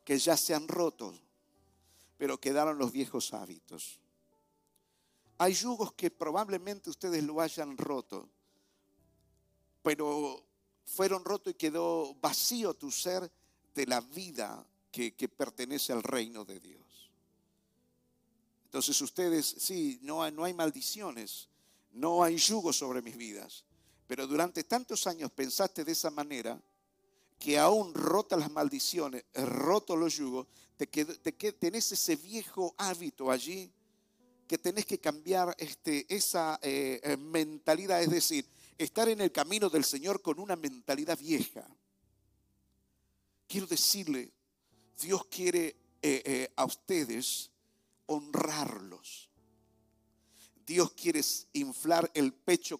que 0.04 0.18
ya 0.18 0.36
se 0.36 0.54
han 0.54 0.66
roto, 0.66 1.14
pero 2.16 2.40
quedaron 2.40 2.78
los 2.78 2.92
viejos 2.92 3.34
hábitos. 3.34 4.00
Hay 5.36 5.52
yugos 5.52 5.92
que 5.92 6.10
probablemente 6.10 6.88
ustedes 6.88 7.22
lo 7.22 7.40
hayan 7.40 7.76
roto, 7.76 8.28
pero 9.82 10.47
fueron 10.88 11.24
rotos 11.24 11.52
y 11.52 11.56
quedó 11.56 12.14
vacío 12.14 12.74
tu 12.74 12.90
ser 12.90 13.30
de 13.74 13.86
la 13.86 14.00
vida 14.00 14.66
que, 14.90 15.12
pertenece 15.28 15.92
al 15.92 16.02
reino 16.02 16.44
de 16.44 16.58
Dios. 16.58 17.10
Entonces 18.64 19.00
ustedes, 19.00 19.46
sí, 19.46 19.98
no 20.02 20.22
hay, 20.22 20.32
no 20.32 20.44
hay 20.44 20.54
maldiciones, 20.54 21.48
no 21.92 22.24
hay 22.24 22.36
yugo 22.36 22.72
sobre 22.72 23.02
mis 23.02 23.16
vidas. 23.16 23.64
Pero 24.06 24.26
durante 24.26 24.64
tantos 24.64 25.06
años 25.06 25.30
pensaste 25.30 25.84
de 25.84 25.92
esa 25.92 26.10
manera 26.10 26.60
que 27.38 27.58
aún 27.58 27.94
rota 27.94 28.36
las 28.36 28.50
maldiciones, 28.50 29.24
roto 29.34 29.94
los 29.94 30.16
yugos, 30.16 30.48
te, 30.76 30.86
te, 30.86 31.52
tenés 31.52 31.92
ese 31.92 32.16
viejo 32.16 32.74
hábito 32.78 33.30
allí 33.30 33.70
que 34.48 34.58
tenés 34.58 34.86
que 34.86 34.98
cambiar 34.98 35.54
este, 35.58 36.06
esa 36.08 36.58
eh, 36.62 37.00
eh, 37.02 37.16
mentalidad, 37.16 38.02
es 38.02 38.10
decir, 38.10 38.46
estar 38.78 39.08
en 39.08 39.20
el 39.20 39.32
camino 39.32 39.68
del 39.68 39.84
Señor 39.84 40.22
con 40.22 40.38
una 40.38 40.56
mentalidad 40.56 41.18
vieja. 41.18 41.68
Quiero 43.46 43.66
decirle, 43.66 44.30
Dios 45.00 45.26
quiere 45.26 45.76
eh, 46.00 46.52
a 46.56 46.64
ustedes 46.64 47.50
honrarlos. 48.06 49.28
Dios 50.66 50.92
quiere 50.92 51.20
inflar 51.54 52.10
el 52.14 52.32
pecho 52.34 52.78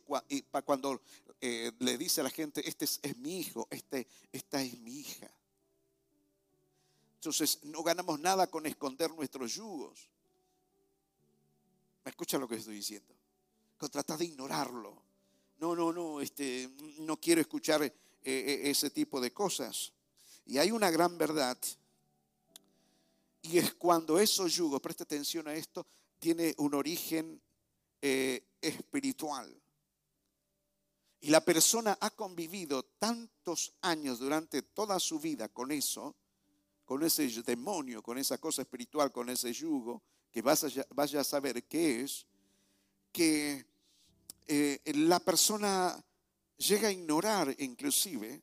cuando 0.64 1.00
le 1.40 1.98
dice 1.98 2.20
a 2.20 2.24
la 2.24 2.30
gente, 2.30 2.68
este 2.68 2.84
es, 2.84 3.16
mi 3.16 3.38
hijo, 3.38 3.66
este, 3.70 4.06
esta 4.30 4.62
es 4.62 4.78
mi 4.78 5.00
hija. 5.00 5.30
Entonces 7.18 7.64
no 7.64 7.82
ganamos 7.82 8.20
nada 8.20 8.46
con 8.46 8.64
esconder 8.66 9.10
nuestros 9.10 9.54
yugos. 9.54 10.08
¿Me 12.04 12.10
escucha 12.10 12.38
lo 12.38 12.46
que 12.46 12.54
estoy 12.54 12.76
diciendo? 12.76 13.12
Con 13.76 13.90
tratar 13.90 14.18
de 14.18 14.26
ignorarlo. 14.26 15.02
No, 15.58 15.74
no, 15.74 15.92
no, 15.92 16.20
este, 16.20 16.70
no 16.98 17.18
quiero 17.18 17.40
escuchar 17.40 17.82
eh, 17.82 17.92
eh, 18.22 18.60
ese 18.64 18.90
tipo 18.90 19.20
de 19.20 19.32
cosas. 19.32 19.92
Y 20.46 20.58
hay 20.58 20.70
una 20.70 20.90
gran 20.90 21.18
verdad. 21.18 21.58
Y 23.42 23.58
es 23.58 23.74
cuando 23.74 24.18
esos 24.18 24.54
yugos, 24.54 24.80
presta 24.80 25.04
atención 25.04 25.48
a 25.48 25.54
esto, 25.54 25.86
tiene 26.18 26.54
un 26.58 26.74
origen 26.74 27.40
eh, 28.00 28.42
espiritual. 28.60 29.54
Y 31.20 31.30
la 31.30 31.44
persona 31.44 31.98
ha 32.00 32.10
convivido 32.10 32.84
tantos 32.84 33.72
años 33.80 34.20
durante 34.20 34.62
toda 34.62 35.00
su 35.00 35.18
vida 35.18 35.48
con 35.48 35.72
eso, 35.72 36.14
con 36.84 37.02
ese 37.02 37.28
demonio, 37.42 38.02
con 38.02 38.18
esa 38.18 38.38
cosa 38.38 38.62
espiritual, 38.62 39.10
con 39.10 39.28
ese 39.28 39.52
yugo, 39.52 40.02
que 40.30 40.42
vaya, 40.42 40.86
vaya 40.90 41.20
a 41.20 41.24
saber 41.24 41.64
qué 41.64 42.02
es, 42.02 42.24
que 43.10 43.66
eh, 44.50 44.80
la 44.94 45.20
persona 45.20 46.02
llega 46.56 46.88
a 46.88 46.92
ignorar 46.92 47.54
inclusive 47.58 48.42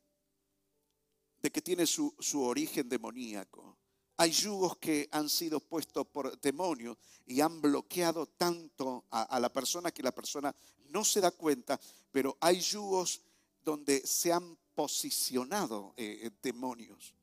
de 1.42 1.52
que 1.52 1.62
tiene 1.64 1.88
su, 1.88 2.14
origen 2.36 2.88
demoníaco. 2.88 3.76
Hay 4.18 4.30
yugos 4.32 4.78
que 4.78 5.10
han 5.12 5.28
sido 5.28 5.60
puestos 5.60 6.06
por 6.08 6.40
demonios 6.40 6.96
y 7.26 7.42
han 7.42 7.60
bloqueado 7.60 8.28
tanto 8.28 9.06
a, 9.10 9.40
la 9.40 9.52
persona 9.52 9.92
que 9.92 10.04
la 10.04 10.14
persona 10.14 10.56
no 10.90 11.04
se 11.04 11.22
da 11.22 11.32
cuenta, 11.32 11.80
pero 12.12 12.38
hay 12.40 12.60
yugos 12.60 13.22
donde 13.64 14.06
se 14.06 14.32
han 14.32 14.56
posicionado 14.76 15.96
eh, 15.98 16.30
demonios. 16.42 17.16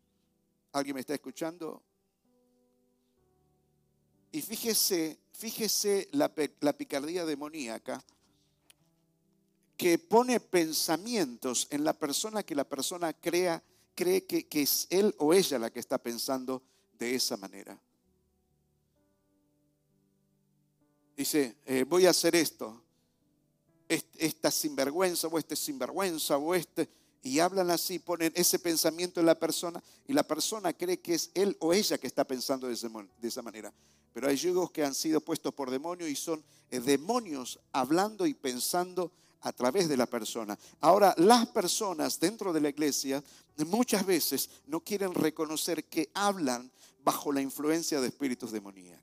¿Alguien 0.72 0.94
me 0.94 1.00
está 1.00 1.14
escuchando? 1.14 1.82
Y 4.32 4.42
fíjese, 4.42 5.20
fíjese 5.32 6.08
la, 6.12 6.32
la 6.60 6.72
picardía 6.72 7.24
demoníaca 7.24 8.04
que 9.82 9.98
pone 9.98 10.38
pensamientos 10.38 11.66
en 11.70 11.82
la 11.82 11.92
persona 11.92 12.44
que 12.44 12.54
la 12.54 12.62
persona 12.62 13.12
crea, 13.12 13.60
cree 13.96 14.24
que, 14.24 14.46
es 14.52 14.86
él 14.90 15.12
o 15.18 15.34
ella 15.34 15.58
la 15.58 15.72
que 15.72 15.80
está 15.80 15.98
pensando 15.98 16.62
de 16.92 17.16
esa 17.16 17.36
manera. 17.36 17.76
Dice, 21.16 21.56
eh, 21.66 21.82
voy 21.82 22.06
a 22.06 22.10
hacer 22.10 22.36
esto, 22.36 22.80
esta 23.88 24.52
sinvergüenza 24.52 25.26
o 25.26 25.36
este 25.36 25.56
sinvergüenza 25.56 26.38
o 26.38 26.54
este 26.54 26.88
y 27.24 27.40
hablan 27.40 27.70
así, 27.70 27.98
ponen 27.98 28.32
ese 28.36 28.60
pensamiento 28.60 29.18
en 29.18 29.26
la 29.26 29.36
persona 29.36 29.82
y 30.06 30.12
la 30.12 30.22
persona 30.22 30.72
cree 30.72 31.00
que 31.00 31.14
es 31.14 31.32
él 31.34 31.56
o 31.58 31.72
ella 31.72 31.98
que 31.98 32.06
está 32.06 32.24
pensando 32.24 32.68
de, 32.68 32.74
esa 33.22 33.42
manera. 33.42 33.74
Pero 34.12 34.28
hay 34.28 34.36
yugos 34.36 34.70
que 34.70 34.84
han 34.84 34.94
sido 34.94 35.20
puestos 35.20 35.52
por 35.54 35.72
demonios 35.72 36.08
y 36.08 36.14
son 36.14 36.44
eh, 36.70 36.78
demonios 36.78 37.58
hablando 37.72 38.26
y 38.26 38.34
pensando 38.34 39.10
a 39.42 39.52
través 39.52 39.88
de 39.88 39.96
la 39.96 40.06
persona. 40.06 40.58
Ahora, 40.80 41.14
las 41.18 41.48
personas 41.48 42.18
dentro 42.18 42.52
de 42.52 42.60
la 42.60 42.68
iglesia 42.68 43.22
muchas 43.66 44.06
veces 44.06 44.50
no 44.66 44.80
quieren 44.80 45.14
reconocer 45.14 45.84
que 45.84 46.10
hablan 46.14 46.70
bajo 47.04 47.32
la 47.32 47.42
influencia 47.42 48.00
de 48.00 48.08
espíritus 48.08 48.52
demoníacos. 48.52 49.02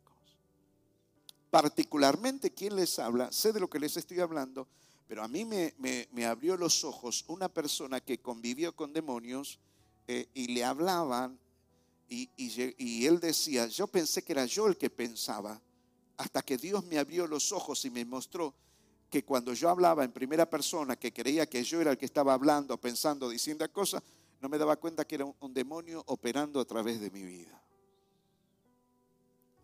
Particularmente 1.51 2.51
quien 2.51 2.75
les 2.75 2.99
habla, 2.99 3.31
sé 3.31 3.51
de 3.51 3.59
lo 3.59 3.69
que 3.69 3.79
les 3.79 3.97
estoy 3.97 4.19
hablando, 4.19 4.67
pero 5.07 5.23
a 5.23 5.27
mí 5.27 5.43
me, 5.43 6.25
abrió 6.25 6.55
los 6.55 6.83
ojos 6.83 7.25
una 7.27 7.49
persona 7.49 7.99
que 7.99 8.19
convivió 8.19 8.75
con 8.75 8.93
demonios 8.93 9.59
eh, 10.07 10.27
y 10.33 10.47
le 10.47 10.63
hablaban 10.63 11.39
y, 12.07 12.29
y, 12.37 13.05
él 13.05 13.19
decía, 13.19 13.67
yo 13.67 13.85
pensé 13.85 14.23
que 14.23 14.31
era 14.31 14.45
yo 14.45 14.67
el 14.67 14.77
que 14.77 14.89
pensaba, 14.89 15.61
hasta 16.17 16.41
que 16.41 16.57
Dios 16.57 16.83
me 16.85 16.97
abrió 16.97 17.27
los 17.27 17.51
ojos 17.51 17.85
y 17.85 17.91
me 17.91 18.03
mostró 18.03 18.55
que 19.09 19.23
cuando 19.23 19.53
yo 19.53 19.69
hablaba 19.69 20.03
en 20.03 20.11
primera 20.11 20.49
persona, 20.49 20.95
que 20.95 21.11
creía 21.11 21.47
que 21.47 21.63
yo 21.63 21.81
era 21.81 21.91
el 21.91 21.97
que 21.97 22.05
estaba 22.05 22.33
hablando, 22.33 22.77
pensando, 22.77 23.29
diciendo 23.29 23.69
cosas, 23.71 24.03
no 24.41 24.49
me 24.49 24.57
daba 24.57 24.77
cuenta 24.77 25.05
que 25.05 25.15
era 25.15 25.25
un 25.25 25.53
demonio 25.53 26.03
operando 26.07 26.59
a 26.59 26.65
través 26.65 26.99
de 27.01 27.09
mi 27.09 27.23
vida. 27.23 27.61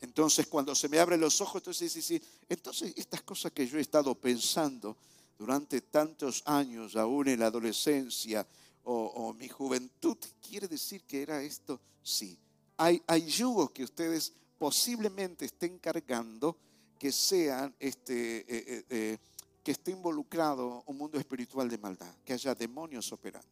Entonces, 0.01 0.47
cuando 0.47 0.75
se 0.75 0.89
me 0.89 0.99
abren 0.99 1.21
los 1.21 1.39
ojos, 1.41 1.61
entonces 1.61 1.91
sí, 1.91 2.01
sí, 2.01 2.21
entonces 2.49 2.93
estas 2.95 3.21
cosas 3.21 3.51
que 3.51 3.65
yo 3.65 3.77
he 3.77 3.81
estado 3.81 4.13
pensando, 4.15 4.97
durante 5.37 5.81
tantos 5.81 6.41
años, 6.45 6.95
aún 6.95 7.27
en 7.27 7.39
la 7.39 7.47
adolescencia 7.47 8.45
o, 8.83 9.33
mi 9.33 9.49
juventud, 9.49 10.17
¿quiere 10.47 10.67
decir 10.67 11.03
que 11.03 11.23
era 11.23 11.41
esto? 11.41 11.79
Sí. 12.03 12.37
Hay, 12.77 13.01
hay 13.07 13.25
yugos 13.25 13.71
que 13.71 13.83
ustedes 13.83 14.31
posiblemente 14.57 15.45
estén 15.45 15.79
cargando 15.79 16.55
que 16.99 17.11
sean, 17.11 17.75
este, 17.79 18.37
eh, 18.37 18.45
eh, 18.47 18.85
eh, 18.89 19.17
que 19.65 19.71
esté 19.71 19.89
involucrado 19.89 20.83
un 20.85 20.95
mundo 20.95 21.17
espiritual 21.17 21.67
de 21.67 21.79
maldad, 21.79 22.13
que 22.23 22.33
haya 22.33 22.53
demonios 22.53 23.11
operando 23.11 23.49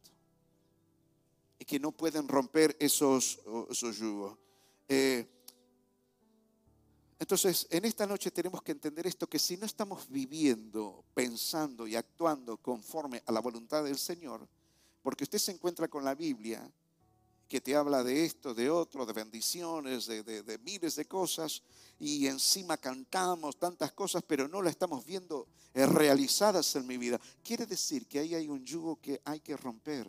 y 1.58 1.64
que 1.64 1.80
no 1.80 1.90
pueden 1.90 2.28
romper 2.28 2.76
esos, 2.78 3.40
esos 3.68 3.98
yugos. 3.98 4.38
Entonces, 7.18 7.66
en 7.68 7.84
esta 7.84 8.06
noche 8.06 8.30
tenemos 8.30 8.62
que 8.62 8.70
entender 8.70 9.08
esto, 9.08 9.26
que 9.26 9.40
si 9.40 9.56
no 9.56 9.66
estamos 9.66 10.08
viviendo, 10.08 11.04
pensando 11.14 11.84
y 11.84 11.96
actuando 11.96 12.58
conforme 12.58 13.20
a 13.26 13.32
la 13.32 13.40
voluntad 13.40 13.82
del 13.82 13.98
Señor, 13.98 14.48
porque 15.02 15.24
usted 15.24 15.38
se 15.38 15.50
encuentra 15.50 15.88
con 15.88 16.04
la 16.04 16.14
Biblia, 16.14 16.70
que 17.54 17.60
te 17.60 17.76
habla 17.76 18.02
de 18.02 18.24
esto, 18.24 18.52
de 18.52 18.68
otro, 18.68 19.06
de 19.06 19.12
bendiciones, 19.12 20.06
de, 20.06 20.58
miles 20.64 20.96
de 20.96 21.04
cosas, 21.04 21.62
y 22.00 22.26
encima 22.26 22.76
cantamos 22.78 23.60
tantas 23.60 23.92
cosas, 23.92 24.24
pero 24.26 24.48
no 24.48 24.60
la 24.60 24.70
estamos 24.70 25.06
viendo 25.06 25.46
eh, 25.72 25.86
realizadas 25.86 26.74
en 26.74 26.84
mi 26.84 26.98
vida. 26.98 27.20
Quiere 27.44 27.64
decir 27.64 28.08
que 28.08 28.18
ahí 28.18 28.34
hay 28.34 28.48
un 28.48 28.64
yugo 28.64 29.00
que 29.00 29.22
hay 29.24 29.38
que 29.38 29.56
romper 29.56 30.08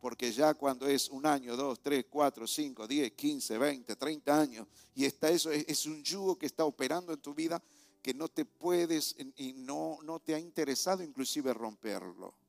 porque 0.00 0.32
ya 0.32 0.54
cuando 0.54 0.86
es 0.86 1.10
un 1.10 1.26
año, 1.26 1.54
dos, 1.54 1.80
tres, 1.82 2.06
cuatro, 2.08 2.46
cinco, 2.46 2.88
diez, 2.88 3.12
quince, 3.12 3.58
veinte, 3.58 3.96
treinta 3.96 4.40
años, 4.40 4.66
y 4.94 5.04
está 5.04 5.28
eso, 5.28 5.50
es, 5.50 5.84
un 5.84 6.02
yugo 6.02 6.38
que 6.38 6.46
está 6.46 6.64
operando 6.64 7.12
en 7.12 7.20
tu 7.20 7.34
vida 7.34 7.62
que 8.00 8.14
no 8.14 8.28
te 8.28 8.46
puedes 8.46 9.14
y 9.36 9.52
no, 9.52 9.98
no 10.02 10.18
te 10.18 10.34
ha 10.34 10.38
interesado 10.38 11.02
inclusive 11.02 11.52
romperlo. 11.52 12.39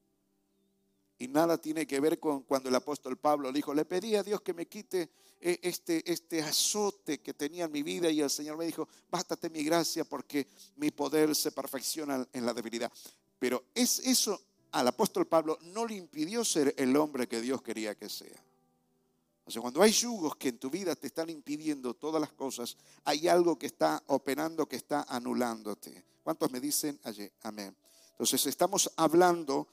Y 1.21 1.27
nada 1.27 1.59
tiene 1.59 1.85
que 1.85 1.99
ver 1.99 2.19
con 2.19 2.41
cuando 2.41 2.67
el 2.67 2.73
apóstol 2.73 3.15
Pablo 3.15 3.51
le 3.51 3.55
dijo, 3.55 3.75
le 3.75 3.85
pedí 3.85 4.15
a 4.15 4.23
Dios 4.23 4.41
que 4.41 4.55
me 4.55 4.65
quite 4.65 5.07
eh, 5.39 5.59
este, 5.61 6.11
este 6.11 6.41
azote 6.41 7.19
que 7.19 7.35
tenía 7.35 7.65
en 7.65 7.71
mi 7.71 7.83
vida 7.83 8.09
y 8.09 8.21
el 8.21 8.29
Señor 8.31 8.57
me 8.57 8.65
dijo, 8.65 8.87
bástate 9.07 9.51
mi 9.51 9.63
gracia 9.63 10.03
porque 10.03 10.47
mi 10.77 10.89
poder 10.89 11.35
se 11.35 11.51
perfecciona 11.51 12.27
en 12.33 12.43
la 12.43 12.55
debilidad. 12.55 12.91
Pero 13.37 13.65
es 13.75 13.99
eso 13.99 14.41
al 14.71 14.87
apóstol 14.87 15.27
Pablo 15.27 15.59
no 15.61 15.85
le 15.85 15.93
impidió 15.93 16.43
ser 16.43 16.73
el 16.75 16.97
hombre 16.97 17.27
que 17.27 17.39
Dios 17.39 17.61
quería 17.61 17.93
que 17.93 18.09
sea. 18.09 18.43
O 19.45 19.51
sea, 19.51 19.61
cuando 19.61 19.83
hay 19.83 19.91
yugos 19.91 20.35
que 20.37 20.49
en 20.49 20.57
tu 20.57 20.71
vida 20.71 20.95
te 20.95 21.05
están 21.05 21.29
impidiendo 21.29 21.93
todas 21.93 22.19
las 22.19 22.31
cosas, 22.31 22.75
hay 23.03 23.27
algo 23.27 23.59
que 23.59 23.67
está 23.67 24.01
operando, 24.07 24.67
que 24.67 24.77
está 24.77 25.05
anulándote. 25.07 26.03
¿Cuántos 26.23 26.51
me 26.51 26.59
dicen 26.59 26.99
allí? 27.03 27.29
Amén. 27.43 27.75
Entonces 28.11 28.43
estamos 28.47 28.91
hablando, 28.95 29.67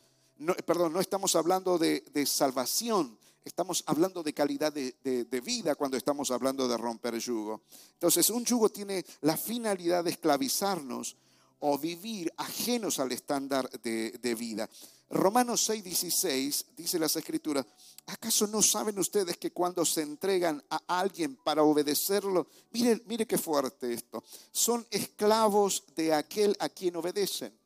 perdón, 0.64 0.92
no 0.92 1.00
estamos 1.00 1.34
hablando 1.36 1.78
de, 1.78 2.26
salvación, 2.26 3.18
estamos 3.44 3.82
hablando 3.86 4.22
de 4.22 4.32
calidad 4.32 4.72
de, 4.72 5.42
vida 5.44 5.74
cuando 5.74 5.96
estamos 5.96 6.30
hablando 6.30 6.68
de 6.68 6.76
romper 6.76 7.18
yugo. 7.18 7.62
Entonces 7.94 8.30
un 8.30 8.44
yugo 8.44 8.68
tiene 8.68 9.04
la 9.22 9.36
finalidad 9.36 10.04
de 10.04 10.10
esclavizarnos 10.10 11.16
o 11.60 11.76
vivir 11.76 12.32
ajenos 12.36 13.00
al 13.00 13.10
estándar 13.10 13.68
de, 13.80 14.36
vida. 14.38 14.68
Romanos 15.10 15.64
6, 15.64 15.82
16 15.82 16.66
dice 16.76 16.98
las 16.98 17.16
escrituras, 17.16 17.66
¿acaso 18.06 18.46
no 18.46 18.62
saben 18.62 18.98
ustedes 18.98 19.38
que 19.38 19.52
cuando 19.52 19.84
se 19.84 20.02
entregan 20.02 20.62
a 20.70 20.82
alguien 20.86 21.36
para 21.36 21.62
obedecerlo, 21.62 22.46
mire, 22.72 23.02
mire 23.06 23.26
qué 23.26 23.38
fuerte 23.38 23.92
esto, 23.92 24.22
son 24.52 24.86
esclavos 24.90 25.82
de 25.96 26.12
aquel 26.12 26.54
a 26.60 26.68
quien 26.68 26.94
obedecen? 26.96 27.58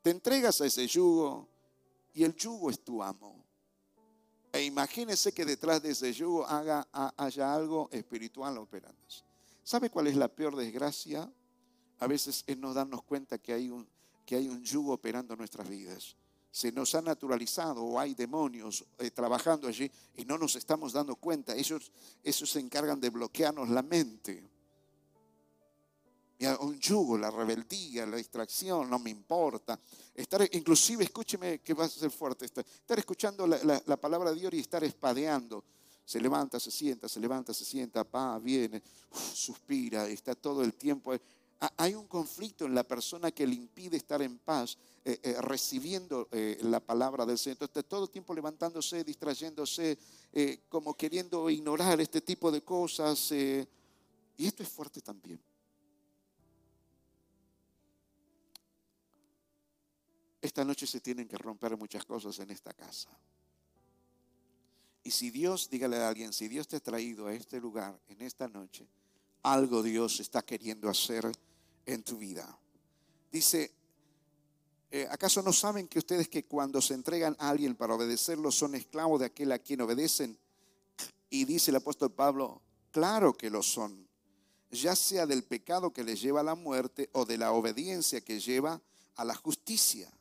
Te 0.00 0.10
entregas 0.10 0.60
a 0.60 0.66
ese 0.66 0.86
yugo 0.86 1.53
y 2.14 2.24
el 2.24 2.34
yugo 2.34 2.70
es 2.70 2.82
tu 2.82 3.02
amo. 3.02 3.44
E 4.52 4.62
imagínese 4.62 5.32
que 5.32 5.44
detrás 5.44 5.82
de 5.82 5.90
ese 5.90 6.12
yugo 6.12 6.46
haya 6.48 7.54
algo 7.54 7.88
espiritual 7.90 8.56
operando. 8.58 9.02
¿Sabe 9.62 9.90
cuál 9.90 10.06
es 10.06 10.16
la 10.16 10.28
peor 10.28 10.56
desgracia? 10.56 11.30
A 11.98 12.06
veces 12.06 12.44
es 12.46 12.56
no 12.56 12.72
darnos 12.72 13.02
cuenta 13.02 13.38
que 13.38 13.52
hay 13.52 13.68
un, 13.68 13.88
que 14.24 14.36
hay 14.36 14.48
un 14.48 14.62
yugo 14.62 14.92
operando 14.92 15.34
nuestras 15.36 15.68
vidas 15.68 16.16
se 16.54 16.70
nos 16.70 16.94
ha 16.94 17.02
naturalizado 17.02 17.82
o 17.82 17.98
hay 17.98 18.14
demonios 18.14 18.84
eh, 18.98 19.10
trabajando 19.10 19.66
allí 19.66 19.90
y 20.16 20.24
no 20.24 20.38
nos 20.38 20.54
estamos 20.54 20.92
dando 20.92 21.16
cuenta. 21.16 21.52
Ellos, 21.56 21.90
se 22.22 22.60
encargan 22.60 23.00
de 23.00 23.10
bloquearnos 23.10 23.68
la 23.70 23.82
mente. 23.82 24.40
Un 26.52 26.78
yugo, 26.78 27.16
la 27.16 27.30
rebeldía, 27.30 28.06
la 28.06 28.16
distracción, 28.16 28.90
no 28.90 28.98
me 28.98 29.10
importa. 29.10 29.78
Estar, 30.14 30.48
inclusive, 30.52 31.04
escúcheme 31.04 31.60
que 31.60 31.74
va 31.74 31.84
a 31.84 31.88
ser 31.88 32.10
fuerte. 32.10 32.44
Estar, 32.44 32.98
escuchando 32.98 33.46
la, 33.46 33.96
palabra 33.96 34.30
de 34.30 34.40
Dios 34.40 34.54
y 34.54 34.60
estar 34.60 34.84
espadeando. 34.84 35.64
Se 36.04 36.20
levanta, 36.20 36.60
se 36.60 36.70
sienta, 36.70 37.08
se 37.08 37.18
levanta, 37.18 37.54
se 37.54 37.64
sienta, 37.64 38.04
pa, 38.04 38.38
viene, 38.38 38.82
suspira, 39.32 40.06
está 40.06 40.34
todo 40.34 40.62
el 40.62 40.74
tiempo. 40.74 41.14
Hay 41.78 41.94
un 41.94 42.06
conflicto 42.06 42.66
en 42.66 42.74
la 42.74 42.82
persona 42.82 43.30
que 43.30 43.46
le 43.46 43.54
impide 43.54 43.96
estar 43.96 44.20
en 44.20 44.38
paz 44.38 44.76
eh, 45.04 45.18
eh, 45.22 45.36
recibiendo 45.40 46.28
eh, 46.30 46.58
la 46.62 46.80
palabra 46.80 47.24
del 47.24 47.38
Señor. 47.38 47.58
Entonces, 47.60 47.88
todo 47.88 48.04
el 48.04 48.10
tiempo 48.10 48.34
levantándose, 48.34 49.04
distrayéndose, 49.04 49.98
como 50.68 50.94
queriendo 50.94 51.48
ignorar 51.48 52.00
este 52.00 52.20
tipo 52.20 52.50
de 52.50 52.62
cosas. 52.62 53.32
y 53.32 53.66
esto 54.38 54.62
es 54.62 54.68
fuerte 54.68 55.00
también. 55.00 55.40
Esta 60.44 60.62
noche 60.62 60.86
se 60.86 61.00
tienen 61.00 61.26
que 61.26 61.38
romper 61.38 61.74
muchas 61.74 62.04
cosas 62.04 62.38
en 62.38 62.50
esta 62.50 62.74
casa. 62.74 63.08
Y 65.02 65.10
si 65.10 65.30
Dios, 65.30 65.70
dígale 65.70 65.96
a 65.96 66.06
alguien, 66.06 66.34
si 66.34 66.48
Dios 66.48 66.68
te 66.68 66.76
ha 66.76 66.80
traído 66.80 67.28
a 67.28 67.32
este 67.32 67.58
lugar 67.58 67.98
en 68.08 68.20
esta 68.20 68.46
noche, 68.46 68.86
algo 69.42 69.82
Dios 69.82 70.20
está 70.20 70.42
queriendo 70.42 70.90
hacer 70.90 71.32
en 71.86 72.02
tu 72.02 72.18
vida. 72.18 72.58
Dice, 73.32 73.72
eh, 74.90 75.08
¿Acaso 75.10 75.40
no 75.40 75.50
saben 75.50 75.88
que 75.88 75.98
ustedes 75.98 76.28
que 76.28 76.44
cuando 76.44 76.82
se 76.82 76.92
entregan 76.92 77.34
a 77.38 77.48
alguien 77.48 77.74
para 77.74 77.94
obedecerlo 77.94 78.52
son 78.52 78.74
esclavos 78.74 79.20
de 79.20 79.26
aquel 79.26 79.50
a 79.50 79.58
quien 79.58 79.80
obedecen? 79.80 80.38
Y 81.30 81.46
dice 81.46 81.70
el 81.70 81.78
apóstol 81.78 82.12
Pablo, 82.12 82.60
claro 82.90 83.32
que 83.32 83.48
lo 83.48 83.62
son, 83.62 84.06
ya 84.70 84.94
sea 84.94 85.24
del 85.24 85.42
pecado 85.42 85.90
que 85.90 86.04
les 86.04 86.20
lleva 86.20 86.40
a 86.40 86.44
la 86.44 86.54
muerte 86.54 87.08
o 87.12 87.24
de 87.24 87.38
la 87.38 87.52
obediencia 87.52 88.20
que 88.20 88.40
lleva 88.40 88.82
a 89.16 89.24
la 89.24 89.34
justicia. 89.34 90.12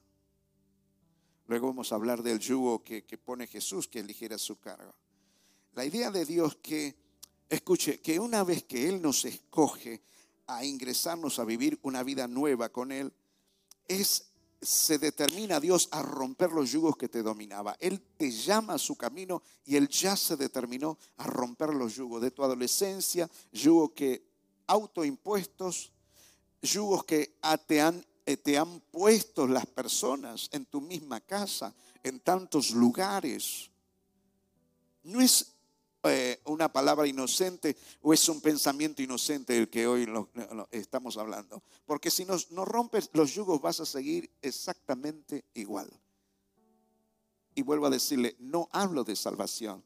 Luego 1.48 1.68
vamos 1.68 1.92
a 1.92 1.96
hablar 1.96 2.24
del 2.24 2.40
yugo 2.40 2.84
que, 2.84 3.04
pone 3.24 3.48
Jesús, 3.48 3.88
que 3.88 4.00
eligera 4.00 4.38
su 4.38 4.60
carga. 4.60 4.94
La 5.74 5.86
idea 5.86 6.12
de 6.12 6.26
Dios 6.26 6.58
que, 6.62 6.96
escuche, 7.50 8.00
que 8.00 8.20
una 8.20 8.44
vez 8.44 8.64
que 8.64 8.88
Él 8.88 9.02
nos 9.02 9.26
escoge 9.26 10.02
a 10.48 10.64
ingresarnos 10.64 11.40
a 11.40 11.46
vivir 11.46 11.80
una 11.84 12.04
vida 12.04 12.28
nueva 12.28 12.70
con 12.70 12.92
Él, 12.92 13.14
es 13.88 14.34
se 14.64 14.98
determina 14.98 15.60
Dios 15.60 15.90
a 15.92 16.02
romper 16.02 16.52
los 16.52 16.72
yugos 16.72 16.96
que 16.96 17.10
te 17.10 17.22
dominaba. 17.22 17.76
Él 17.80 18.02
te 18.18 18.32
llama 18.32 18.76
a 18.76 18.78
su 18.78 18.96
camino 18.96 19.44
y 19.66 19.76
Él 19.76 19.90
ya 19.90 20.16
se 20.16 20.38
determinó 20.38 20.98
a 21.18 21.28
romper 21.28 21.74
los 21.74 21.96
yugos 21.96 22.22
de 22.22 22.32
tu 22.32 22.44
adolescencia, 22.44 23.30
yugos 23.52 23.92
que 23.92 24.26
autoimpuestos, 24.68 25.92
yugos 26.62 27.04
que 27.04 27.36
te 27.68 27.82
han, 27.82 28.06
te 28.24 28.58
han 28.58 28.80
puesto 28.80 29.48
las 29.48 29.66
personas 29.66 30.50
en 30.52 30.66
tu 30.66 30.82
misma 30.82 31.20
casa, 31.22 31.74
en 32.04 32.20
tantos 32.22 32.72
lugares. 32.72 33.70
No 35.04 35.20
es 35.20 35.54
eh, 36.06 36.42
una 36.46 36.72
palabra 36.72 37.08
inocente 37.08 37.78
o 38.02 38.14
es 38.14 38.28
un 38.28 38.42
pensamiento 38.42 39.02
inocente 39.02 39.58
el 39.58 39.70
que 39.70 39.88
hoy 39.88 40.06
estamos 40.72 41.18
hablando. 41.18 41.64
Porque 41.86 42.12
si 42.12 42.26
nos, 42.26 42.52
no 42.52 42.66
rompes 42.66 43.10
los 43.14 43.34
yugos 43.34 43.62
vas 43.62 43.80
a 43.80 43.86
seguir 43.86 44.30
exactamente 44.42 45.46
igual. 45.54 45.90
Y 47.56 47.62
vuelvo 47.62 47.86
a 47.86 47.90
decirle, 47.90 48.36
no 48.40 48.68
hablo 48.72 49.06
de 49.06 49.16
salvación. 49.16 49.84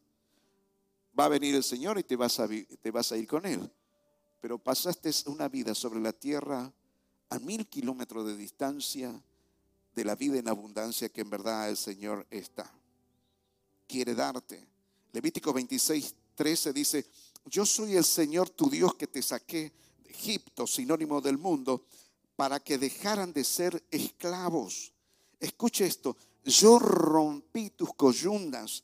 Va 1.20 1.26
a 1.26 1.30
venir 1.30 1.54
el 1.54 1.64
Señor 1.64 2.00
y 2.00 2.04
te 2.04 2.16
vas 2.16 2.40
a 2.40 3.18
ir 3.18 3.28
con 3.28 3.46
Él. 3.46 3.72
Pero 4.42 4.58
pasaste 4.58 5.12
una 5.26 5.48
vida 5.50 5.76
sobre 5.76 6.00
la 6.00 6.14
tierra 6.14 6.72
a 7.30 7.40
mil 7.40 7.68
kilómetros 7.68 8.26
de 8.26 8.38
distancia 8.38 9.14
de 9.96 10.06
la 10.06 10.16
vida 10.16 10.38
en 10.38 10.48
abundancia 10.48 11.10
que 11.10 11.22
en 11.22 11.30
verdad 11.30 11.70
el 11.70 11.78
Señor 11.78 12.26
está. 12.30 12.72
Quiere 13.88 14.14
darte 14.16 14.68
Levítico 15.18 15.52
26, 15.52 16.16
13 16.36 16.74
dice, 16.74 17.06
yo 17.46 17.66
soy 17.66 17.96
el 17.96 18.04
Señor 18.04 18.52
tu 18.52 18.70
Dios 18.70 18.94
que 18.96 19.08
te 19.08 19.24
saqué 19.24 19.74
de 20.04 20.12
Egipto, 20.12 20.68
sinónimo 20.68 21.22
del 21.22 21.40
mundo, 21.40 21.86
para 22.36 22.60
que 22.60 22.78
dejaran 22.78 23.34
de 23.34 23.44
ser 23.44 23.84
esclavos. 23.90 24.94
Escuche 25.40 25.88
esto, 25.88 26.16
yo 26.46 26.78
rompí 26.78 27.72
tus 27.72 27.96
coyundas 27.96 28.84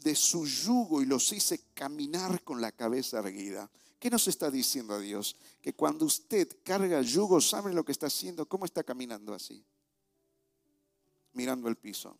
de 0.00 0.16
su 0.16 0.46
yugo 0.46 1.00
y 1.00 1.06
los 1.06 1.32
hice 1.32 1.60
caminar 1.74 2.42
con 2.42 2.60
la 2.60 2.72
cabeza 2.72 3.20
erguida. 3.20 3.70
¿Qué 4.02 4.10
nos 4.10 4.26
está 4.26 4.50
diciendo 4.50 4.98
Dios? 4.98 5.36
Que 5.62 5.74
cuando 5.74 6.04
usted 6.04 6.58
carga 6.64 7.00
yugo, 7.00 7.40
¿sabe 7.40 7.72
lo 7.72 7.84
que 7.84 7.92
está 7.92 8.08
haciendo? 8.08 8.48
¿Cómo 8.48 8.64
está 8.64 8.82
caminando 8.82 9.32
así? 9.32 9.64
Mirando 11.32 11.68
el 11.68 11.76
piso 11.76 12.18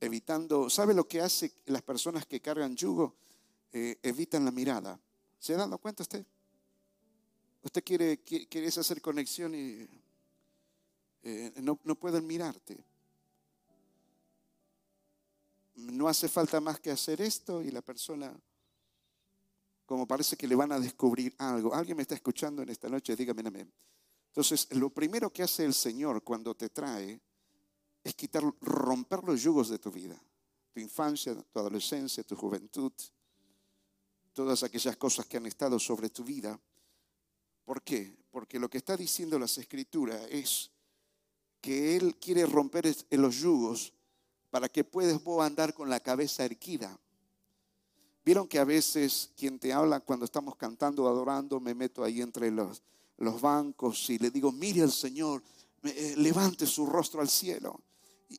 evitando, 0.00 0.70
¿sabe 0.70 0.94
lo 0.94 1.06
que 1.08 1.20
hace 1.20 1.52
las 1.66 1.82
personas 1.82 2.26
que 2.26 2.40
cargan 2.40 2.76
yugo? 2.76 3.16
Eh, 3.72 3.98
evitan 4.02 4.44
la 4.44 4.50
mirada. 4.50 5.00
¿Se 5.38 5.54
ha 5.54 5.56
dado 5.56 5.78
cuenta 5.78 6.02
usted? 6.02 6.24
Usted 7.62 7.84
quiere, 7.84 8.18
quiere 8.18 8.68
hacer 8.68 9.00
conexión 9.02 9.54
y 9.54 9.88
eh, 11.22 11.52
no, 11.56 11.78
no 11.84 11.94
pueden 11.96 12.26
mirarte. 12.26 12.78
No 15.74 16.08
hace 16.08 16.28
falta 16.28 16.60
más 16.60 16.80
que 16.80 16.90
hacer 16.90 17.20
esto 17.20 17.62
y 17.62 17.70
la 17.70 17.82
persona, 17.82 18.34
como 19.88 20.06
parece 20.06 20.36
que 20.36 20.46
le 20.46 20.54
van 20.54 20.70
a 20.70 20.78
descubrir 20.78 21.34
algo. 21.38 21.72
¿Alguien 21.72 21.96
me 21.96 22.02
está 22.02 22.14
escuchando 22.14 22.60
en 22.60 22.68
esta 22.68 22.90
noche? 22.90 23.16
Dígame 23.16 23.40
amén. 23.46 23.72
Entonces, 24.26 24.68
lo 24.72 24.90
primero 24.90 25.32
que 25.32 25.42
hace 25.42 25.64
el 25.64 25.72
Señor 25.72 26.22
cuando 26.22 26.54
te 26.54 26.68
trae 26.68 27.18
es 28.04 28.14
quitar, 28.14 28.42
romper 28.60 29.24
los 29.24 29.42
yugos 29.42 29.70
de 29.70 29.78
tu 29.78 29.90
vida, 29.90 30.22
tu 30.74 30.80
infancia, 30.80 31.34
tu 31.34 31.58
adolescencia, 31.58 32.22
tu 32.22 32.36
juventud, 32.36 32.92
todas 34.34 34.62
aquellas 34.62 34.94
cosas 34.98 35.24
que 35.24 35.38
han 35.38 35.46
estado 35.46 35.78
sobre 35.78 36.10
tu 36.10 36.22
vida. 36.22 36.60
¿Por 37.64 37.80
qué? 37.80 38.14
Porque 38.30 38.58
lo 38.58 38.68
que 38.68 38.76
está 38.76 38.94
diciendo 38.94 39.38
las 39.38 39.56
escrituras 39.56 40.20
es 40.28 40.70
que 41.62 41.96
Él 41.96 42.16
quiere 42.16 42.44
romper 42.44 42.94
los 43.12 43.36
yugos 43.36 43.94
para 44.50 44.68
que 44.68 44.84
puedas 44.84 45.18
andar 45.40 45.72
con 45.72 45.88
la 45.88 46.00
cabeza 46.00 46.44
erguida. 46.44 47.00
Vieron 48.28 48.46
que 48.46 48.58
a 48.58 48.64
veces 48.64 49.30
quien 49.38 49.58
te 49.58 49.72
habla 49.72 50.00
cuando 50.00 50.26
estamos 50.26 50.54
cantando, 50.56 51.08
adorando, 51.08 51.60
me 51.60 51.74
meto 51.74 52.04
ahí 52.04 52.20
entre 52.20 52.50
los, 52.50 52.82
los 53.16 53.40
bancos 53.40 54.10
y 54.10 54.18
le 54.18 54.30
digo, 54.30 54.52
mire 54.52 54.82
al 54.82 54.92
Señor, 54.92 55.42
eh, 55.82 56.12
levante 56.18 56.66
su 56.66 56.84
rostro 56.84 57.22
al 57.22 57.30
cielo. 57.30 57.80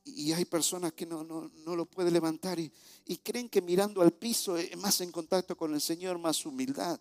Y, 0.06 0.32
hay 0.32 0.46
personas 0.46 0.94
que 0.94 1.08
no, 1.08 1.24
no, 1.24 1.76
lo 1.76 1.88
pueden 1.88 2.14
levantar 2.14 2.60
y, 2.60 2.72
y, 3.08 3.18
creen 3.18 3.50
que 3.50 3.64
mirando 3.64 4.04
al 4.04 4.12
piso 4.12 4.58
es 4.58 4.78
más 4.78 5.02
en 5.02 5.12
contacto 5.12 5.58
con 5.58 5.74
el 5.74 5.82
Señor, 5.82 6.20
más 6.20 6.46
humildad. 6.46 7.00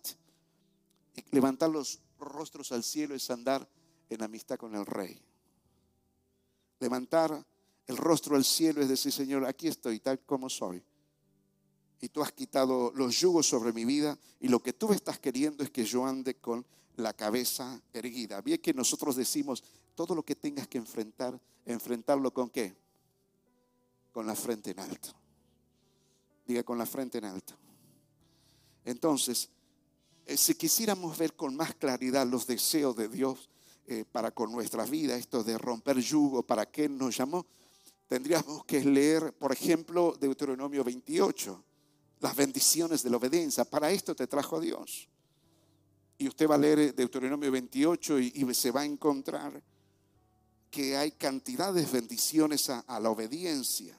levantar 1.29 1.69
los 1.69 1.99
rostros 2.17 2.71
al 2.71 2.83
cielo 2.83 3.13
es 3.13 3.29
andar 3.29 3.69
en 4.09 4.23
amistad 4.23 4.57
con 4.57 4.73
el 4.73 4.87
Rey. 4.87 5.21
Levantar 6.79 7.45
el 7.85 7.97
rostro 7.97 8.35
al 8.35 8.45
cielo 8.45 8.81
es 8.81 8.89
decir, 8.89 9.11
Señor, 9.11 9.45
aquí 9.45 9.67
estoy 9.67 9.99
tal 9.99 10.19
como 10.21 10.49
soy. 10.49 10.83
Y 12.01 12.09
tú 12.09 12.21
has 12.21 12.31
quitado 12.31 12.91
los 12.95 13.19
yugos 13.19 13.47
sobre 13.47 13.73
mi 13.73 13.85
vida 13.85 14.17
y 14.39 14.47
lo 14.47 14.61
que 14.61 14.73
tú 14.73 14.93
estás 14.93 15.19
queriendo 15.19 15.63
es 15.63 15.69
que 15.69 15.83
yo 15.83 16.05
ande 16.05 16.35
con 16.35 16.65
la 16.95 17.13
cabeza 17.13 17.81
erguida. 17.93 18.41
Bien 18.41 18.61
que 18.61 18.73
nosotros 18.73 19.15
decimos, 19.15 19.63
todo 19.95 20.15
lo 20.15 20.23
que 20.23 20.35
tengas 20.35 20.67
que 20.67 20.77
enfrentar, 20.77 21.39
enfrentarlo 21.65 22.33
con 22.33 22.49
qué? 22.49 22.75
Con 24.11 24.27
la 24.27 24.35
frente 24.35 24.71
en 24.71 24.79
alto. 24.79 25.09
Diga 26.45 26.63
con 26.63 26.77
la 26.77 26.85
frente 26.85 27.17
en 27.17 27.25
alto. 27.25 27.53
Entonces, 28.85 29.49
eh, 30.25 30.37
si 30.37 30.55
quisiéramos 30.55 31.17
ver 31.17 31.35
con 31.35 31.55
más 31.55 31.75
claridad 31.75 32.25
los 32.25 32.47
deseos 32.47 32.95
de 32.95 33.09
Dios 33.09 33.49
eh, 33.87 34.05
para 34.09 34.31
con 34.31 34.51
nuestra 34.51 34.85
vida, 34.85 35.15
esto 35.15 35.43
de 35.43 35.57
romper 35.57 35.97
yugo, 35.97 36.43
para 36.43 36.65
qué 36.65 36.87
nos 36.87 37.17
llamó, 37.17 37.45
tendríamos 38.07 38.63
que 38.65 38.83
leer, 38.83 39.33
por 39.33 39.51
ejemplo, 39.51 40.15
Deuteronomio 40.19 40.83
28, 40.83 41.63
las 42.19 42.35
bendiciones 42.35 43.03
de 43.03 43.09
la 43.09 43.17
obediencia. 43.17 43.65
Para 43.65 43.91
esto 43.91 44.15
te 44.15 44.27
trajo 44.27 44.59
Dios. 44.59 45.07
Y 46.17 46.27
usted 46.27 46.49
va 46.49 46.55
a 46.55 46.57
leer 46.57 46.93
Deuteronomio 46.93 47.51
28 47.51 48.19
y, 48.19 48.53
se 48.53 48.71
va 48.71 48.81
a 48.81 48.85
encontrar 48.85 49.63
que 50.69 50.97
hay 50.97 51.11
cantidad 51.11 51.73
de 51.73 51.85
bendiciones 51.85 52.69
a, 52.69 52.99
la 52.99 53.09
obediencia. 53.09 53.97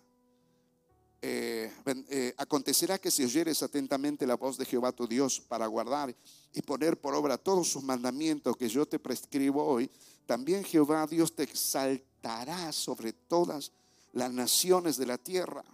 Eh, 1.23 1.73
eh, 2.09 2.35
acontecerá 2.37 2.99
que 2.99 3.11
si 3.11 3.25
oyeres 3.25 3.63
atentamente 3.63 4.27
la 4.27 4.37
voz 4.37 4.57
de 4.57 4.65
Jehová 4.65 4.93
tu 4.93 5.07
Dios 5.07 5.41
para 5.41 5.67
guardar 5.67 6.15
y 6.53 6.63
poner 6.63 6.99
por 6.99 7.15
obra 7.15 7.37
todos 7.37 7.69
sus 7.69 7.83
mandamientos 7.83 8.57
que 8.57 8.69
yo 8.69 8.87
te 8.87 8.99
prescribo 8.99 9.65
hoy, 9.65 9.91
también 10.27 10.63
Jehová 10.63 11.07
Dios 11.07 11.35
te 11.35 11.43
exaltará 11.43 12.71
sobre 12.73 13.13
todas 13.13 13.73
las 14.13 14.33
naciones 14.33 14.97
de 14.97 15.07
la 15.07 15.19
tierra. 15.19 15.65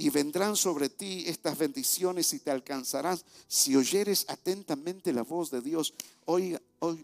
Y 0.00 0.08
vendrán 0.08 0.56
sobre 0.56 0.88
ti 0.88 1.24
estas 1.26 1.58
bendiciones 1.58 2.32
y 2.32 2.38
te 2.38 2.50
alcanzarás 2.50 3.22
si 3.46 3.76
oyeres 3.76 4.24
atentamente 4.28 5.12
la 5.12 5.24
voz 5.24 5.50
de 5.50 5.60
Dios. 5.60 5.92
Oiga, 6.24 6.58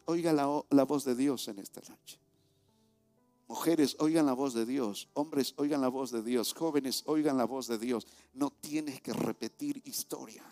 oiga 0.07 0.33
la, 0.33 0.65
la 0.71 0.85
voz 0.85 1.05
de 1.05 1.15
Dios 1.15 1.47
en 1.49 1.59
esta 1.59 1.83
noche. 1.83 2.19
Mujeres, 3.49 3.97
oigan 3.99 4.25
la 4.25 4.33
voz 4.33 4.55
de 4.55 4.65
Dios. 4.65 5.09
Hombres, 5.13 5.53
oigan 5.59 5.83
la 5.83 5.89
voz 5.89 6.11
de 6.11 6.23
Dios. 6.23 6.55
Jóvenes, 6.55 7.03
oigan 7.05 7.37
la 7.37 7.45
voz 7.45 7.67
de 7.67 7.77
Dios. 7.77 8.07
No 8.33 8.51
tienes 8.63 9.03
que 9.03 9.13
repetir 9.13 9.83
historia. 9.85 10.43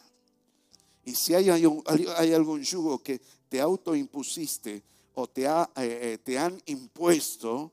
Y 1.03 1.15
si 1.15 1.33
hay, 1.33 1.49
hay, 1.49 2.33
algún 2.35 2.63
yugo 2.63 3.03
que 3.03 3.23
te 3.49 3.59
autoimpusiste 3.59 4.83
o 5.15 5.27
te, 5.29 5.47
ha, 5.47 5.71
eh, 5.77 5.99
eh, 6.03 6.19
te 6.23 6.39
han 6.39 6.61
impuesto, 6.67 7.73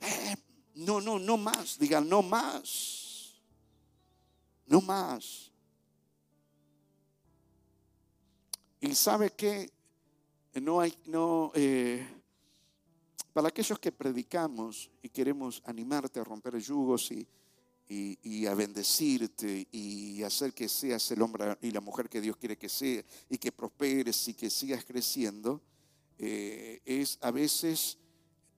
eh, 0.00 0.34
no, 0.76 0.98
no, 1.02 1.18
no 1.18 1.36
más. 1.36 1.78
Digan, 1.78 2.08
no 2.08 2.22
más. 2.22 3.01
No 4.66 4.80
más. 4.80 5.50
Y 8.80 8.94
sabe 8.94 9.30
que 9.30 9.70
no 10.60 10.80
hay, 10.80 10.92
no, 11.06 11.52
eh, 11.54 12.06
para 13.32 13.48
aquellos 13.48 13.78
que 13.78 13.92
predicamos 13.92 14.90
y 15.02 15.08
queremos 15.08 15.62
animarte 15.64 16.20
a 16.20 16.24
romper 16.24 16.58
yugos 16.58 17.10
y, 17.12 17.26
y, 17.88 18.46
a 18.46 18.54
bendecirte 18.54 19.68
y 19.70 20.22
hacer 20.22 20.54
que 20.54 20.68
seas 20.68 21.10
el 21.10 21.20
hombre 21.22 21.56
y 21.60 21.70
la 21.70 21.80
mujer 21.80 22.08
que 22.08 22.20
Dios 22.20 22.36
quiere 22.36 22.56
que 22.56 22.68
sea 22.68 23.02
y 23.28 23.38
que 23.38 23.52
prosperes 23.52 24.28
y 24.28 24.34
que 24.34 24.48
sigas 24.48 24.84
creciendo, 24.84 25.60
eh, 26.18 26.80
es 26.84 27.18
a 27.20 27.30
veces 27.30 27.98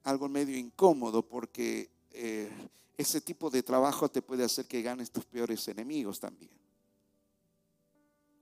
algo 0.05 0.29
medio 0.29 0.57
incómodo 0.57 1.27
porque 1.27 1.91
eh, 2.13 2.51
ese 2.97 3.21
tipo 3.21 3.51
de 3.51 3.63
trabajo 3.63 4.09
te 4.09 4.23
puede 4.23 4.45
hacer 4.45 4.67
que 4.67 4.83
ganes 4.83 5.11
tus 5.11 5.25
peores 5.25 5.67
enemigos 5.69 6.21
también. 6.21 6.53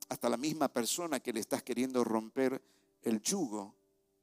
Hasta 0.08 0.28
la 0.28 0.36
misma 0.36 0.68
persona 0.68 1.20
que 1.20 1.32
le 1.32 1.40
estás 1.40 1.62
queriendo 1.62 2.04
romper 2.04 2.62
el 3.02 3.20
yugo 3.22 3.74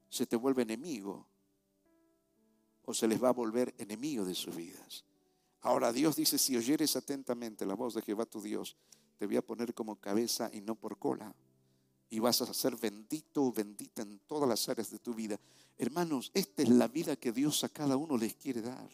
se 0.08 0.28
te 0.28 0.36
vuelve 0.36 0.62
enemigo 0.62 1.28
o 2.86 2.94
se 2.94 3.08
les 3.08 3.22
va 3.22 3.30
a 3.30 3.34
volver 3.34 3.74
enemigo 3.78 4.24
de 4.24 4.36
sus 4.36 4.56
vidas. 4.56 5.04
Ahora 5.62 5.92
Dios 5.92 6.16
dice, 6.16 6.38
si 6.38 6.56
oyeres 6.56 6.96
atentamente 6.96 7.66
la 7.66 7.74
voz 7.74 7.96
de 7.96 8.02
Jehová 8.02 8.26
tu 8.26 8.42
Dios, 8.42 8.78
te 9.18 9.26
voy 9.26 9.38
a 9.38 9.46
poner 9.46 9.74
como 9.74 10.00
cabeza 10.00 10.50
y 10.54 10.62
no 10.62 10.76
por 10.76 10.98
cola. 10.98 11.36
Y 12.12 12.20
vas 12.20 12.42
a 12.42 12.54
ser 12.54 12.76
bendito 12.76 13.44
o 13.44 13.52
bendita 13.52 14.02
en 14.02 14.20
todas 14.20 14.48
las 14.48 14.68
áreas 14.70 14.90
de 14.90 15.00
tu 15.00 15.14
vida. 15.14 15.40
Hermanos, 15.78 16.32
esta 16.34 16.64
es 16.64 16.70
la 16.70 16.88
vida 16.88 17.16
que 17.16 17.32
Dios 17.32 17.64
a 17.64 17.70
cada 17.70 17.98
uno 17.98 18.18
les 18.18 18.36
quiere 18.36 18.62
dar 18.62 18.90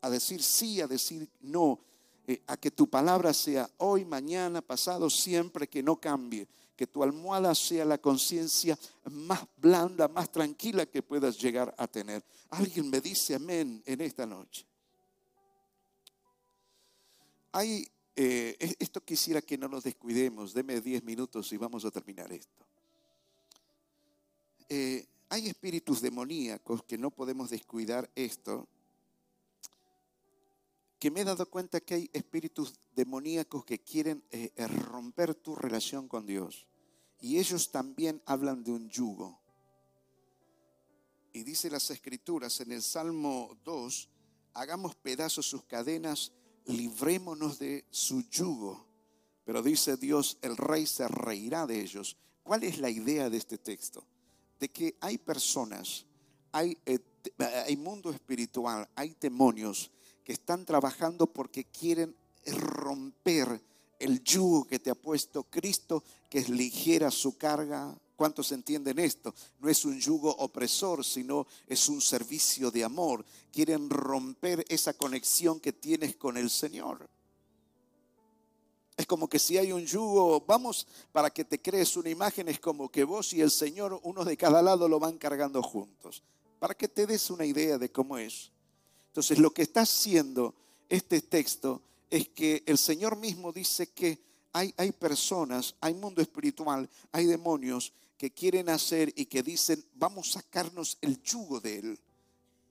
a 0.00 0.10
decir 0.10 0.42
sí, 0.42 0.80
a 0.80 0.86
decir 0.86 1.28
no, 1.40 1.80
eh, 2.26 2.42
a 2.46 2.56
que 2.56 2.70
tu 2.70 2.88
palabra 2.88 3.32
sea 3.32 3.68
hoy, 3.78 4.04
mañana, 4.04 4.62
pasado, 4.62 5.10
siempre 5.10 5.68
que 5.68 5.82
no 5.82 6.00
cambie, 6.00 6.46
que 6.76 6.86
tu 6.86 7.02
almohada 7.02 7.54
sea 7.54 7.84
la 7.84 7.98
conciencia 7.98 8.78
más 9.10 9.44
blanda, 9.56 10.08
más 10.08 10.30
tranquila 10.30 10.86
que 10.86 11.02
puedas 11.02 11.38
llegar 11.38 11.74
a 11.76 11.86
tener. 11.86 12.24
Alguien 12.50 12.88
me 12.88 13.00
dice 13.00 13.34
amén 13.34 13.82
en 13.84 14.00
esta 14.00 14.26
noche. 14.26 14.64
Hay, 17.52 17.86
eh, 18.14 18.76
esto 18.78 19.04
quisiera 19.04 19.42
que 19.42 19.58
no 19.58 19.68
nos 19.68 19.84
descuidemos, 19.84 20.54
deme 20.54 20.80
10 20.80 21.02
minutos 21.04 21.52
y 21.52 21.56
vamos 21.56 21.84
a 21.84 21.90
terminar 21.90 22.32
esto. 22.32 22.64
Eh, 24.68 25.04
hay 25.28 25.48
espíritus 25.48 26.00
demoníacos 26.00 26.84
que 26.84 26.96
no 26.96 27.10
podemos 27.10 27.50
descuidar 27.50 28.08
esto 28.14 28.68
que 31.00 31.10
me 31.10 31.22
he 31.22 31.24
dado 31.24 31.48
cuenta 31.48 31.80
que 31.80 31.94
hay 31.94 32.10
espíritus 32.12 32.74
demoníacos 32.94 33.64
que 33.64 33.82
quieren 33.82 34.22
eh, 34.30 34.52
eh, 34.54 34.66
romper 34.68 35.34
tu 35.34 35.56
relación 35.56 36.06
con 36.06 36.26
Dios. 36.26 36.66
Y 37.20 37.38
ellos 37.38 37.70
también 37.70 38.22
hablan 38.26 38.62
de 38.62 38.72
un 38.72 38.90
yugo. 38.90 39.40
Y 41.32 41.42
dice 41.42 41.70
las 41.70 41.90
escrituras 41.90 42.60
en 42.60 42.72
el 42.72 42.82
Salmo 42.82 43.58
2, 43.64 44.10
hagamos 44.52 44.94
pedazos 44.94 45.46
sus 45.46 45.64
cadenas, 45.64 46.32
librémonos 46.66 47.58
de 47.58 47.86
su 47.90 48.20
yugo. 48.28 48.86
Pero 49.44 49.62
dice 49.62 49.96
Dios, 49.96 50.36
el 50.42 50.54
rey 50.58 50.86
se 50.86 51.08
reirá 51.08 51.66
de 51.66 51.80
ellos. 51.80 52.18
¿Cuál 52.42 52.62
es 52.62 52.78
la 52.78 52.90
idea 52.90 53.30
de 53.30 53.38
este 53.38 53.56
texto? 53.56 54.06
De 54.58 54.68
que 54.68 54.98
hay 55.00 55.16
personas, 55.16 56.04
hay, 56.52 56.76
eh, 56.84 56.98
hay 57.38 57.76
mundo 57.78 58.10
espiritual, 58.10 58.86
hay 58.94 59.16
demonios 59.18 59.90
están 60.32 60.64
trabajando 60.64 61.26
porque 61.26 61.64
quieren 61.64 62.14
romper 62.46 63.60
el 63.98 64.22
yugo 64.22 64.64
que 64.64 64.78
te 64.78 64.90
ha 64.90 64.94
puesto 64.94 65.44
Cristo, 65.44 66.02
que 66.28 66.38
es 66.38 66.48
ligera 66.48 67.10
su 67.10 67.36
carga. 67.36 67.96
¿Cuántos 68.16 68.52
entienden 68.52 68.98
esto? 68.98 69.34
No 69.60 69.68
es 69.68 69.84
un 69.84 69.98
yugo 69.98 70.30
opresor, 70.30 71.04
sino 71.04 71.46
es 71.66 71.88
un 71.88 72.00
servicio 72.00 72.70
de 72.70 72.84
amor. 72.84 73.24
Quieren 73.52 73.88
romper 73.88 74.64
esa 74.68 74.92
conexión 74.94 75.60
que 75.60 75.72
tienes 75.72 76.16
con 76.16 76.36
el 76.36 76.50
Señor. 76.50 77.08
Es 78.96 79.06
como 79.06 79.28
que 79.28 79.38
si 79.38 79.56
hay 79.56 79.72
un 79.72 79.86
yugo, 79.86 80.42
vamos, 80.46 80.86
para 81.12 81.30
que 81.30 81.44
te 81.44 81.60
crees 81.60 81.96
una 81.96 82.10
imagen, 82.10 82.50
es 82.50 82.60
como 82.60 82.90
que 82.90 83.04
vos 83.04 83.32
y 83.32 83.40
el 83.40 83.50
Señor, 83.50 83.98
uno 84.02 84.24
de 84.26 84.36
cada 84.36 84.60
lado, 84.60 84.88
lo 84.88 85.00
van 85.00 85.16
cargando 85.16 85.62
juntos. 85.62 86.22
Para 86.58 86.74
que 86.74 86.88
te 86.88 87.06
des 87.06 87.30
una 87.30 87.46
idea 87.46 87.78
de 87.78 87.90
cómo 87.90 88.18
es. 88.18 88.52
Entonces 89.10 89.38
lo 89.38 89.52
que 89.52 89.62
está 89.62 89.80
haciendo 89.80 90.54
este 90.88 91.20
texto 91.20 91.82
es 92.08 92.28
que 92.28 92.62
el 92.66 92.78
Señor 92.78 93.16
mismo 93.16 93.52
dice 93.52 93.88
que 93.88 94.20
hay, 94.52 94.72
hay 94.76 94.92
personas, 94.92 95.74
hay 95.80 95.94
mundo 95.94 96.22
espiritual, 96.22 96.88
hay 97.10 97.26
demonios 97.26 97.92
que 98.16 98.30
quieren 98.30 98.68
hacer 98.68 99.12
y 99.16 99.26
que 99.26 99.42
dicen, 99.42 99.84
vamos 99.94 100.30
a 100.30 100.40
sacarnos 100.40 100.98
el 101.00 101.20
yugo 101.22 101.60
de 101.60 101.78
Él. 101.78 101.98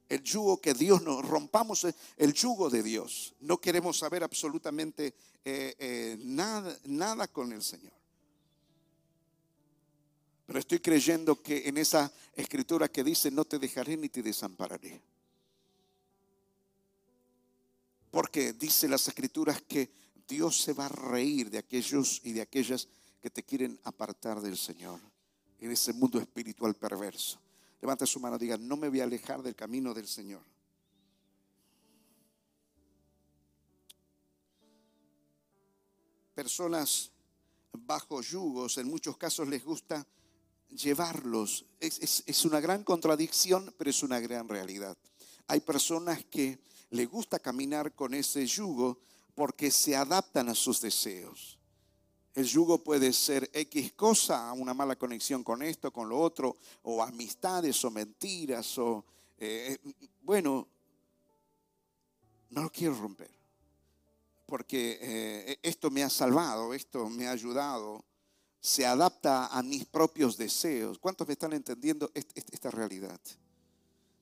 El 0.07 0.23
yugo 0.23 0.61
que 0.61 0.73
Dios 0.73 1.01
nos 1.01 1.27
rompamos, 1.27 1.85
el 2.17 2.33
yugo 2.33 2.69
de 2.69 2.83
Dios. 2.83 3.35
No 3.41 3.59
queremos 3.59 3.97
saber 3.97 4.23
absolutamente 4.23 5.13
eh, 5.43 5.75
eh, 5.77 6.17
nada, 6.21 6.77
nada 6.85 7.27
con 7.27 7.51
el 7.51 7.61
Señor. 7.61 7.93
Pero 10.45 10.57
estoy 10.57 10.79
creyendo 10.79 11.41
que 11.41 11.67
en 11.67 11.77
esa 11.77 12.11
escritura 12.33 12.87
que 12.87 13.03
dice, 13.03 13.29
no 13.29 13.43
te 13.43 13.59
dejaré 13.59 13.97
ni 13.97 14.07
te 14.07 14.23
desampararé. 14.23 15.01
Porque 18.11 18.53
dice 18.53 18.87
las 18.87 19.07
escrituras 19.07 19.61
que 19.61 19.91
Dios 20.27 20.61
se 20.61 20.73
va 20.73 20.85
a 20.85 20.89
reír 20.89 21.49
de 21.49 21.57
aquellos 21.57 22.21
y 22.23 22.33
de 22.33 22.41
aquellas 22.41 22.87
que 23.21 23.29
te 23.29 23.43
quieren 23.43 23.79
apartar 23.83 24.41
del 24.41 24.57
Señor 24.57 24.99
en 25.59 25.71
ese 25.71 25.93
mundo 25.93 26.19
espiritual 26.19 26.75
perverso. 26.75 27.39
Levanta 27.81 28.05
su 28.05 28.19
mano 28.19 28.35
y 28.35 28.39
diga, 28.39 28.57
no 28.57 28.77
me 28.77 28.89
voy 28.89 29.01
a 29.01 29.03
alejar 29.03 29.41
del 29.41 29.55
camino 29.55 29.93
del 29.93 30.07
Señor. 30.07 30.41
Personas 36.33 37.11
bajo 37.73 38.21
yugos, 38.21 38.77
en 38.77 38.87
muchos 38.87 39.17
casos 39.17 39.47
les 39.47 39.63
gusta 39.63 40.05
llevarlos. 40.69 41.65
Es, 41.79 42.23
es 42.25 42.45
una 42.45 42.59
gran 42.59 42.83
contradicción, 42.83 43.73
pero 43.77 43.89
es 43.89 44.03
una 44.03 44.19
gran 44.19 44.47
realidad. 44.47 44.97
Hay 45.47 45.59
personas 45.61 46.23
que 46.25 46.59
le 46.91 47.05
gusta 47.05 47.39
caminar 47.39 47.93
con 47.93 48.13
ese 48.13 48.45
yugo 48.45 48.99
porque 49.35 49.71
se 49.71 49.95
adaptan 49.95 50.49
a 50.49 50.55
sus 50.55 50.81
deseos. 50.81 51.57
El 52.33 52.45
yugo 52.45 52.83
puede 52.83 53.11
ser 53.13 53.49
X 53.53 53.93
cosa, 53.93 54.51
una 54.53 54.73
mala 54.73 54.95
conexión 54.95 55.43
con 55.43 55.61
esto, 55.63 55.91
con 55.91 56.07
lo 56.07 56.19
otro, 56.19 56.57
o 56.83 57.01
amistades 57.01 57.83
o 57.83 57.91
mentiras, 57.91 58.77
o 58.77 59.03
eh, 59.37 59.77
bueno, 60.21 60.67
no 62.51 62.63
lo 62.63 62.71
quiero 62.71 62.95
romper, 62.95 63.31
porque 64.45 64.99
eh, 65.01 65.59
esto 65.63 65.89
me 65.89 66.03
ha 66.03 66.09
salvado, 66.09 66.73
esto 66.73 67.09
me 67.09 67.27
ha 67.27 67.31
ayudado, 67.31 68.03
se 68.61 68.85
adapta 68.85 69.47
a 69.47 69.63
mis 69.63 69.85
propios 69.85 70.37
deseos. 70.37 70.99
¿Cuántos 70.99 71.27
me 71.27 71.33
están 71.33 71.53
entendiendo 71.53 72.11
esta 72.13 72.69
realidad? 72.71 73.19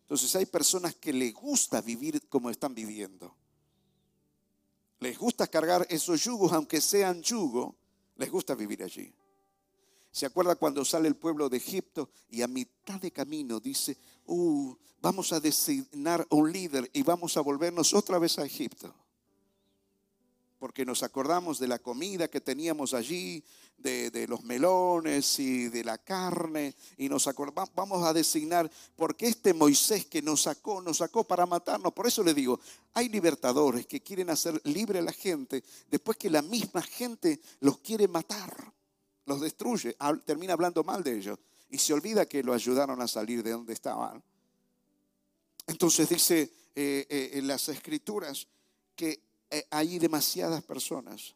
Entonces 0.08 0.34
hay 0.38 0.46
personas 0.46 0.96
que 0.96 1.12
les 1.12 1.34
gusta 1.34 1.82
vivir 1.82 2.30
como 2.30 2.50
están 2.50 2.74
viviendo. 2.74 3.36
Les 5.02 5.18
gusta 5.18 5.48
cargar 5.48 5.86
esos 5.90 6.24
yugos, 6.24 6.54
aunque 6.54 6.80
sean 6.80 7.22
yugo, 7.22 7.76
les 8.16 8.32
gusta 8.32 8.56
vivir 8.56 8.84
allí. 8.84 9.14
¿Se 10.10 10.26
acuerda 10.26 10.56
cuando 10.56 10.86
sale 10.86 11.10
el 11.10 11.18
pueblo 11.18 11.50
de 11.50 11.58
Egipto 11.58 12.10
y 12.30 12.42
a 12.42 12.48
mitad 12.48 13.02
de 13.02 13.12
camino 13.12 13.60
dice, 13.60 13.98
uh, 14.28 14.74
vamos 15.02 15.34
a 15.34 15.42
designar 15.42 16.26
un 16.30 16.54
líder 16.54 16.90
y 16.94 17.04
vamos 17.04 17.36
a 17.36 17.42
volvernos 17.42 17.94
otra 17.94 18.18
vez 18.18 18.40
a 18.40 18.46
Egipto? 18.46 18.96
Porque 20.60 20.86
nos 20.86 21.04
acordamos 21.04 21.60
de 21.60 21.68
la 21.68 21.80
comida 21.80 22.28
que 22.28 22.42
teníamos 22.42 22.94
allí, 22.94 23.44
de, 23.78 24.26
los 24.28 24.44
melones 24.44 25.40
y 25.40 25.70
de 25.70 25.84
la 25.84 25.98
carne, 25.98 26.74
y 26.98 27.10
nos 27.10 27.28
acordamos, 27.28 27.70
vamos 27.76 28.04
a 28.04 28.14
designar, 28.14 28.70
porque 28.96 29.28
este 29.28 29.54
Moisés 29.54 30.06
que 30.06 30.22
nos 30.22 30.44
sacó, 30.44 30.82
nos 30.82 30.98
sacó 30.98 31.24
para 31.24 31.46
matarnos. 31.46 31.94
Por 31.94 32.08
eso 32.08 32.24
le 32.24 32.34
digo, 32.34 32.60
hay 32.94 33.10
libertadores 33.10 33.86
que 33.86 34.02
quieren 34.02 34.30
hacer 34.30 34.60
libre 34.66 35.00
a 35.00 35.04
la 35.04 35.14
gente, 35.14 35.64
después 35.90 36.18
que 36.18 36.30
la 36.30 36.42
misma 36.42 36.82
gente 36.82 37.40
los 37.60 37.80
quiere 37.80 38.08
matar, 38.08 38.74
los 39.26 39.42
destruye, 39.42 39.96
termina 40.26 40.54
hablando 40.54 40.84
mal 40.84 41.04
de 41.04 41.18
ellos, 41.18 41.40
y 41.70 41.78
se 41.78 41.94
olvida 41.94 42.26
que 42.26 42.44
lo 42.44 42.54
ayudaron 42.54 43.02
a 43.02 43.08
salir 43.08 43.44
de 43.44 43.52
donde 43.52 43.74
estaban. 43.74 44.24
Entonces 45.68 46.10
dice 46.10 46.50
eh, 46.76 47.06
eh, 47.10 47.32
en 47.34 47.48
las 47.48 47.68
escrituras 47.70 48.48
que 48.96 49.27
hay 49.70 50.00
demasiadas 50.00 50.64
personas 50.64 51.36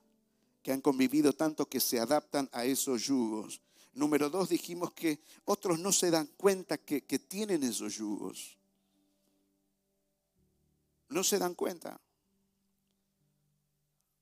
que 0.63 0.71
han 0.71 0.81
convivido 0.81 1.33
tanto 1.33 1.67
que 1.67 1.79
se 1.79 1.99
adaptan 1.99 2.49
a 2.51 2.65
esos 2.65 3.03
yugos. 3.03 3.61
Número 3.93 4.29
dos, 4.29 4.49
dijimos 4.49 4.93
que 4.93 5.19
otros 5.45 5.79
no 5.79 5.91
se 5.91 6.11
dan 6.11 6.27
cuenta 6.37 6.77
que, 6.77 7.03
que 7.03 7.19
tienen 7.19 7.63
esos 7.63 7.95
yugos. 7.95 8.57
No 11.09 11.23
se 11.23 11.39
dan 11.39 11.55
cuenta. 11.55 11.99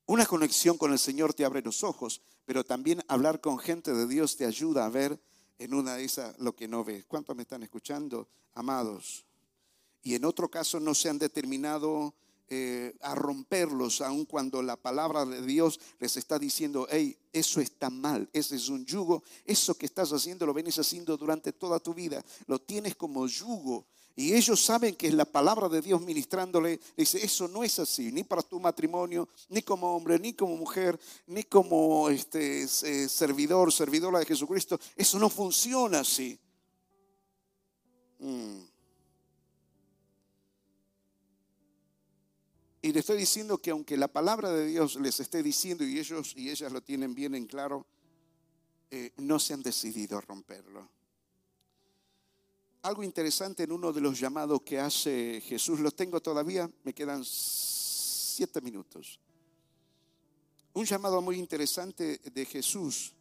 Una 0.06 0.26
conexión 0.26 0.76
con 0.76 0.92
el 0.92 0.98
Señor 0.98 1.34
te 1.34 1.44
abre 1.44 1.62
los 1.62 1.84
ojos, 1.84 2.20
pero 2.44 2.64
también 2.64 3.00
hablar 3.06 3.40
con 3.40 3.58
gente 3.58 3.92
de 3.92 4.08
Dios 4.08 4.36
te 4.36 4.44
ayuda 4.44 4.84
a 4.84 4.88
ver 4.88 5.20
en 5.58 5.72
una 5.74 5.94
de 5.94 6.04
esas 6.04 6.36
lo 6.40 6.56
que 6.56 6.66
no 6.66 6.82
ves. 6.82 7.04
¿Cuántos 7.04 7.36
me 7.36 7.42
están 7.42 7.62
escuchando, 7.62 8.28
amados? 8.54 9.24
Y 10.02 10.14
en 10.14 10.24
otro 10.24 10.50
caso 10.50 10.80
no 10.80 10.94
se 10.94 11.10
han 11.10 11.18
determinado 11.18 12.14
eh, 12.50 12.96
a 13.02 13.14
romperlos, 13.14 14.00
aun 14.00 14.24
cuando 14.24 14.60
la 14.60 14.76
palabra 14.76 15.24
de 15.24 15.40
Dios 15.40 15.78
les 16.00 16.16
está 16.16 16.36
diciendo, 16.36 16.88
hey, 16.90 17.16
eso 17.32 17.60
está 17.60 17.90
mal, 17.90 18.28
ese 18.32 18.56
es 18.56 18.68
un 18.68 18.84
yugo, 18.84 19.22
eso 19.44 19.74
que 19.74 19.86
estás 19.86 20.12
haciendo 20.12 20.44
lo 20.46 20.52
vienes 20.52 20.76
haciendo 20.78 21.16
durante 21.16 21.52
toda 21.52 21.78
tu 21.78 21.94
vida, 21.94 22.24
lo 22.48 22.58
tienes 22.58 22.96
como 22.96 23.26
yugo. 23.28 23.86
Y 24.16 24.34
ellos 24.34 24.62
saben 24.62 24.96
que 24.96 25.06
es 25.06 25.14
la 25.14 25.24
palabra 25.24 25.68
de 25.68 25.80
Dios 25.80 26.02
ministrándole. 26.02 26.80
Dice, 26.96 27.24
eso 27.24 27.48
no 27.48 27.62
es 27.64 27.78
así, 27.78 28.10
ni 28.12 28.24
para 28.24 28.42
tu 28.42 28.60
matrimonio, 28.60 29.28
ni 29.48 29.62
como 29.62 29.96
hombre, 29.96 30.18
ni 30.18 30.34
como 30.34 30.56
mujer, 30.56 30.98
ni 31.28 31.44
como 31.44 32.10
este, 32.10 32.64
eh, 32.64 33.08
servidor, 33.08 33.72
servidora 33.72 34.18
de 34.18 34.26
Jesucristo. 34.26 34.78
Eso 34.96 35.18
no 35.18 35.30
funciona 35.30 36.00
así. 36.00 36.38
Mm. 38.18 38.69
Y 42.82 42.92
le 42.92 43.00
estoy 43.00 43.18
diciendo 43.18 43.58
que 43.58 43.70
aunque 43.70 43.96
la 43.96 44.08
palabra 44.08 44.50
de 44.50 44.66
Dios 44.66 44.96
les 44.96 45.20
esté 45.20 45.42
diciendo 45.42 45.84
y 45.84 45.98
ellos 45.98 46.32
y 46.34 46.48
ellas 46.48 46.72
lo 46.72 46.80
tienen 46.80 47.14
bien 47.14 47.34
en 47.34 47.46
claro, 47.46 47.86
eh, 48.90 49.12
no 49.18 49.38
se 49.38 49.52
han 49.52 49.62
decidido 49.62 50.16
a 50.16 50.22
romperlo. 50.22 50.88
Algo 52.82 53.02
interesante 53.02 53.64
en 53.64 53.72
uno 53.72 53.92
de 53.92 54.00
los 54.00 54.18
llamados 54.18 54.62
que 54.62 54.80
hace 54.80 55.42
Jesús, 55.42 55.80
lo 55.80 55.90
tengo 55.90 56.22
todavía, 56.22 56.70
me 56.82 56.94
quedan 56.94 57.22
siete 57.22 58.62
minutos. 58.62 59.20
Un 60.72 60.86
llamado 60.86 61.20
muy 61.20 61.36
interesante 61.36 62.18
de 62.18 62.46
Jesús, 62.46 63.12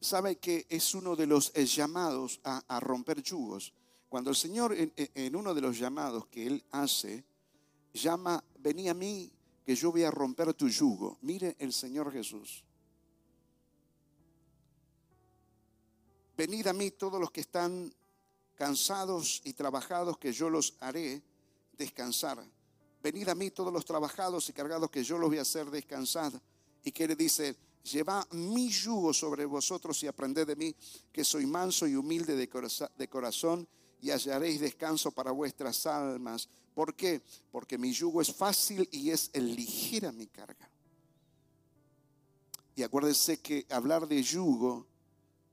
sabe 0.00 0.36
que 0.38 0.66
es 0.68 0.92
uno 0.96 1.14
de 1.14 1.28
los 1.28 1.52
eh, 1.54 1.64
llamados 1.66 2.40
a, 2.42 2.80
romper 2.80 3.22
yugos. 3.22 3.72
Cuando 4.08 4.30
el 4.30 4.36
Señor 4.36 4.74
en 4.76 5.36
uno 5.36 5.54
de 5.54 5.60
los 5.60 5.78
llamados 5.78 6.26
que 6.26 6.46
Él 6.46 6.64
hace, 6.72 7.24
llama, 7.92 8.42
vení 8.58 8.88
a 8.88 8.94
mí 8.94 9.30
que 9.64 9.74
yo 9.74 9.92
voy 9.92 10.04
a 10.04 10.10
romper 10.10 10.54
tu 10.54 10.68
yugo. 10.68 11.18
Mire 11.22 11.56
el 11.58 11.72
Señor 11.72 12.12
Jesús. 12.12 12.64
Venid 16.36 16.66
a 16.66 16.72
mí 16.72 16.90
todos 16.90 17.20
los 17.20 17.30
que 17.30 17.42
están 17.42 17.92
cansados 18.54 19.42
y 19.44 19.52
trabajados, 19.52 20.18
que 20.18 20.32
yo 20.32 20.50
los 20.50 20.74
haré 20.80 21.22
descansar. 21.76 22.42
Venid 23.02 23.28
a 23.28 23.34
mí 23.34 23.50
todos 23.50 23.72
los 23.72 23.84
trabajados 23.84 24.48
y 24.48 24.52
cargados, 24.52 24.90
que 24.90 25.04
yo 25.04 25.18
los 25.18 25.28
voy 25.28 25.38
a 25.38 25.42
hacer 25.42 25.70
descansar. 25.70 26.32
Y 26.84 26.90
que 26.90 27.06
le 27.06 27.16
dice, 27.16 27.56
lleva 27.84 28.26
mi 28.32 28.70
yugo 28.70 29.12
sobre 29.12 29.44
vosotros 29.44 30.02
y 30.02 30.06
aprended 30.06 30.46
de 30.46 30.56
mí, 30.56 30.74
que 31.12 31.22
soy 31.22 31.46
manso 31.46 31.86
y 31.86 31.94
humilde 31.94 32.34
de 32.34 33.08
corazón, 33.08 33.68
y 34.02 34.10
hallaréis 34.10 34.60
descanso 34.60 35.10
para 35.10 35.30
vuestras 35.30 35.86
almas 35.86 36.48
¿Por 36.74 36.94
qué? 36.94 37.22
Porque 37.50 37.78
mi 37.78 37.92
yugo 37.92 38.20
es 38.22 38.34
fácil 38.34 38.88
y 38.90 39.10
es 39.10 39.30
ligera 39.34 40.10
mi 40.12 40.26
carga. 40.26 40.68
Y 42.74 42.82
acuérdense 42.82 43.40
que 43.40 43.66
hablar 43.68 44.08
de 44.08 44.22
yugo 44.22 44.86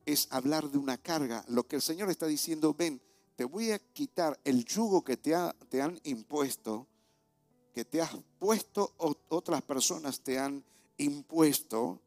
es 0.05 0.27
hablar 0.31 0.69
de 0.69 0.77
una 0.77 0.97
carga. 0.97 1.43
Lo 1.49 1.67
que 1.67 1.75
el 1.75 1.81
Señor 1.81 2.09
está 2.09 2.25
diciendo, 2.25 2.73
ven, 2.73 3.01
te 3.35 3.43
voy 3.43 3.71
a 3.71 3.79
quitar 3.79 4.39
el 4.45 4.63
yugo 4.63 5.03
que 5.03 5.17
te, 5.17 5.35
te 5.69 5.81
han 5.81 5.99
impuesto, 6.03 6.87
que 7.73 7.83
te 7.83 8.01
has 8.01 8.15
puesto, 8.39 8.93
otras 8.97 9.61
personas 9.63 10.21
te 10.21 10.39
han 10.39 10.63
impuesto, 10.97 12.01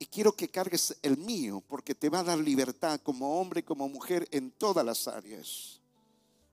y 0.00 0.06
quiero 0.06 0.32
que 0.32 0.48
cargues 0.48 0.96
el 1.02 1.18
mío, 1.18 1.62
porque 1.68 1.94
te 1.94 2.08
va 2.08 2.20
a 2.20 2.24
dar 2.24 2.38
libertad 2.38 2.98
como 3.02 3.38
hombre, 3.38 3.62
como 3.62 3.86
mujer, 3.86 4.26
en 4.30 4.50
todas 4.50 4.84
las 4.84 5.06
áreas. 5.06 5.78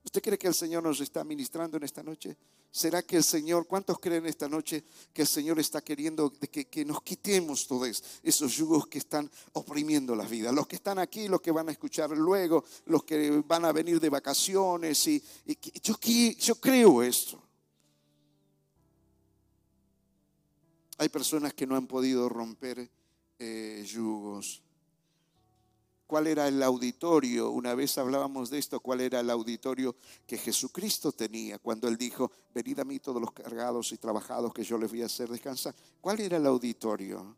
¿Usted 0.04 0.22
cree 0.22 0.38
que 0.38 0.48
el 0.48 0.54
Señor 0.54 0.84
nos 0.84 1.00
está 1.00 1.24
ministrando 1.24 1.78
en 1.78 1.84
esta 1.84 2.04
noche? 2.04 2.36
¿Será 2.70 3.04
que 3.04 3.16
el 3.16 3.24
Señor, 3.24 3.66
cuántos 3.66 4.00
creen 4.00 4.26
esta 4.26 4.50
noche 4.50 4.84
que 5.14 5.22
el 5.22 5.28
Señor 5.30 5.62
está 5.62 5.82
queriendo 5.82 6.30
que, 6.52 6.84
nos 6.84 7.02
quitemos 7.02 7.66
todos 7.68 8.04
esos 8.22 8.52
yugos 8.52 8.88
que 8.88 8.98
están 8.98 9.32
oprimiendo 9.54 10.14
la 10.14 10.26
vida? 10.26 10.52
Los 10.52 10.68
que 10.68 10.76
están 10.76 11.00
aquí, 11.00 11.30
los 11.30 11.40
que 11.40 11.52
van 11.52 11.70
a 11.70 11.72
escuchar 11.72 12.10
luego, 12.10 12.66
los 12.88 13.06
que 13.06 13.42
van 13.48 13.64
a 13.64 13.72
venir 13.72 14.02
de 14.02 14.10
vacaciones. 14.10 15.08
Y, 15.08 15.24
yo, 15.82 15.96
yo 16.38 16.56
creo 16.56 17.02
esto. 17.02 17.42
Hay 20.98 21.08
personas 21.08 21.54
que 21.54 21.66
no 21.66 21.78
han 21.78 21.88
podido 21.88 22.28
romper 22.28 22.97
eh, 23.40 23.86
yugos 23.88 24.62
cuál 26.08 26.26
era 26.28 26.48
el 26.48 26.64
auditorio, 26.64 27.52
una 27.52 27.76
vez 27.76 27.98
hablábamos 27.98 28.50
de 28.50 28.58
esto, 28.58 28.80
cuál 28.80 29.02
era 29.02 29.20
el 29.20 29.30
auditorio 29.30 29.96
que 30.26 30.38
Jesucristo 30.38 31.12
tenía 31.12 31.60
cuando 31.60 31.90
él 31.90 31.98
dijo, 31.98 32.32
venid 32.56 32.80
a 32.80 32.86
mí 32.86 33.00
todos 33.00 33.22
los 33.22 33.34
cargados 33.34 33.92
y 33.92 33.98
trabajados 33.98 34.54
que 34.54 34.64
yo 34.64 34.78
les 34.78 34.90
voy 34.90 35.04
a 35.04 35.08
hacer 35.08 35.30
descansar. 35.30 35.76
¿Cuál 36.00 36.22
era 36.22 36.38
el 36.38 36.46
auditorio? 36.46 37.36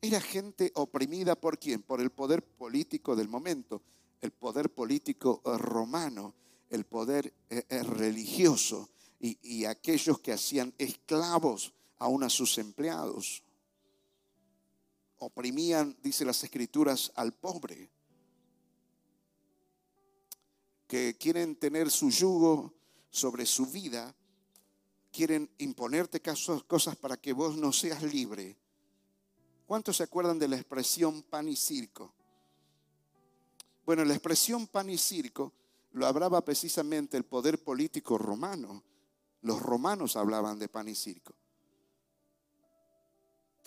Era 0.00 0.20
gente 0.20 0.72
oprimida 0.76 1.34
por 1.34 1.58
quién? 1.58 1.82
Por 1.82 2.00
el 2.00 2.10
poder 2.10 2.42
político 2.42 3.14
del 3.14 3.28
momento, 3.28 3.82
el 4.22 4.32
poder 4.32 4.70
político 4.70 5.42
eh, 5.44 5.58
romano, 5.58 6.34
el 6.70 6.84
poder 6.84 7.32
eh, 7.50 7.82
religioso 7.82 8.88
y, 9.20 9.38
y 9.42 9.64
aquellos 9.66 10.20
que 10.20 10.32
hacían 10.32 10.72
esclavos 10.78 11.74
aún 11.98 12.22
a 12.22 12.30
sus 12.30 12.56
empleados 12.58 13.42
oprimían, 15.18 15.96
dice 16.02 16.24
las 16.24 16.42
escrituras, 16.42 17.12
al 17.14 17.32
pobre, 17.32 17.90
que 20.86 21.16
quieren 21.18 21.56
tener 21.56 21.90
su 21.90 22.10
yugo 22.10 22.72
sobre 23.10 23.44
su 23.46 23.66
vida, 23.66 24.14
quieren 25.12 25.50
imponerte 25.58 26.22
cosas 26.66 26.96
para 26.96 27.16
que 27.16 27.32
vos 27.32 27.56
no 27.56 27.72
seas 27.72 28.02
libre. 28.02 28.56
¿Cuántos 29.66 29.98
se 29.98 30.04
acuerdan 30.04 30.38
de 30.38 30.48
la 30.48 30.56
expresión 30.56 31.22
pan 31.22 31.48
y 31.48 31.56
circo? 31.56 32.14
Bueno, 33.84 34.04
la 34.04 34.14
expresión 34.14 34.66
pan 34.66 34.88
y 34.90 34.98
circo 34.98 35.52
lo 35.92 36.06
hablaba 36.06 36.44
precisamente 36.44 37.16
el 37.16 37.24
poder 37.24 37.62
político 37.62 38.16
romano. 38.16 38.82
Los 39.42 39.60
romanos 39.60 40.16
hablaban 40.16 40.58
de 40.58 40.68
pan 40.68 40.88
y 40.88 40.94
circo. 40.94 41.34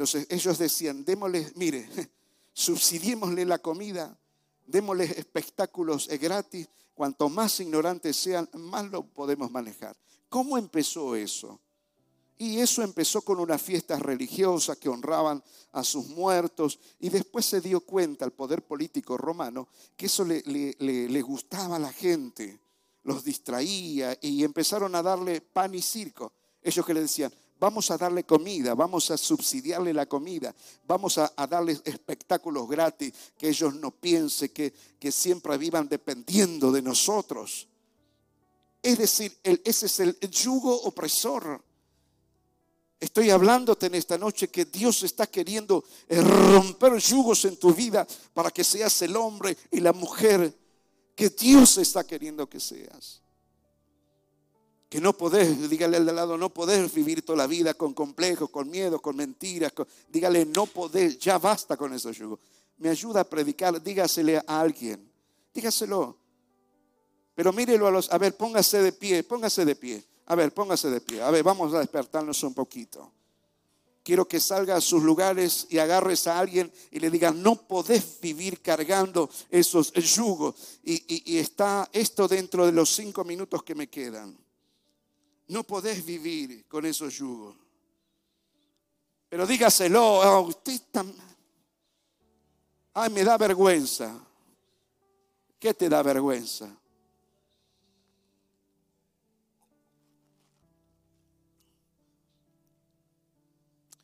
Entonces 0.01 0.25
ellos 0.31 0.57
decían, 0.57 1.05
démosle, 1.05 1.51
mire, 1.53 1.87
subsidiémosle 2.53 3.45
la 3.45 3.59
comida, 3.59 4.17
démosle 4.65 5.03
espectáculos 5.03 6.07
gratis, 6.19 6.67
cuanto 6.95 7.29
más 7.29 7.59
ignorantes 7.59 8.17
sean, 8.17 8.49
más 8.53 8.89
lo 8.89 9.03
podemos 9.03 9.51
manejar. 9.51 9.95
¿Cómo 10.27 10.57
empezó 10.57 11.15
eso? 11.15 11.59
Y 12.39 12.57
eso 12.57 12.81
empezó 12.81 13.21
con 13.21 13.39
una 13.39 13.59
fiesta 13.59 13.99
religiosa 13.99 14.75
que 14.75 14.89
honraban 14.89 15.43
a 15.71 15.83
sus 15.83 16.07
muertos 16.07 16.79
y 16.99 17.09
después 17.09 17.45
se 17.45 17.61
dio 17.61 17.81
cuenta 17.81 18.25
al 18.25 18.31
poder 18.31 18.63
político 18.63 19.17
romano 19.17 19.67
que 19.95 20.07
eso 20.07 20.25
le, 20.25 20.41
le 20.79 21.21
gustaba 21.21 21.75
a 21.75 21.79
la 21.79 21.93
gente. 21.93 22.59
los 23.03 23.23
distraía 23.23 24.17
y 24.19 24.43
empezaron 24.43 24.95
a 24.95 25.03
darle 25.03 25.41
pan 25.41 25.75
y 25.75 25.81
circo. 25.83 26.33
Ellos 26.63 26.83
que 26.85 26.95
le 26.95 27.01
decían, 27.01 27.31
vamos 27.61 27.91
a 27.91 27.97
darle 27.97 28.23
comida, 28.23 28.73
vamos 28.73 29.11
a 29.11 29.17
subsidiarle 29.17 29.93
la 29.93 30.07
comida, 30.07 30.53
vamos 30.87 31.19
a, 31.19 31.31
darle 31.47 31.79
espectáculos 31.85 32.67
gratis, 32.67 33.13
que 33.37 33.49
ellos 33.49 33.75
no 33.75 33.91
piensen 33.91 34.49
que, 34.49 34.73
que 34.99 35.11
siempre 35.11 35.55
vivan 35.59 35.87
dependiendo 35.87 36.71
de 36.71 36.81
nosotros. 36.81 37.67
Es 38.81 38.97
decir, 38.97 39.37
ese 39.43 39.85
es 39.85 39.99
el 39.99 40.17
yugo 40.31 40.75
opresor. 40.85 41.63
Estoy 42.99 43.29
hablándote 43.29 43.85
en 43.85 43.95
esta 43.95 44.17
noche 44.17 44.47
que 44.47 44.65
Dios 44.65 45.03
está 45.03 45.27
queriendo 45.27 45.83
romper 46.09 46.97
yugos 46.97 47.45
en 47.45 47.57
tu 47.57 47.75
vida 47.75 48.07
para 48.33 48.49
que 48.49 48.63
seas 48.63 48.99
el 49.03 49.15
hombre 49.15 49.55
y 49.69 49.81
la 49.81 49.93
mujer 49.93 50.51
que 51.15 51.29
Dios 51.29 51.77
está 51.77 52.03
queriendo 52.03 52.49
que 52.49 52.59
seas 52.59 53.20
que 54.91 54.99
no 54.99 55.13
podés, 55.13 55.69
dígale 55.69 55.95
al 55.95 56.05
de 56.05 56.11
lado, 56.11 56.37
no 56.37 56.49
podés 56.49 56.93
vivir 56.93 57.21
toda 57.21 57.37
la 57.37 57.47
vida 57.47 57.73
con 57.75 57.93
complejos, 57.93 58.49
con 58.49 58.69
miedo, 58.69 59.01
con 59.01 59.15
mentiras. 59.15 59.71
dígale, 60.09 60.45
no 60.45 60.65
podés, 60.65 61.17
ya 61.17 61.39
basta 61.39 61.77
con 61.77 61.93
eso, 61.93 62.11
yugo. 62.11 62.37
Me 62.77 62.89
ayuda 62.89 63.21
a 63.21 63.23
predicar, 63.23 63.81
dígasele 63.81 64.39
a 64.39 64.59
alguien, 64.59 65.09
dígaselo. 65.53 66.17
Pero 67.33 67.53
mírelo 67.53 67.87
a 67.87 67.91
los, 67.91 68.11
a 68.11 68.17
ver, 68.17 68.35
póngase 68.35 68.81
de 68.81 68.91
pie, 68.91 69.23
póngase 69.23 69.63
de 69.63 69.77
pie. 69.77 70.03
A 70.25 70.35
ver, 70.35 70.53
póngase 70.53 70.89
de 70.89 70.99
pie. 70.99 71.21
A 71.21 71.31
ver, 71.31 71.41
vamos 71.41 71.73
a 71.73 71.79
despertarnos 71.79 72.43
un 72.43 72.53
poquito. 72.53 73.13
Quiero 74.03 74.27
que 74.27 74.41
salga 74.41 74.75
a 74.75 74.81
sus 74.81 75.01
lugares 75.01 75.67
y 75.69 75.77
agarres 75.77 76.27
a 76.27 76.37
alguien 76.37 76.69
y 76.91 76.99
le 76.99 77.09
diga, 77.09 77.31
no 77.31 77.55
podés 77.55 78.19
vivir 78.19 78.61
cargando 78.61 79.29
esos 79.49 79.93
yugos. 79.93 80.55
Y 80.83 81.37
está 81.37 81.89
esto 81.93 82.27
dentro 82.27 82.65
de 82.65 82.73
los 82.73 82.89
cinco 82.89 83.23
minutos 83.23 83.63
que 83.63 83.73
me 83.73 83.87
quedan. 83.87 84.40
No 85.51 85.65
podés 85.65 86.05
vivir 86.05 86.65
con 86.65 86.85
esos 86.85 87.13
yugos. 87.13 87.57
Pero 89.27 89.45
dígaselo, 89.45 90.21
a 90.21 90.39
usted 90.39 90.71
está... 90.71 91.03
Ay, 92.93 93.09
me 93.09 93.21
da 93.25 93.37
vergüenza. 93.37 94.17
¿Qué 95.59 95.73
te 95.73 95.89
da 95.89 96.01
vergüenza? 96.03 96.73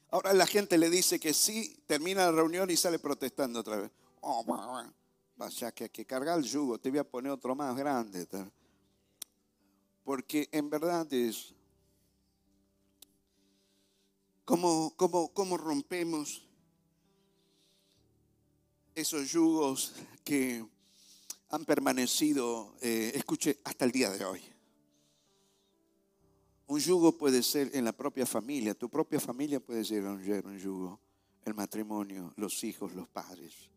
Ahora 0.10 0.34
la 0.34 0.45
gente 0.45 0.78
le 0.78 0.89
dice 0.89 1.18
que 1.18 1.34
sí, 1.34 1.82
termina 1.88 2.26
la 2.26 2.34
reunión 2.34 2.70
y 2.70 2.76
sale 2.76 3.00
protestando 3.00 3.62
otra 3.62 3.78
vez. 3.78 3.91
Oh, 4.20 4.43
vaya 5.38 5.72
que 5.72 5.86
hay 5.86 5.89
que 5.91 6.06
cargar 6.06 6.39
el 6.39 6.43
yugo, 6.43 6.78
te 6.78 6.89
voy 6.89 7.00
a 7.00 7.06
poner 7.06 7.32
otro 7.32 7.56
más 7.56 7.74
grande. 7.78 8.28
Porque 10.08 10.47
en 10.53 10.70
verdad 10.70 11.12
es 11.12 11.53
cómo, 14.45 14.95
cómo, 14.95 15.58
rompemos 15.58 16.47
esos 18.95 19.30
yugos 19.30 19.95
que 20.24 20.66
han 21.49 21.66
permanecido, 21.66 22.74
eh, 22.80 23.12
escuche, 23.16 23.60
hasta 23.66 23.84
el 23.84 23.91
día 23.91 24.10
de 24.12 24.24
hoy. 24.24 24.41
Un 26.68 26.80
yugo 26.80 27.18
puede 27.18 27.43
ser 27.43 27.72
en 27.74 27.84
la 27.84 27.91
propia 27.91 28.26
familia, 28.26 28.74
tu 28.74 28.89
propia 28.89 29.20
familia 29.20 29.60
puede 29.60 29.84
ser 29.84 30.05
un 30.05 30.24
yugo, 30.58 31.01
el 31.43 31.53
matrimonio, 31.53 32.34
los 32.38 32.64
hijos, 32.64 32.93
los 32.93 33.10
padres. 33.10 33.70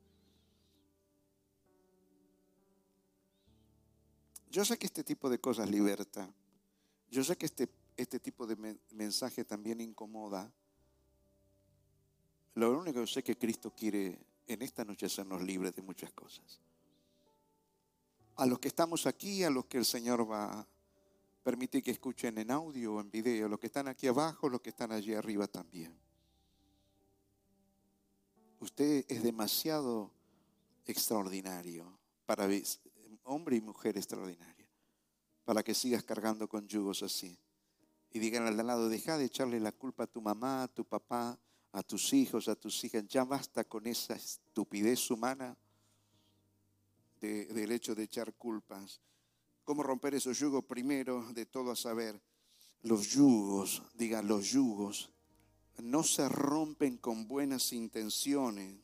Yo 4.51 4.65
sé 4.65 4.77
que 4.77 4.87
este 4.87 5.05
tipo 5.05 5.31
de 5.31 5.39
cosas 5.39 5.71
liberta. 5.71 6.29
Yo 7.09 7.23
sé 7.23 7.37
que 7.37 7.47
este, 7.47 7.69
este 7.97 8.19
tipo 8.19 8.47
de 8.47 8.77
mensaje 8.91 9.45
también 9.45 9.81
incomoda. 9.81 10.53
Lo 12.55 12.79
único 12.79 13.01
que 13.01 13.07
sé 13.07 13.21
es 13.21 13.25
que 13.25 13.39
Cristo 13.39 13.73
quiere 13.75 14.19
en 14.49 14.63
esta 14.63 14.85
noche 14.85 15.07
hacernos 15.07 15.41
libres 15.43 15.75
de 15.77 15.83
muchas 15.83 16.13
cosas. 16.13 16.61
A 18.37 18.47
los 18.47 18.59
que 18.59 18.69
estamos 18.69 19.07
aquí, 19.07 19.45
a 19.45 19.51
los 19.51 19.67
que 19.67 19.79
el 19.79 19.85
Señor 19.85 20.29
va 20.29 20.61
a 20.61 20.67
permitir 21.45 21.83
que 21.83 21.93
escuchen 21.93 22.37
en 22.39 22.51
audio 22.51 22.95
o 22.95 23.01
en 23.01 23.11
video, 23.11 23.49
los 23.49 23.61
que 23.61 23.69
están 23.69 23.87
aquí 23.87 24.09
abajo, 24.09 24.49
los 24.49 24.61
que 24.61 24.71
están 24.71 24.91
allí 24.91 25.15
arriba 25.15 25.47
también. 25.47 25.97
Usted 28.59 29.05
es 29.09 29.23
demasiado 29.23 30.11
extraordinario 30.87 31.99
para 32.27 32.47
hombre 33.31 33.57
y 33.57 33.61
mujer 33.61 33.97
extraordinaria, 33.97 34.69
para 35.45 35.63
que 35.63 35.73
sigas 35.73 36.03
cargando 36.03 36.49
con 36.49 36.67
yugos 36.67 37.03
así. 37.03 37.39
Y 38.13 38.19
digan 38.19 38.47
al 38.47 38.57
lado, 38.57 38.89
deja 38.89 39.17
de 39.17 39.27
echarle 39.27 39.61
la 39.61 39.73
culpa 39.73 40.05
a 40.05 40.07
tu 40.09 40.21
mamá, 40.21 40.65
a 40.65 40.69
tu 40.69 40.85
papá, 40.85 41.39
a 41.73 41.83
tus 41.83 42.13
hijos, 42.13 42.49
a 42.49 42.57
tus 42.57 42.83
hijas. 42.83 43.07
Ya 43.07 43.25
basta 43.25 43.63
con 43.65 43.87
esa 43.87 44.15
estupidez 44.15 45.11
humana 45.11 45.57
del 47.21 47.71
hecho 47.71 47.95
de 47.95 48.03
echar 48.03 48.35
culpas. 48.35 49.01
¿Cómo 49.63 49.85
romper 49.85 50.15
esos 50.15 50.39
yugos? 50.39 50.65
Primero 50.65 51.33
de 51.33 51.47
todo 51.47 51.71
a 51.71 51.77
saber, 51.77 52.21
los 52.83 53.07
yugos, 53.09 53.83
digan 53.95 54.27
los 54.27 54.47
yugos, 54.51 55.11
no 55.79 56.03
se 56.03 56.29
rompen 56.29 56.97
con 56.97 57.29
buenas 57.29 57.73
intenciones 57.73 58.75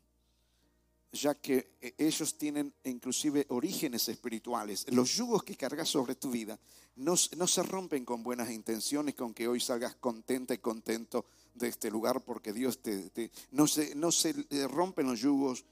ya 1.20 1.34
que 1.34 1.76
eh, 1.80 1.94
ellos 1.98 2.36
tienen 2.38 2.72
inclusive 2.84 3.46
orígenes 3.50 4.08
espirituales. 4.08 4.86
Los 4.92 5.14
yugos 5.14 5.42
que 5.42 5.56
cargas 5.56 5.88
sobre 5.88 6.14
tu 6.14 6.30
vida 6.30 6.58
no, 6.96 7.16
se 7.16 7.62
rompen 7.62 8.04
con 8.04 8.22
buenas 8.22 8.50
intenciones, 8.50 9.14
con 9.14 9.34
que 9.34 9.48
hoy 9.48 9.60
salgas 9.60 9.96
contenta 9.96 10.54
y 10.54 10.58
contento 10.58 11.26
de 11.54 11.68
este 11.68 11.90
lugar, 11.90 12.24
porque 12.24 12.52
Dios 12.52 12.80
te... 12.80 13.30
no, 13.50 13.66
se, 13.66 13.94
no 13.94 14.12
se 14.12 14.34
eh, 14.50 14.66
rompen 14.68 15.06
los 15.06 15.20
yugos 15.20 15.64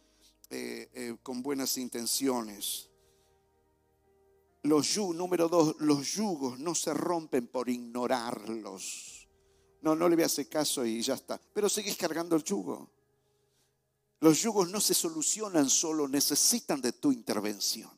eh, 0.50 1.16
con 1.22 1.42
buenas 1.42 1.78
intenciones. 1.78 2.90
Los 4.62 4.94
yugos, 4.94 5.16
número 5.16 5.48
dos, 5.48 5.76
los 5.80 6.14
yugos 6.14 6.58
no 6.58 6.74
se 6.74 6.94
rompen 6.94 7.46
por 7.48 7.68
ignorarlos. 7.68 9.28
No, 9.82 9.94
no 9.94 10.08
le 10.08 10.16
voy 10.16 10.22
a 10.22 10.26
hacer 10.26 10.48
caso 10.48 10.86
y 10.86 11.02
ya 11.02 11.14
está. 11.14 11.38
Pero 11.52 11.68
sigues 11.68 11.96
cargando 11.96 12.36
el 12.36 12.42
yugo. 12.42 12.93
Los 14.24 14.40
yugos 14.40 14.70
no 14.70 14.80
se 14.80 14.94
solucionan 14.94 15.68
solo, 15.68 16.08
necesitan 16.08 16.80
de 16.80 16.92
tu 16.92 17.12
intervención. 17.12 17.90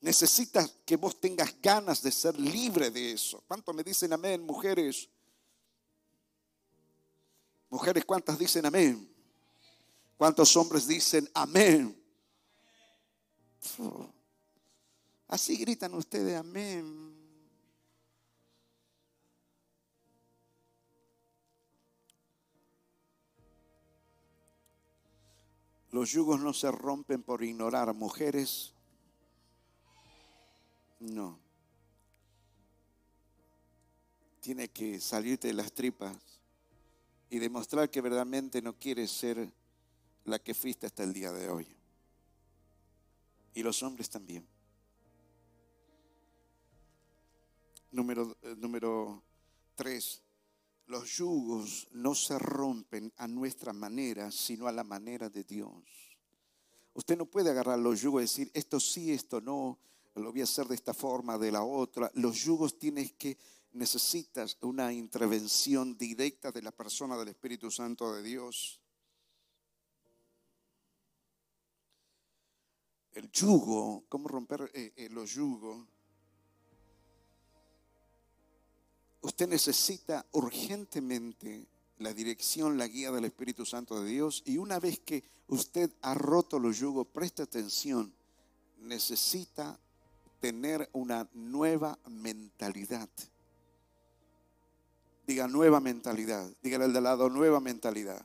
Necesitas 0.00 0.78
que 0.84 0.96
vos 0.96 1.20
tengas 1.20 1.54
ganas 1.62 2.02
de 2.02 2.10
ser 2.10 2.36
libre 2.40 2.90
de 2.90 3.12
eso. 3.12 3.40
¿Cuánto 3.46 3.72
me 3.72 3.84
dicen 3.84 4.12
amén, 4.12 4.42
mujeres? 4.42 5.08
Mujeres, 7.70 8.04
¿cuántas 8.04 8.36
dicen 8.36 8.66
amén? 8.66 9.08
¿Cuántos 10.16 10.56
hombres 10.56 10.88
dicen 10.88 11.30
amén? 11.34 11.96
Así 15.28 15.56
gritan 15.56 15.94
ustedes 15.94 16.36
amén. 16.36 17.11
Los 25.92 26.10
yugos 26.10 26.40
no 26.40 26.54
se 26.54 26.72
rompen 26.72 27.22
por 27.22 27.44
ignorar 27.44 27.92
mujeres. 27.92 28.72
No. 31.00 31.38
Tiene 34.40 34.68
que 34.68 34.98
salirte 35.00 35.48
de 35.48 35.54
las 35.54 35.72
tripas 35.72 36.16
y 37.28 37.38
demostrar 37.38 37.90
que 37.90 38.00
verdaderamente 38.00 38.62
no 38.62 38.78
quieres 38.78 39.10
ser 39.10 39.52
la 40.24 40.38
que 40.38 40.54
fuiste 40.54 40.86
hasta 40.86 41.02
el 41.02 41.12
día 41.12 41.30
de 41.30 41.50
hoy. 41.50 41.68
Y 43.54 43.62
los 43.62 43.82
hombres 43.82 44.08
también. 44.08 44.48
Número, 47.90 48.34
eh, 48.40 48.54
número 48.56 49.22
tres 49.74 50.22
los 50.92 51.16
yugos 51.16 51.88
no 51.92 52.14
se 52.14 52.38
rompen 52.38 53.10
a 53.16 53.26
nuestra 53.26 53.72
manera, 53.72 54.30
sino 54.30 54.66
a 54.66 54.72
la 54.72 54.84
manera 54.84 55.30
de 55.30 55.42
Dios. 55.42 55.72
Usted 56.92 57.16
no 57.16 57.24
puede 57.24 57.48
agarrar 57.48 57.78
los 57.78 58.02
yugos 58.02 58.20
y 58.20 58.24
decir, 58.24 58.50
esto 58.52 58.78
sí, 58.78 59.10
esto 59.10 59.40
no, 59.40 59.78
lo 60.14 60.30
voy 60.30 60.42
a 60.42 60.44
hacer 60.44 60.66
de 60.66 60.74
esta 60.74 60.92
forma, 60.92 61.38
de 61.38 61.50
la 61.50 61.64
otra. 61.64 62.10
Los 62.14 62.44
yugos 62.44 62.78
tienes 62.78 63.12
que, 63.12 63.38
necesitas 63.72 64.58
una 64.60 64.92
intervención 64.92 65.96
directa 65.96 66.52
de 66.52 66.60
la 66.60 66.72
persona 66.72 67.16
del 67.16 67.28
Espíritu 67.28 67.70
Santo 67.70 68.12
de 68.12 68.22
Dios. 68.22 68.78
El 73.12 73.32
yugo, 73.32 74.04
¿cómo 74.10 74.28
romper 74.28 74.70
eh, 74.74 74.92
eh, 74.96 75.08
los 75.08 75.30
yugos? 75.30 75.86
Usted 79.22 79.48
necesita 79.48 80.26
urgentemente 80.32 81.66
la 81.98 82.12
dirección, 82.12 82.76
la 82.76 82.88
guía 82.88 83.12
del 83.12 83.24
Espíritu 83.24 83.64
Santo 83.64 84.02
de 84.02 84.10
Dios. 84.10 84.42
Y 84.44 84.58
una 84.58 84.80
vez 84.80 84.98
que 84.98 85.22
usted 85.48 85.90
ha 86.02 86.14
roto 86.14 86.58
los 86.58 86.78
yugos, 86.78 87.06
preste 87.06 87.42
atención, 87.42 88.12
necesita 88.80 89.78
tener 90.40 90.90
una 90.92 91.28
nueva 91.34 91.98
mentalidad. 92.08 93.08
Diga 95.24 95.46
nueva 95.46 95.78
mentalidad. 95.78 96.50
Dígale 96.60 96.86
al 96.86 96.92
de 96.92 97.00
lado, 97.00 97.30
nueva 97.30 97.60
mentalidad. 97.60 98.24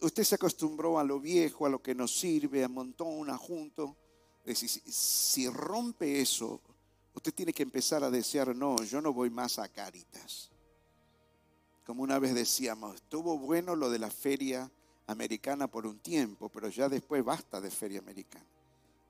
Usted 0.00 0.24
se 0.24 0.36
acostumbró 0.36 0.98
a 0.98 1.04
lo 1.04 1.20
viejo, 1.20 1.66
a 1.66 1.68
lo 1.68 1.82
que 1.82 1.94
nos 1.94 2.18
sirve, 2.18 2.64
a 2.64 2.68
montón, 2.68 3.08
un 3.08 3.36
junto. 3.36 3.96
Si 4.54 5.46
rompe 5.48 6.22
eso, 6.22 6.62
usted 7.18 7.34
tiene 7.34 7.52
que 7.52 7.64
empezar 7.64 8.04
a 8.04 8.10
desear, 8.10 8.54
no, 8.54 8.82
yo 8.84 9.00
no 9.00 9.12
voy 9.12 9.28
más 9.28 9.58
a 9.58 9.68
Caritas. 9.68 10.50
Como 11.84 12.02
una 12.02 12.18
vez 12.18 12.32
decíamos, 12.32 12.94
estuvo 12.94 13.36
bueno 13.38 13.74
lo 13.74 13.90
de 13.90 13.98
la 13.98 14.10
feria 14.10 14.70
americana 15.06 15.66
por 15.66 15.84
un 15.84 15.98
tiempo, 15.98 16.48
pero 16.48 16.68
ya 16.68 16.88
después 16.88 17.24
basta 17.24 17.60
de 17.60 17.70
feria 17.70 17.98
americana, 17.98 18.46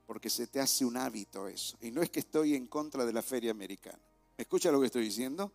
porque 0.07 0.29
se 0.29 0.47
te 0.47 0.59
hace 0.59 0.85
un 0.85 0.97
hábito 0.97 1.47
eso. 1.47 1.77
Y 1.81 1.91
no 1.91 2.01
es 2.01 2.09
que 2.09 2.21
estoy 2.21 2.55
en 2.55 2.65
contra 2.65 3.05
de 3.05 3.13
la 3.13 3.21
feria 3.21 3.51
americana. 3.51 3.99
¿Me 4.37 4.41
escucha 4.41 4.71
lo 4.71 4.79
que 4.79 4.87
estoy 4.87 5.03
diciendo? 5.03 5.51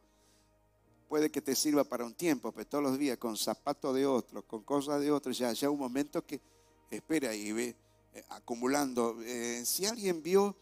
Puede 1.09 1.31
que 1.31 1.43
te 1.43 1.57
sirva 1.57 1.83
para 1.83 2.05
un 2.05 2.15
tiempo, 2.15 2.53
pero 2.53 2.69
todos 2.69 2.85
los 2.85 2.99
días 2.99 3.19
con 3.19 3.37
zapatos 3.37 3.97
de 3.97 4.07
otros, 4.07 4.45
con 4.45 4.63
cosas 4.63 5.01
de 5.01 5.11
otros, 5.11 5.37
ya, 5.37 5.53
ya 5.53 5.71
un 5.71 5.79
momento 5.79 6.25
que 6.25 6.41
espera 6.89 7.35
y 7.35 7.51
ve 7.51 7.75
eh, 8.15 8.25
acumulando. 8.29 9.17
Eh, 9.23 9.65
si 9.65 9.87
alguien 9.87 10.23
vio 10.23 10.57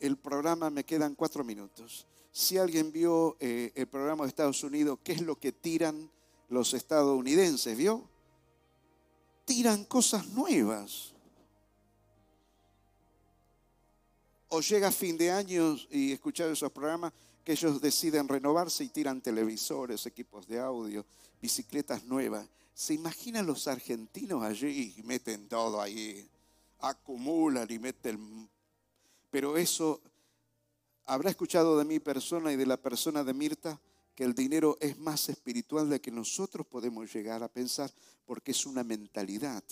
el 0.00 0.16
programa, 0.16 0.70
me 0.70 0.84
quedan 0.84 1.14
cuatro 1.14 1.44
minutos. 1.44 2.06
Si 2.32 2.58
alguien 2.58 2.90
vio 2.92 3.36
eh, 3.40 3.72
el 3.74 3.86
programa 3.86 4.24
de 4.24 4.28
Estados 4.28 4.62
Unidos, 4.64 4.98
¿qué 5.04 5.12
es 5.12 5.20
lo 5.20 5.38
que 5.38 5.52
tiran 5.52 6.10
los 6.48 6.74
estadounidenses? 6.74 7.76
¿Vio? 7.76 8.08
tiran 9.44 9.84
cosas 9.84 10.26
nuevas. 10.28 11.12
O 14.48 14.60
llega 14.60 14.90
fin 14.92 15.16
de 15.16 15.30
año 15.30 15.76
y 15.90 16.12
escuchar 16.12 16.48
esos 16.50 16.70
programas 16.70 17.12
que 17.44 17.52
ellos 17.52 17.80
deciden 17.80 18.28
renovarse 18.28 18.84
y 18.84 18.88
tiran 18.88 19.20
televisores, 19.20 20.06
equipos 20.06 20.46
de 20.46 20.60
audio, 20.60 21.04
bicicletas 21.42 22.04
nuevas. 22.04 22.46
¿Se 22.72 22.94
imaginan 22.94 23.46
los 23.46 23.68
argentinos 23.68 24.42
allí 24.42 24.94
y 24.96 25.02
meten 25.02 25.48
todo 25.48 25.80
ahí? 25.80 26.28
Acumulan 26.80 27.70
y 27.70 27.78
meten... 27.78 28.48
Pero 29.34 29.56
eso, 29.56 30.00
¿habrá 31.06 31.28
escuchado 31.28 31.76
de 31.76 31.84
mi 31.84 31.98
persona 31.98 32.52
y 32.52 32.56
de 32.56 32.66
la 32.66 32.76
persona 32.76 33.24
de 33.24 33.34
Mirta? 33.34 33.80
que 34.14 34.22
el 34.22 34.32
dinero 34.32 34.78
es 34.80 34.96
más 34.96 35.28
espiritual 35.28 35.90
de 35.90 36.00
que 36.00 36.12
nosotros 36.12 36.64
podemos 36.64 37.12
llegar 37.12 37.42
a 37.42 37.48
pensar 37.48 37.90
porque 38.24 38.52
es 38.52 38.64
una 38.64 38.84
mentalidad. 38.84 39.64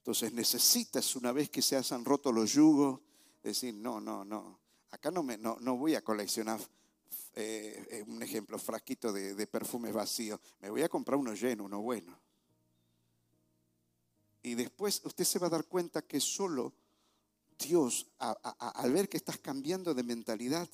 Entonces 0.00 0.34
necesitas, 0.34 1.16
una 1.16 1.32
vez 1.32 1.48
que 1.48 1.62
se 1.62 1.76
hayan 1.76 2.04
roto 2.04 2.30
los 2.30 2.52
yugos, 2.52 3.00
decir, 3.42 3.72
no, 3.72 4.02
no, 4.02 4.22
no, 4.22 4.60
acá 4.90 5.10
no, 5.10 5.22
me, 5.22 5.38
no, 5.38 5.56
voy 5.78 5.94
a 5.94 6.04
coleccionar, 6.04 6.60
eh, 7.36 7.86
eh, 7.90 8.04
un 8.06 8.22
ejemplo, 8.22 8.58
frasquito 8.58 9.14
de, 9.14 9.34
de 9.34 9.46
perfumes 9.46 9.94
vacíos, 9.94 10.38
me 10.60 10.68
voy 10.68 10.82
a 10.82 10.90
comprar 10.90 11.18
uno 11.18 11.32
lleno, 11.32 11.64
uno 11.64 11.80
bueno. 11.80 12.20
Y 14.42 14.54
después 14.54 15.02
usted 15.04 15.24
se 15.24 15.38
va 15.38 15.48
a 15.48 15.50
dar 15.50 15.64
cuenta 15.64 16.02
que 16.02 16.20
solo 16.20 16.72
Dios, 17.58 18.06
al 18.18 18.92
ver 18.92 19.08
que 19.08 19.18
estás 19.18 19.38
cambiando 19.38 19.94
de 19.94 20.02
mentalidad, 20.02 20.68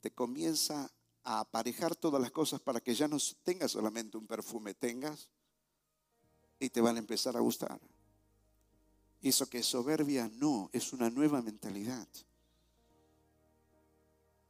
te 0.00 0.10
comienza 0.10 0.90
a 1.22 1.40
aparejar 1.40 1.96
todas 1.96 2.20
las 2.20 2.30
cosas 2.30 2.60
para 2.60 2.80
que 2.80 2.94
ya 2.94 3.08
no 3.08 3.16
tengas 3.42 3.70
solamente 3.70 4.18
un 4.18 4.26
perfume, 4.26 4.74
tengas 4.74 5.30
y 6.58 6.68
te 6.70 6.80
van 6.80 6.96
a 6.96 6.98
empezar 6.98 7.36
a 7.36 7.40
gustar. 7.40 7.80
Y 9.20 9.30
eso 9.30 9.48
que 9.48 9.58
es 9.58 9.66
soberbia, 9.66 10.30
no, 10.34 10.68
es 10.72 10.92
una 10.92 11.08
nueva 11.08 11.40
mentalidad. 11.40 12.06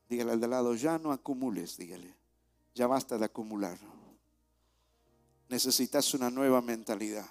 Dígale 0.08 0.32
al 0.32 0.40
de 0.40 0.48
lado, 0.48 0.74
ya 0.74 0.98
no 0.98 1.12
acumules, 1.12 1.76
dígale, 1.76 2.14
ya 2.74 2.86
basta 2.86 3.16
de 3.18 3.26
acumular. 3.26 3.78
Necesitas 5.48 6.12
una 6.14 6.30
nueva 6.30 6.60
mentalidad. 6.60 7.28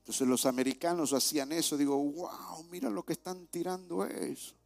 Entonces 0.00 0.26
los 0.26 0.46
americanos 0.46 1.12
hacían 1.12 1.52
eso. 1.52 1.76
Digo, 1.76 1.96
wow, 1.96 2.64
mira 2.70 2.90
lo 2.90 3.04
que 3.04 3.12
están 3.12 3.46
tirando 3.46 4.04
eso. 4.04 4.56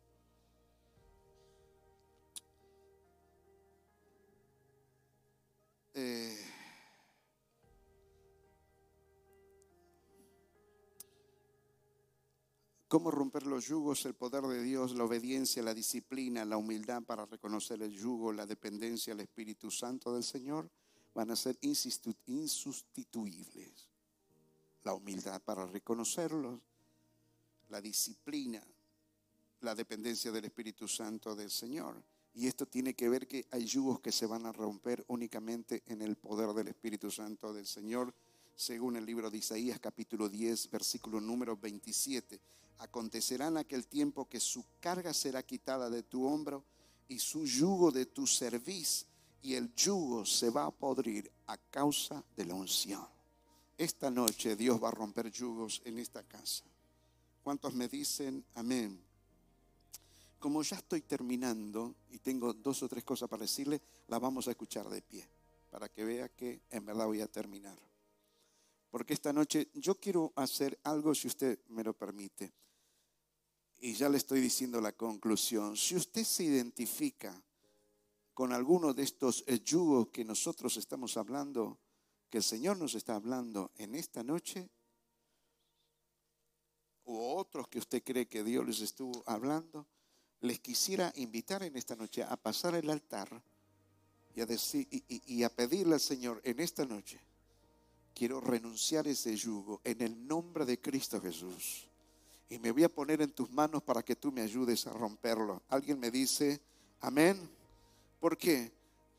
Eh, 5.95 6.39
¿Cómo 12.89 13.11
romper 13.11 13.47
los 13.47 13.67
yugos? 13.67 14.07
El 14.07 14.15
poder 14.15 14.45
de 14.45 14.63
Dios, 14.63 14.95
la 14.95 15.05
obediencia, 15.05 15.63
la 15.63 15.75
disciplina, 15.75 16.45
la 16.45 16.57
humildad 16.57 17.03
para 17.03 17.27
reconocer 17.27 17.83
el 17.83 17.93
yugo, 17.93 18.33
la 18.33 18.47
dependencia 18.47 19.13
al 19.13 19.21
Espíritu 19.21 19.71
Santo 19.71 20.15
del 20.15 20.23
Señor 20.23 20.71
van 21.13 21.33
a 21.33 21.37
ser 21.37 21.59
insustituibles 21.61 23.94
la 24.85 24.95
humildad 24.95 25.43
para 25.43 25.67
reconocerlos, 25.67 26.61
la 27.71 27.81
disciplina, 27.81 28.63
la 29.61 29.75
dependencia 29.75 30.31
del 30.31 30.45
Espíritu 30.45 30.87
Santo 30.87 31.35
del 31.35 31.51
Señor. 31.51 32.03
Y 32.35 32.47
esto 32.47 32.67
tiene 32.67 32.95
que 32.95 33.09
ver 33.09 33.27
que 33.27 33.47
hay 33.51 33.65
yugos 33.65 34.01
que 34.01 34.13
se 34.13 34.27
van 34.27 34.45
a 34.47 34.53
romper 34.53 35.05
únicamente 35.09 35.83
en 35.87 36.03
el 36.03 36.17
poder 36.17 36.53
del 36.55 36.69
Espíritu 36.69 37.11
Santo 37.11 37.53
del 37.53 37.67
Señor, 37.67 38.15
según 38.55 38.97
el 38.97 39.07
libro 39.07 39.31
de 39.31 39.39
Isaías 39.39 39.81
capítulo 39.81 40.29
10, 40.29 40.71
versículo 40.71 41.21
número 41.21 41.57
27. 41.57 42.41
Acontecerá 42.79 43.49
en 43.49 43.57
aquel 43.57 43.87
tiempo 43.87 44.29
que 44.29 44.41
su 44.41 44.65
carga 44.81 45.15
será 45.15 45.43
quitada 45.43 45.89
de 45.89 46.03
tu 46.03 46.27
hombro 46.27 46.65
y 47.09 47.19
su 47.19 47.47
yugo 47.47 47.91
de 47.91 48.07
tu 48.07 48.27
cerviz, 48.27 49.07
y 49.43 49.55
el 49.55 49.75
yugo 49.75 50.25
se 50.25 50.51
va 50.51 50.65
a 50.65 50.71
podrir 50.71 51.31
a 51.47 51.57
causa 51.57 52.25
de 52.37 52.47
la 52.47 52.55
unción. 52.55 53.14
Esta 53.77 54.09
noche 54.09 54.55
Dios 54.55 54.83
va 54.83 54.89
a 54.89 54.93
romper 54.93 55.31
yugos 55.33 55.83
en 55.85 55.99
esta 55.99 56.23
casa. 56.23 56.65
¿Cuántos 57.43 57.75
me 57.75 57.89
dicen 57.89 58.45
amén? 58.55 59.01
Como 60.39 60.63
ya 60.63 60.77
estoy 60.77 61.01
terminando 61.01 61.95
y 62.11 62.19
tengo 62.19 62.53
dos 62.53 62.83
o 62.83 62.89
tres 62.89 63.03
cosas 63.03 63.29
para 63.29 63.43
decirle, 63.43 63.81
la 64.09 64.19
vamos 64.19 64.47
a 64.47 64.53
escuchar 64.53 64.89
de 64.89 65.03
pie, 65.03 65.27
para 65.71 65.89
que 65.89 66.05
vea 66.05 66.29
que 66.29 66.61
en 66.71 66.85
verdad 66.87 67.07
voy 67.07 67.21
a 67.21 67.27
terminar. 67.27 67.77
Porque 68.91 69.13
esta 69.13 69.33
noche 69.33 69.69
yo 69.75 69.97
quiero 69.97 70.33
hacer 70.37 70.79
algo, 70.85 71.15
si 71.15 71.27
usted 71.27 71.59
me 71.71 71.83
lo 71.83 71.95
permite. 71.95 72.53
Y 73.81 73.95
ya 73.95 74.09
le 74.09 74.19
estoy 74.19 74.41
diciendo 74.41 74.81
la 74.81 74.93
conclusión. 74.93 75.77
Si 75.77 75.97
usted 75.97 76.23
se 76.23 76.45
identifica 76.45 77.43
con 78.35 78.53
alguno 78.53 78.95
de 78.95 79.03
estos 79.03 79.45
yugos 79.65 80.09
que 80.09 80.25
nosotros 80.25 80.77
estamos 80.77 81.17
hablando, 81.17 81.79
que 82.35 82.39
el 82.39 82.43
Señor 82.43 82.77
nos 82.79 82.97
está 82.97 83.15
hablando 83.15 83.71
en 83.77 83.95
esta 83.95 84.25
noche, 84.25 84.69
u 87.05 87.17
otros 87.17 87.69
que 87.69 87.79
usted 87.79 88.03
cree 88.03 88.27
que 88.27 88.43
Dios 88.43 88.67
les 88.67 88.81
estuvo 88.81 89.23
hablando, 89.25 89.87
les 90.41 90.59
quisiera 90.59 91.13
invitar 91.15 91.63
en 91.63 91.77
esta 91.77 91.95
noche 91.95 92.25
a 92.25 92.37
pasar 92.37 92.75
el 92.75 92.91
altar 92.91 93.41
y 94.35 94.41
a, 94.41 94.47
decir, 94.47 94.89
y, 94.91 95.45
a 95.45 95.49
pedirle 95.49 95.95
al 95.95 96.01
Señor 96.01 96.41
en 96.43 96.59
esta 96.59 96.85
noche, 96.85 97.21
quiero 98.13 98.41
renunciar 98.41 99.07
ese 99.07 99.37
yugo 99.37 99.81
en 99.85 100.03
el 100.03 100.27
nombre 100.27 100.65
de 100.65 100.81
Cristo 100.81 101.21
Jesús. 101.21 101.87
Y 102.51 102.59
me 102.59 102.73
voy 102.73 102.83
a 102.83 102.93
poner 102.93 103.23
en 103.23 103.31
tus 103.31 103.49
manos 103.53 103.81
para 103.85 104.03
que 104.03 104.17
tú 104.17 104.33
me 104.33 104.41
ayudes 104.41 104.89
a 104.89 104.93
romperlo. 104.93 105.63
Alguien 105.69 106.01
me 106.01 106.11
dice, 106.11 106.61
amén. 107.01 107.49
¿Por 108.19 108.37
qué? 108.37 108.73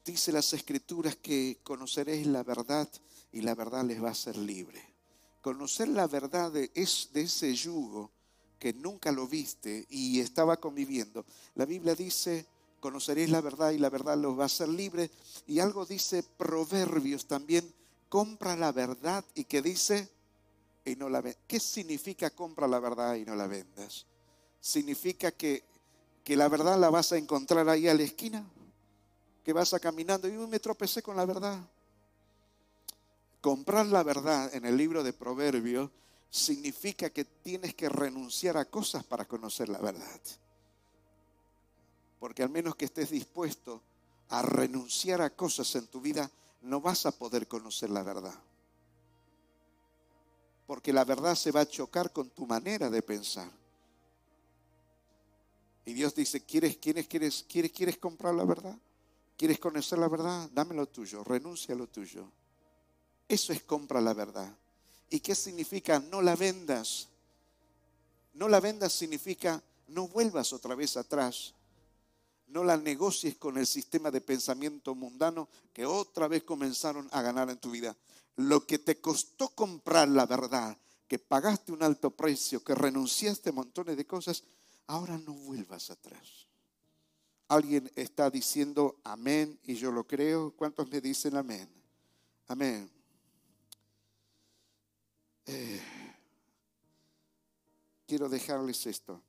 Dice 0.05 0.31
las 0.31 0.53
escrituras 0.53 1.15
que 1.15 1.57
conoceréis 1.63 2.27
la 2.27 2.43
verdad 2.43 2.87
y 3.31 3.41
la 3.41 3.55
verdad 3.55 3.83
les 3.83 4.03
va 4.03 4.11
a 4.11 4.15
ser 4.15 4.37
libre. 4.37 4.79
Conocer 5.41 5.87
la 5.87 6.05
verdad 6.05 6.51
de, 6.51 6.69
es, 6.75 7.09
de 7.11 7.23
ese 7.23 7.55
yugo 7.55 8.11
que 8.59 8.71
nunca 8.71 9.11
lo 9.11 9.27
viste 9.27 9.87
y 9.89 10.19
estaba 10.19 10.57
conviviendo. 10.57 11.25
La 11.55 11.65
Biblia 11.65 11.95
dice, 11.95 12.45
conoceréis 12.79 13.31
la 13.31 13.41
verdad 13.41 13.71
y 13.71 13.79
la 13.79 13.89
verdad 13.89 14.15
los 14.15 14.37
va 14.37 14.43
a 14.43 14.45
hacer 14.45 14.69
libre. 14.69 15.09
Y 15.47 15.57
algo 15.57 15.87
dice 15.87 16.21
Proverbios 16.21 17.25
también, 17.25 17.67
compra 18.07 18.55
la 18.55 18.71
verdad 18.71 19.25
y 19.33 19.45
que 19.45 19.63
dice, 19.63 20.07
y 20.85 20.95
no 20.95 21.09
la. 21.09 21.23
¿Qué 21.47 21.59
significa 21.59 22.29
compra 22.29 22.67
la 22.67 22.79
verdad 22.79 23.15
y 23.15 23.25
no 23.25 23.35
la 23.35 23.47
vendas? 23.47 24.05
Significa 24.61 25.31
que, 25.31 25.63
que 26.23 26.37
la 26.37 26.47
verdad 26.47 26.79
la 26.79 26.91
vas 26.91 27.11
a 27.11 27.17
encontrar 27.17 27.67
ahí 27.69 27.87
a 27.87 27.95
la 27.95 28.03
esquina 28.03 28.45
que 29.45 29.53
vas 29.53 29.73
a 29.75 29.79
caminando 29.79 30.27
y 30.27 30.31
me 30.31 30.59
tropecé 30.59 31.03
con 31.03 31.15
la 31.15 31.23
verdad. 31.23 31.59
Comprar 33.39 33.85
la 33.85 34.01
verdad 34.01 34.53
en 34.55 34.65
el 34.65 34.75
libro 34.75 35.03
de 35.03 35.13
Proverbios 35.13 35.91
significa 36.31 37.11
que 37.11 37.23
tienes 37.23 37.75
que 37.75 37.87
renunciar 37.87 38.57
a 38.57 38.65
cosas 38.65 39.03
para 39.03 39.25
conocer 39.25 39.69
la 39.69 39.77
verdad. 39.77 40.19
Porque 42.19 42.41
al 42.41 42.49
menos 42.49 42.75
que 42.75 42.85
estés 42.85 43.11
dispuesto 43.11 43.83
a 44.29 44.41
renunciar 44.41 45.21
a 45.21 45.29
cosas 45.29 45.75
en 45.75 45.85
tu 45.85 46.01
vida, 46.01 46.31
no 46.63 46.81
vas 46.81 47.05
a 47.05 47.11
poder 47.11 47.47
conocer 47.47 47.91
la 47.91 48.01
verdad. 48.01 48.33
porque 50.65 50.91
la 50.91 51.05
verdad 51.05 51.35
se 51.35 51.51
va 51.51 51.61
a 51.61 51.67
chocar 51.67 52.11
con 52.11 52.29
tu 52.31 52.47
manera 52.47 52.89
de 52.89 53.03
pensar. 53.03 53.51
Y 55.85 55.93
Dios 55.93 56.15
dice, 56.15 56.41
¿quieres, 56.41 56.77
quieres, 56.77 57.07
quieres, 57.07 57.45
quieres, 57.47 57.71
quieres 57.71 57.97
comprar 57.97 58.33
la 58.33 58.43
verdad? 58.43 58.75
¿Quieres 59.37 59.59
conocer 59.59 59.99
la 59.99 60.07
verdad? 60.07 60.49
Dame 60.53 60.75
lo 60.75 60.87
tuyo, 60.87 61.23
renuncia 61.23 61.75
a 61.75 61.77
lo 61.77 61.87
tuyo. 61.87 62.31
Eso 63.27 63.51
es 63.51 63.63
compra 63.63 63.99
la 63.99 64.13
verdad. 64.13 64.55
¿Y 65.09 65.19
qué 65.19 65.35
significa 65.35 65.99
no 65.99 66.21
la 66.21 66.35
vendas? 66.35 67.09
No 68.33 68.47
la 68.47 68.59
vendas 68.59 68.93
significa 68.93 69.61
no 69.87 70.07
vuelvas 70.07 70.53
otra 70.53 70.75
vez 70.75 70.97
atrás. 70.97 71.53
No 72.47 72.63
la 72.63 72.77
negocies 72.77 73.37
con 73.37 73.57
el 73.57 73.67
sistema 73.67 74.11
de 74.11 74.21
pensamiento 74.21 74.95
mundano 74.95 75.49
que 75.73 75.85
otra 75.85 76.27
vez 76.27 76.43
comenzaron 76.43 77.09
a 77.11 77.21
ganar 77.21 77.49
en 77.49 77.57
tu 77.57 77.71
vida. 77.71 77.95
Lo 78.37 78.65
que 78.65 78.79
te 78.79 79.01
costó 79.01 79.49
comprar 79.49 80.07
la 80.07 80.25
verdad, 80.25 80.77
que 81.07 81.19
pagaste 81.19 81.71
un 81.71 81.83
alto 81.83 82.11
precio, 82.11 82.63
que 82.63 82.75
renunciaste 82.75 83.49
a 83.49 83.53
montones 83.53 83.97
de 83.97 84.05
cosas, 84.05 84.43
ahora 84.87 85.17
no 85.17 85.33
vuelvas 85.33 85.89
atrás. 85.89 86.47
Alguien 87.47 87.91
está 87.95 88.29
diciendo 88.29 88.99
amén 89.03 89.59
y 89.63 89.75
yo 89.75 89.91
lo 89.91 90.05
creo. 90.07 90.51
¿Cuántos 90.51 90.89
me 90.89 90.99
dicen 90.99 91.35
amén? 91.35 91.69
Amén. 92.47 92.89
Eh, 95.45 95.79
quiero 98.07 98.27
dejarles 98.29 98.85
esto. 98.87 99.21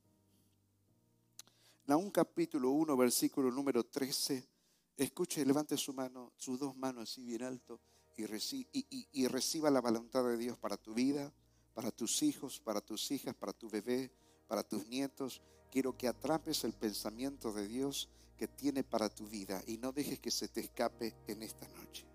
un 1.89 2.11
capítulo 2.11 2.71
1, 2.71 2.97
versículo 2.97 3.51
número 3.51 3.85
13. 3.85 4.49
Escuche, 4.97 5.45
levante 5.45 5.77
su 5.77 5.93
mano, 5.93 6.33
sus 6.37 6.59
dos 6.59 6.75
manos 6.75 7.11
así 7.11 7.23
bien 7.23 7.43
alto 7.43 7.81
y 8.17 9.27
reciba 9.27 9.71
la 9.71 9.83
voluntad 9.83 10.25
de 10.25 10.39
Dios 10.39 10.57
para 10.57 10.79
tu 10.79 10.95
vida, 10.95 11.31
para 11.75 11.91
tus 11.91 12.23
hijos, 12.23 12.59
para 12.61 12.81
tus 12.81 13.11
hijas, 13.11 13.35
para 13.35 13.53
tu 13.53 13.69
bebé, 13.69 14.11
para 14.47 14.63
tus 14.63 14.87
nietos. 14.87 15.43
Quiero 15.71 15.97
que 15.97 16.09
atrapes 16.09 16.65
el 16.65 16.73
pensamiento 16.73 17.53
de 17.53 17.67
Dios 17.67 18.09
que 18.37 18.49
tiene 18.49 18.85
para 18.85 19.09
tu 19.09 19.27
vida 19.27 19.63
y 19.67 19.79
no 19.79 19.93
dejes 19.93 20.21
que 20.21 20.31
se 20.31 20.49
te 20.49 20.61
escape 20.61 21.15
en 21.27 21.43
esta 21.43 21.67
noche. 21.69 22.07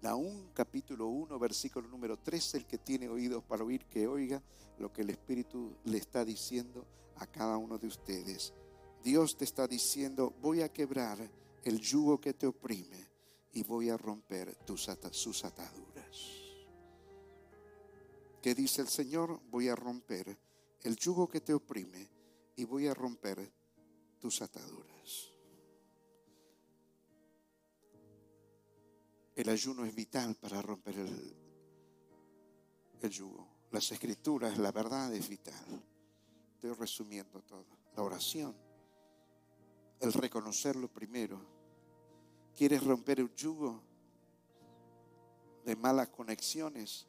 Naún 0.00 0.50
capítulo 0.52 1.06
1, 1.08 1.38
versículo 1.38 1.88
número 1.88 2.18
3, 2.18 2.54
el 2.54 2.66
que 2.66 2.78
tiene 2.78 3.08
oídos 3.08 3.44
para 3.44 3.62
oír, 3.62 3.84
que 3.86 4.06
oiga 4.06 4.42
lo 4.78 4.92
que 4.92 5.02
el 5.02 5.10
Espíritu 5.10 5.76
le 5.84 5.98
está 5.98 6.24
diciendo 6.24 6.86
a 7.16 7.26
cada 7.26 7.56
uno 7.56 7.78
de 7.78 7.86
ustedes. 7.86 8.52
Dios 9.02 9.36
te 9.36 9.44
está 9.44 9.68
diciendo, 9.68 10.34
voy 10.40 10.62
a 10.62 10.72
quebrar 10.72 11.18
el 11.64 11.80
yugo 11.80 12.20
que 12.20 12.34
te 12.34 12.46
oprime 12.46 13.08
y 13.52 13.62
voy 13.62 13.90
a 13.90 13.96
romper 13.96 14.56
tus 14.64 14.88
sus 15.12 15.44
ataduras. 15.44 16.42
¿Qué 18.40 18.54
dice 18.54 18.82
el 18.82 18.88
Señor? 18.88 19.40
Voy 19.50 19.68
a 19.68 19.76
romper 19.76 20.36
el 20.82 20.96
yugo 20.96 21.28
que 21.28 21.40
te 21.40 21.54
oprime 21.54 22.08
y 22.56 22.64
voy 22.64 22.86
a 22.86 22.94
romper 22.94 23.52
tus 24.18 24.42
ataduras. 24.42 25.30
El 29.34 29.48
ayuno 29.48 29.84
es 29.84 29.94
vital 29.94 30.34
para 30.36 30.60
romper 30.60 30.98
el, 30.98 31.36
el 33.00 33.10
yugo. 33.10 33.48
Las 33.70 33.90
escrituras, 33.90 34.58
la 34.58 34.70
verdad 34.70 35.12
es 35.14 35.28
vital. 35.28 35.82
Estoy 36.54 36.72
resumiendo 36.74 37.40
todo. 37.42 37.66
La 37.96 38.02
oración, 38.02 38.54
el 40.00 40.12
reconocerlo 40.12 40.88
primero. 40.92 41.40
¿Quieres 42.54 42.84
romper 42.84 43.20
el 43.20 43.34
yugo 43.34 43.82
de 45.64 45.74
malas 45.74 46.10
conexiones? 46.10 47.06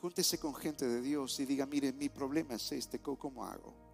Júntese 0.00 0.38
con 0.38 0.54
gente 0.54 0.88
de 0.88 1.00
Dios 1.00 1.38
y 1.38 1.46
diga, 1.46 1.66
mire, 1.66 1.92
mi 1.92 2.08
problema 2.08 2.54
es 2.54 2.72
este, 2.72 3.00
¿cómo 3.00 3.44
hago? 3.44 3.89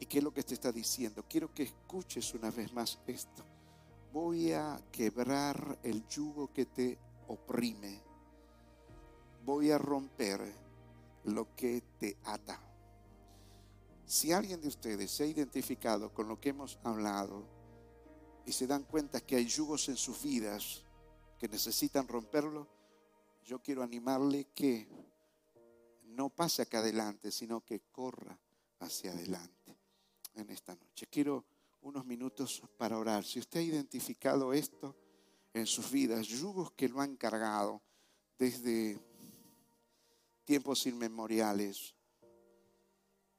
¿Y 0.00 0.06
qué 0.06 0.18
es 0.18 0.24
lo 0.24 0.32
que 0.32 0.42
te 0.42 0.54
está 0.54 0.72
diciendo? 0.72 1.24
Quiero 1.28 1.52
que 1.52 1.64
escuches 1.64 2.34
una 2.34 2.50
vez 2.50 2.72
más 2.72 2.98
esto 3.06 3.44
voy 4.14 4.52
a 4.52 4.80
quebrar 4.92 5.80
el 5.82 6.06
yugo 6.06 6.52
que 6.52 6.66
te 6.66 6.96
oprime. 7.26 8.00
Voy 9.44 9.72
a 9.72 9.76
romper 9.76 10.40
lo 11.24 11.52
que 11.56 11.82
te 11.98 12.16
ata. 12.22 12.62
Si 14.06 14.30
alguien 14.30 14.60
de 14.60 14.68
ustedes 14.68 15.10
se 15.10 15.24
ha 15.24 15.26
identificado 15.26 16.14
con 16.14 16.28
lo 16.28 16.40
que 16.40 16.50
hemos 16.50 16.78
hablado 16.84 17.44
y 18.46 18.52
se 18.52 18.68
dan 18.68 18.84
cuenta 18.84 19.20
que 19.20 19.34
hay 19.34 19.46
yugos 19.46 19.88
en 19.88 19.96
sus 19.96 20.22
vidas 20.22 20.84
que 21.36 21.48
necesitan 21.48 22.06
romperlo, 22.06 22.68
yo 23.42 23.60
quiero 23.60 23.82
animarle 23.82 24.46
que 24.54 24.86
no 26.04 26.28
pase 26.30 26.62
acá 26.62 26.78
adelante, 26.78 27.32
sino 27.32 27.64
que 27.64 27.80
corra 27.90 28.38
hacia 28.78 29.10
adelante 29.10 29.63
en 30.34 30.50
esta 30.50 30.74
noche. 30.74 31.06
Quiero 31.10 31.44
unos 31.82 32.04
minutos 32.04 32.62
para 32.76 32.98
orar. 32.98 33.24
Si 33.24 33.38
usted 33.38 33.60
ha 33.60 33.62
identificado 33.62 34.52
esto 34.52 34.96
en 35.52 35.66
sus 35.66 35.90
vidas, 35.90 36.26
yugos 36.26 36.72
que 36.72 36.88
lo 36.88 37.00
han 37.00 37.16
cargado 37.16 37.82
desde 38.38 38.98
tiempos 40.44 40.86
inmemoriales, 40.86 41.94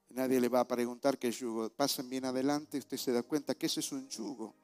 nadie 0.09 0.39
le 0.39 0.49
va 0.49 0.61
a 0.61 0.67
preguntar 0.67 1.17
qué 1.17 1.31
yugo. 1.31 1.69
Pasen 1.69 2.09
bien 2.09 2.25
adelante, 2.25 2.77
usted 2.77 2.97
se 2.97 3.11
da 3.11 3.23
cuenta 3.23 3.55
que 3.55 3.65
ese 3.65 3.79
es 3.81 3.91
un 3.91 4.07
yugo. 4.07 4.55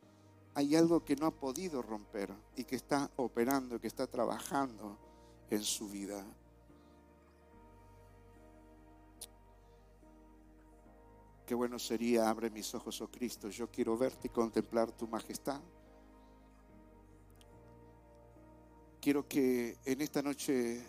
Hay 0.54 0.76
algo 0.76 1.04
que 1.04 1.16
no 1.16 1.26
ha 1.26 1.32
podido 1.32 1.82
romper 1.82 2.34
y 2.56 2.64
que 2.64 2.76
está 2.76 3.10
operando, 3.18 3.80
que 3.80 3.88
está 3.88 4.08
trabajando 4.08 4.98
en 5.50 5.64
su 5.64 5.90
vida. 5.90 6.26
Qué 11.52 11.56
bueno 11.56 11.78
sería, 11.78 12.30
abre 12.30 12.50
mis 12.50 12.74
ojos, 12.76 13.02
oh 13.02 13.12
Cristo, 13.12 13.50
yo 13.50 13.70
quiero 13.70 13.98
verte 13.98 14.28
y 14.28 14.30
contemplar 14.30 14.90
tu 14.94 15.06
majestad. 15.06 15.60
Quiero 19.02 19.28
que 19.28 19.76
en 19.84 20.00
esta 20.00 20.22
noche 20.22 20.82